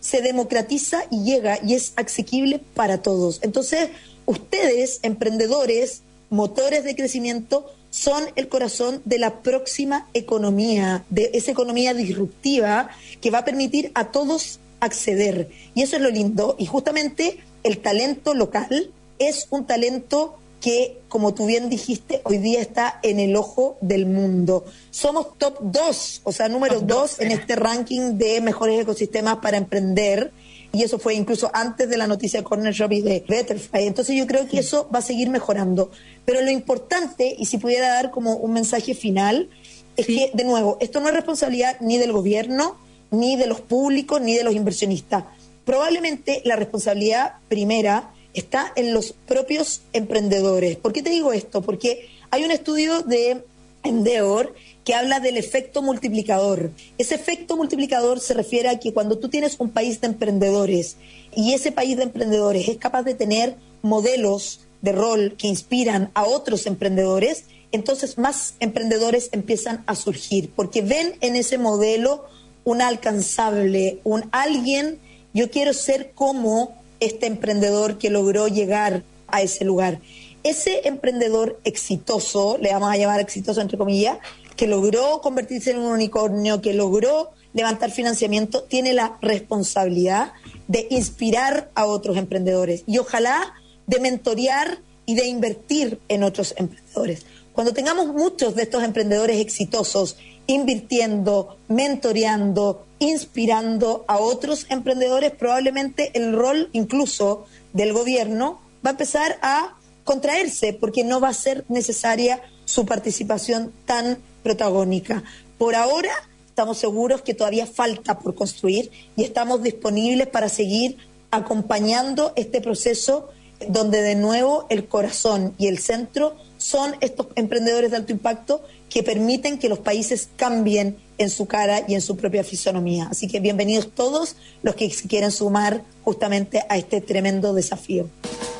se 0.00 0.20
democratiza 0.20 1.04
y 1.10 1.24
llega 1.24 1.58
y 1.62 1.74
es 1.74 1.94
asequible 1.96 2.60
para 2.74 3.00
todos. 3.00 3.40
Entonces, 3.42 3.88
ustedes, 4.26 5.00
emprendedores, 5.02 6.02
motores 6.28 6.84
de 6.84 6.94
crecimiento, 6.94 7.72
son 7.94 8.24
el 8.34 8.48
corazón 8.48 9.02
de 9.04 9.20
la 9.20 9.40
próxima 9.42 10.08
economía, 10.14 11.04
de 11.10 11.30
esa 11.32 11.52
economía 11.52 11.94
disruptiva 11.94 12.88
que 13.20 13.30
va 13.30 13.38
a 13.38 13.44
permitir 13.44 13.92
a 13.94 14.10
todos 14.10 14.58
acceder. 14.80 15.48
Y 15.76 15.82
eso 15.82 15.94
es 15.94 16.02
lo 16.02 16.10
lindo. 16.10 16.56
Y 16.58 16.66
justamente 16.66 17.38
el 17.62 17.78
talento 17.78 18.34
local 18.34 18.90
es 19.20 19.46
un 19.50 19.64
talento 19.64 20.36
que, 20.60 20.98
como 21.08 21.34
tú 21.34 21.46
bien 21.46 21.68
dijiste, 21.68 22.20
hoy 22.24 22.38
día 22.38 22.60
está 22.60 22.98
en 23.04 23.20
el 23.20 23.36
ojo 23.36 23.78
del 23.80 24.06
mundo. 24.06 24.64
Somos 24.90 25.38
top 25.38 25.58
2, 25.60 26.22
o 26.24 26.32
sea, 26.32 26.48
número 26.48 26.80
2 26.80 27.20
en 27.20 27.30
este 27.30 27.54
ranking 27.54 28.18
de 28.18 28.40
mejores 28.40 28.80
ecosistemas 28.80 29.36
para 29.36 29.56
emprender. 29.56 30.32
Y 30.74 30.82
eso 30.82 30.98
fue 30.98 31.14
incluso 31.14 31.50
antes 31.54 31.88
de 31.88 31.96
la 31.96 32.08
noticia 32.08 32.40
de 32.40 32.44
Corner 32.44 32.74
Shop 32.74 32.90
y 32.90 33.00
de 33.00 33.24
Betterfly. 33.26 33.86
Entonces 33.86 34.16
yo 34.16 34.26
creo 34.26 34.48
que 34.48 34.58
eso 34.58 34.88
va 34.92 34.98
a 34.98 35.02
seguir 35.02 35.30
mejorando. 35.30 35.92
Pero 36.24 36.42
lo 36.42 36.50
importante, 36.50 37.34
y 37.38 37.46
si 37.46 37.58
pudiera 37.58 37.88
dar 37.88 38.10
como 38.10 38.34
un 38.34 38.52
mensaje 38.52 38.92
final, 38.94 39.48
es 39.96 40.06
que, 40.06 40.32
de 40.34 40.42
nuevo, 40.42 40.76
esto 40.80 40.98
no 40.98 41.06
es 41.06 41.14
responsabilidad 41.14 41.76
ni 41.80 41.96
del 41.96 42.10
gobierno, 42.10 42.76
ni 43.12 43.36
de 43.36 43.46
los 43.46 43.60
públicos, 43.60 44.20
ni 44.20 44.34
de 44.34 44.42
los 44.42 44.52
inversionistas. 44.52 45.22
Probablemente 45.64 46.42
la 46.44 46.56
responsabilidad 46.56 47.34
primera 47.48 48.10
está 48.34 48.72
en 48.74 48.92
los 48.92 49.12
propios 49.12 49.82
emprendedores. 49.92 50.76
¿Por 50.76 50.92
qué 50.92 51.02
te 51.02 51.10
digo 51.10 51.32
esto? 51.32 51.62
Porque 51.62 52.08
hay 52.32 52.44
un 52.44 52.50
estudio 52.50 53.02
de 53.02 53.44
Endeavor 53.84 54.54
que 54.84 54.94
habla 54.94 55.20
del 55.20 55.36
efecto 55.36 55.82
multiplicador. 55.82 56.70
Ese 56.98 57.14
efecto 57.14 57.56
multiplicador 57.56 58.20
se 58.20 58.34
refiere 58.34 58.68
a 58.68 58.78
que 58.78 58.92
cuando 58.92 59.18
tú 59.18 59.28
tienes 59.28 59.56
un 59.58 59.70
país 59.70 60.00
de 60.00 60.08
emprendedores 60.08 60.96
y 61.34 61.54
ese 61.54 61.72
país 61.72 61.96
de 61.96 62.04
emprendedores 62.04 62.68
es 62.68 62.76
capaz 62.76 63.02
de 63.02 63.14
tener 63.14 63.56
modelos 63.82 64.60
de 64.82 64.92
rol 64.92 65.34
que 65.38 65.48
inspiran 65.48 66.10
a 66.14 66.24
otros 66.24 66.66
emprendedores, 66.66 67.44
entonces 67.72 68.18
más 68.18 68.54
emprendedores 68.60 69.30
empiezan 69.32 69.82
a 69.86 69.94
surgir, 69.94 70.50
porque 70.54 70.82
ven 70.82 71.14
en 71.20 71.36
ese 71.36 71.58
modelo 71.58 72.26
un 72.64 72.82
alcanzable, 72.82 73.98
un 74.04 74.28
alguien, 74.30 74.98
yo 75.32 75.50
quiero 75.50 75.72
ser 75.72 76.12
como 76.12 76.76
este 77.00 77.26
emprendedor 77.26 77.98
que 77.98 78.10
logró 78.10 78.48
llegar 78.48 79.02
a 79.26 79.42
ese 79.42 79.64
lugar. 79.64 80.00
Ese 80.42 80.86
emprendedor 80.86 81.58
exitoso, 81.64 82.58
le 82.60 82.72
vamos 82.72 82.90
a 82.90 82.96
llamar 82.98 83.20
exitoso 83.20 83.62
entre 83.62 83.78
comillas, 83.78 84.18
que 84.56 84.66
logró 84.66 85.20
convertirse 85.20 85.72
en 85.72 85.78
un 85.78 85.92
unicornio, 85.92 86.60
que 86.60 86.74
logró 86.74 87.30
levantar 87.52 87.90
financiamiento, 87.90 88.62
tiene 88.64 88.92
la 88.92 89.18
responsabilidad 89.22 90.32
de 90.68 90.86
inspirar 90.90 91.70
a 91.74 91.86
otros 91.86 92.16
emprendedores 92.16 92.82
y 92.86 92.98
ojalá 92.98 93.54
de 93.86 94.00
mentorear 94.00 94.78
y 95.06 95.14
de 95.14 95.26
invertir 95.26 96.00
en 96.08 96.24
otros 96.24 96.54
emprendedores. 96.56 97.26
Cuando 97.52 97.72
tengamos 97.72 98.08
muchos 98.08 98.54
de 98.56 98.62
estos 98.62 98.82
emprendedores 98.82 99.40
exitosos 99.40 100.16
invirtiendo, 100.46 101.56
mentoreando, 101.68 102.84
inspirando 102.98 104.04
a 104.08 104.18
otros 104.18 104.66
emprendedores, 104.68 105.30
probablemente 105.32 106.10
el 106.14 106.34
rol 106.34 106.68
incluso 106.72 107.46
del 107.72 107.92
gobierno 107.92 108.60
va 108.84 108.90
a 108.90 108.92
empezar 108.92 109.38
a 109.42 109.76
contraerse 110.04 110.72
porque 110.72 111.04
no 111.04 111.20
va 111.20 111.28
a 111.28 111.34
ser 111.34 111.64
necesaria 111.68 112.42
su 112.64 112.86
participación 112.86 113.72
tan 113.86 114.18
protagónica. 114.44 115.24
Por 115.58 115.74
ahora 115.74 116.12
estamos 116.46 116.78
seguros 116.78 117.22
que 117.22 117.34
todavía 117.34 117.66
falta 117.66 118.20
por 118.20 118.36
construir 118.36 118.92
y 119.16 119.24
estamos 119.24 119.64
disponibles 119.64 120.28
para 120.28 120.48
seguir 120.48 120.98
acompañando 121.32 122.32
este 122.36 122.60
proceso 122.60 123.30
donde 123.68 124.02
de 124.02 124.14
nuevo 124.14 124.66
el 124.68 124.86
corazón 124.86 125.54
y 125.58 125.66
el 125.66 125.78
centro 125.78 126.36
son 126.58 126.94
estos 127.00 127.26
emprendedores 127.34 127.90
de 127.90 127.96
alto 127.96 128.12
impacto 128.12 128.62
que 128.88 129.02
permiten 129.02 129.58
que 129.58 129.68
los 129.68 129.80
países 129.80 130.28
cambien 130.36 130.96
en 131.18 131.30
su 131.30 131.46
cara 131.46 131.84
y 131.88 131.94
en 131.94 132.00
su 132.00 132.16
propia 132.16 132.44
fisonomía. 132.44 133.08
Así 133.10 133.26
que 133.26 133.40
bienvenidos 133.40 133.90
todos 133.92 134.36
los 134.62 134.74
que 134.74 134.88
quieren 135.08 135.32
sumar 135.32 135.82
justamente 136.04 136.62
a 136.68 136.76
este 136.76 137.00
tremendo 137.00 137.54
desafío. 137.54 138.08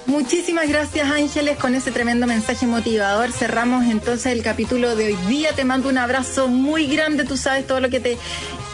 Muchísimas 0.06 0.68
gracias 0.68 1.10
Ángeles 1.10 1.56
con 1.56 1.74
ese 1.74 1.90
tremendo 1.90 2.26
mensaje 2.26 2.66
motivador. 2.66 3.32
Cerramos 3.32 3.86
entonces 3.86 4.32
el 4.32 4.42
capítulo 4.42 4.96
de 4.96 5.06
hoy 5.06 5.16
día. 5.28 5.52
Te 5.54 5.64
mando 5.64 5.88
un 5.88 5.96
abrazo 5.96 6.46
muy 6.48 6.86
grande. 6.86 7.24
Tú 7.24 7.38
sabes 7.38 7.66
todo 7.66 7.80
lo 7.80 7.88
que 7.88 8.00
te 8.00 8.18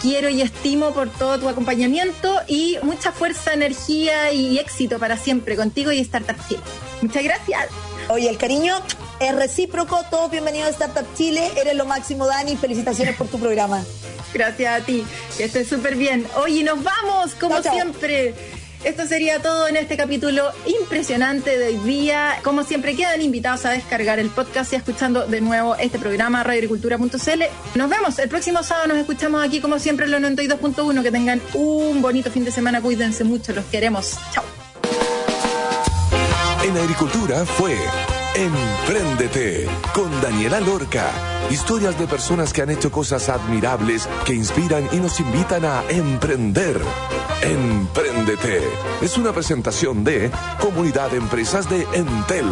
quiero 0.03 0.29
y 0.29 0.43
estimo 0.43 0.93
por 0.93 1.09
todo 1.09 1.39
tu 1.39 1.49
acompañamiento 1.49 2.41
y 2.49 2.79
mucha 2.83 3.13
fuerza, 3.13 3.53
energía 3.53 4.33
y 4.33 4.59
éxito 4.59 4.99
para 4.99 5.17
siempre 5.17 5.55
contigo 5.55 5.93
y 5.93 6.01
Startup 6.01 6.37
Chile. 6.49 6.61
Muchas 7.01 7.23
gracias. 7.23 7.69
Oye, 8.09 8.29
el 8.29 8.37
cariño 8.37 8.75
es 9.21 9.35
recíproco. 9.35 10.03
Todos 10.11 10.33
bienvenidos 10.33 10.67
a 10.67 10.71
Startup 10.71 11.07
Chile. 11.17 11.49
Eres 11.57 11.77
lo 11.77 11.87
máximo, 11.87 12.27
Dani. 12.27 12.57
Felicitaciones 12.57 13.15
por 13.15 13.29
tu 13.29 13.39
programa. 13.39 13.85
Gracias 14.35 14.83
a 14.83 14.85
ti. 14.85 15.05
Que 15.37 15.45
estés 15.45 15.69
súper 15.69 15.95
bien. 15.95 16.27
Oye, 16.43 16.65
nos 16.65 16.83
vamos, 16.83 17.35
como 17.39 17.63
siempre. 17.63 18.35
Esto 18.83 19.07
sería 19.07 19.43
todo 19.43 19.69
en 19.69 19.77
este 19.77 19.99
capítulo 19.99 20.51
impresionante 20.65 21.59
de 21.59 21.67
hoy 21.67 21.77
día. 21.79 22.39
Como 22.43 22.65
siempre, 22.65 22.97
quedan 22.97 23.21
invitados 23.21 23.67
a 23.67 23.71
descargar 23.71 24.19
el 24.19 24.31
podcast 24.31 24.73
y 24.73 24.77
escuchando 24.77 25.27
de 25.27 25.43
nuevo 25.43 25.77
este 25.77 25.99
programa 25.99 26.43
radioagricultura.cl. 26.43 27.43
Nos 27.75 27.91
vemos 27.91 28.19
el 28.19 28.31
próximo 28.31 28.63
sábado. 28.63 28.89
Nos 28.89 28.97
escuchamos 28.97 29.45
aquí, 29.45 29.61
como 29.61 29.79
siempre, 29.79 30.07
en 30.07 30.13
los 30.13 30.23
92.1. 30.23 31.03
Que 31.03 31.11
tengan 31.11 31.43
un 31.53 32.01
bonito 32.01 32.31
fin 32.31 32.45
de 32.47 32.53
semana. 32.53 32.81
Cuídense 32.81 33.23
mucho. 33.23 33.53
Los 33.53 33.67
queremos. 33.67 34.17
Chao. 34.33 34.45
En 36.65 36.77
Agricultura 36.79 37.45
fue 37.45 37.77
Empréndete 38.35 39.67
con 39.93 40.09
Daniela 40.21 40.61
Lorca. 40.61 41.11
Historias 41.51 41.99
de 41.99 42.07
personas 42.07 42.53
que 42.53 42.63
han 42.63 42.71
hecho 42.71 42.91
cosas 42.91 43.29
admirables 43.29 44.09
que 44.25 44.35
inspiran 44.35 44.89
y 44.93 44.97
nos 44.97 45.19
invitan 45.21 45.65
a 45.65 45.83
emprender. 45.89 46.81
Empréndete 47.43 48.63
es 49.03 49.17
una 49.17 49.33
presentación 49.33 50.05
de 50.05 50.31
Comunidad 50.61 51.11
de 51.11 51.17
Empresas 51.17 51.69
de 51.69 51.87
Entel. 51.93 52.47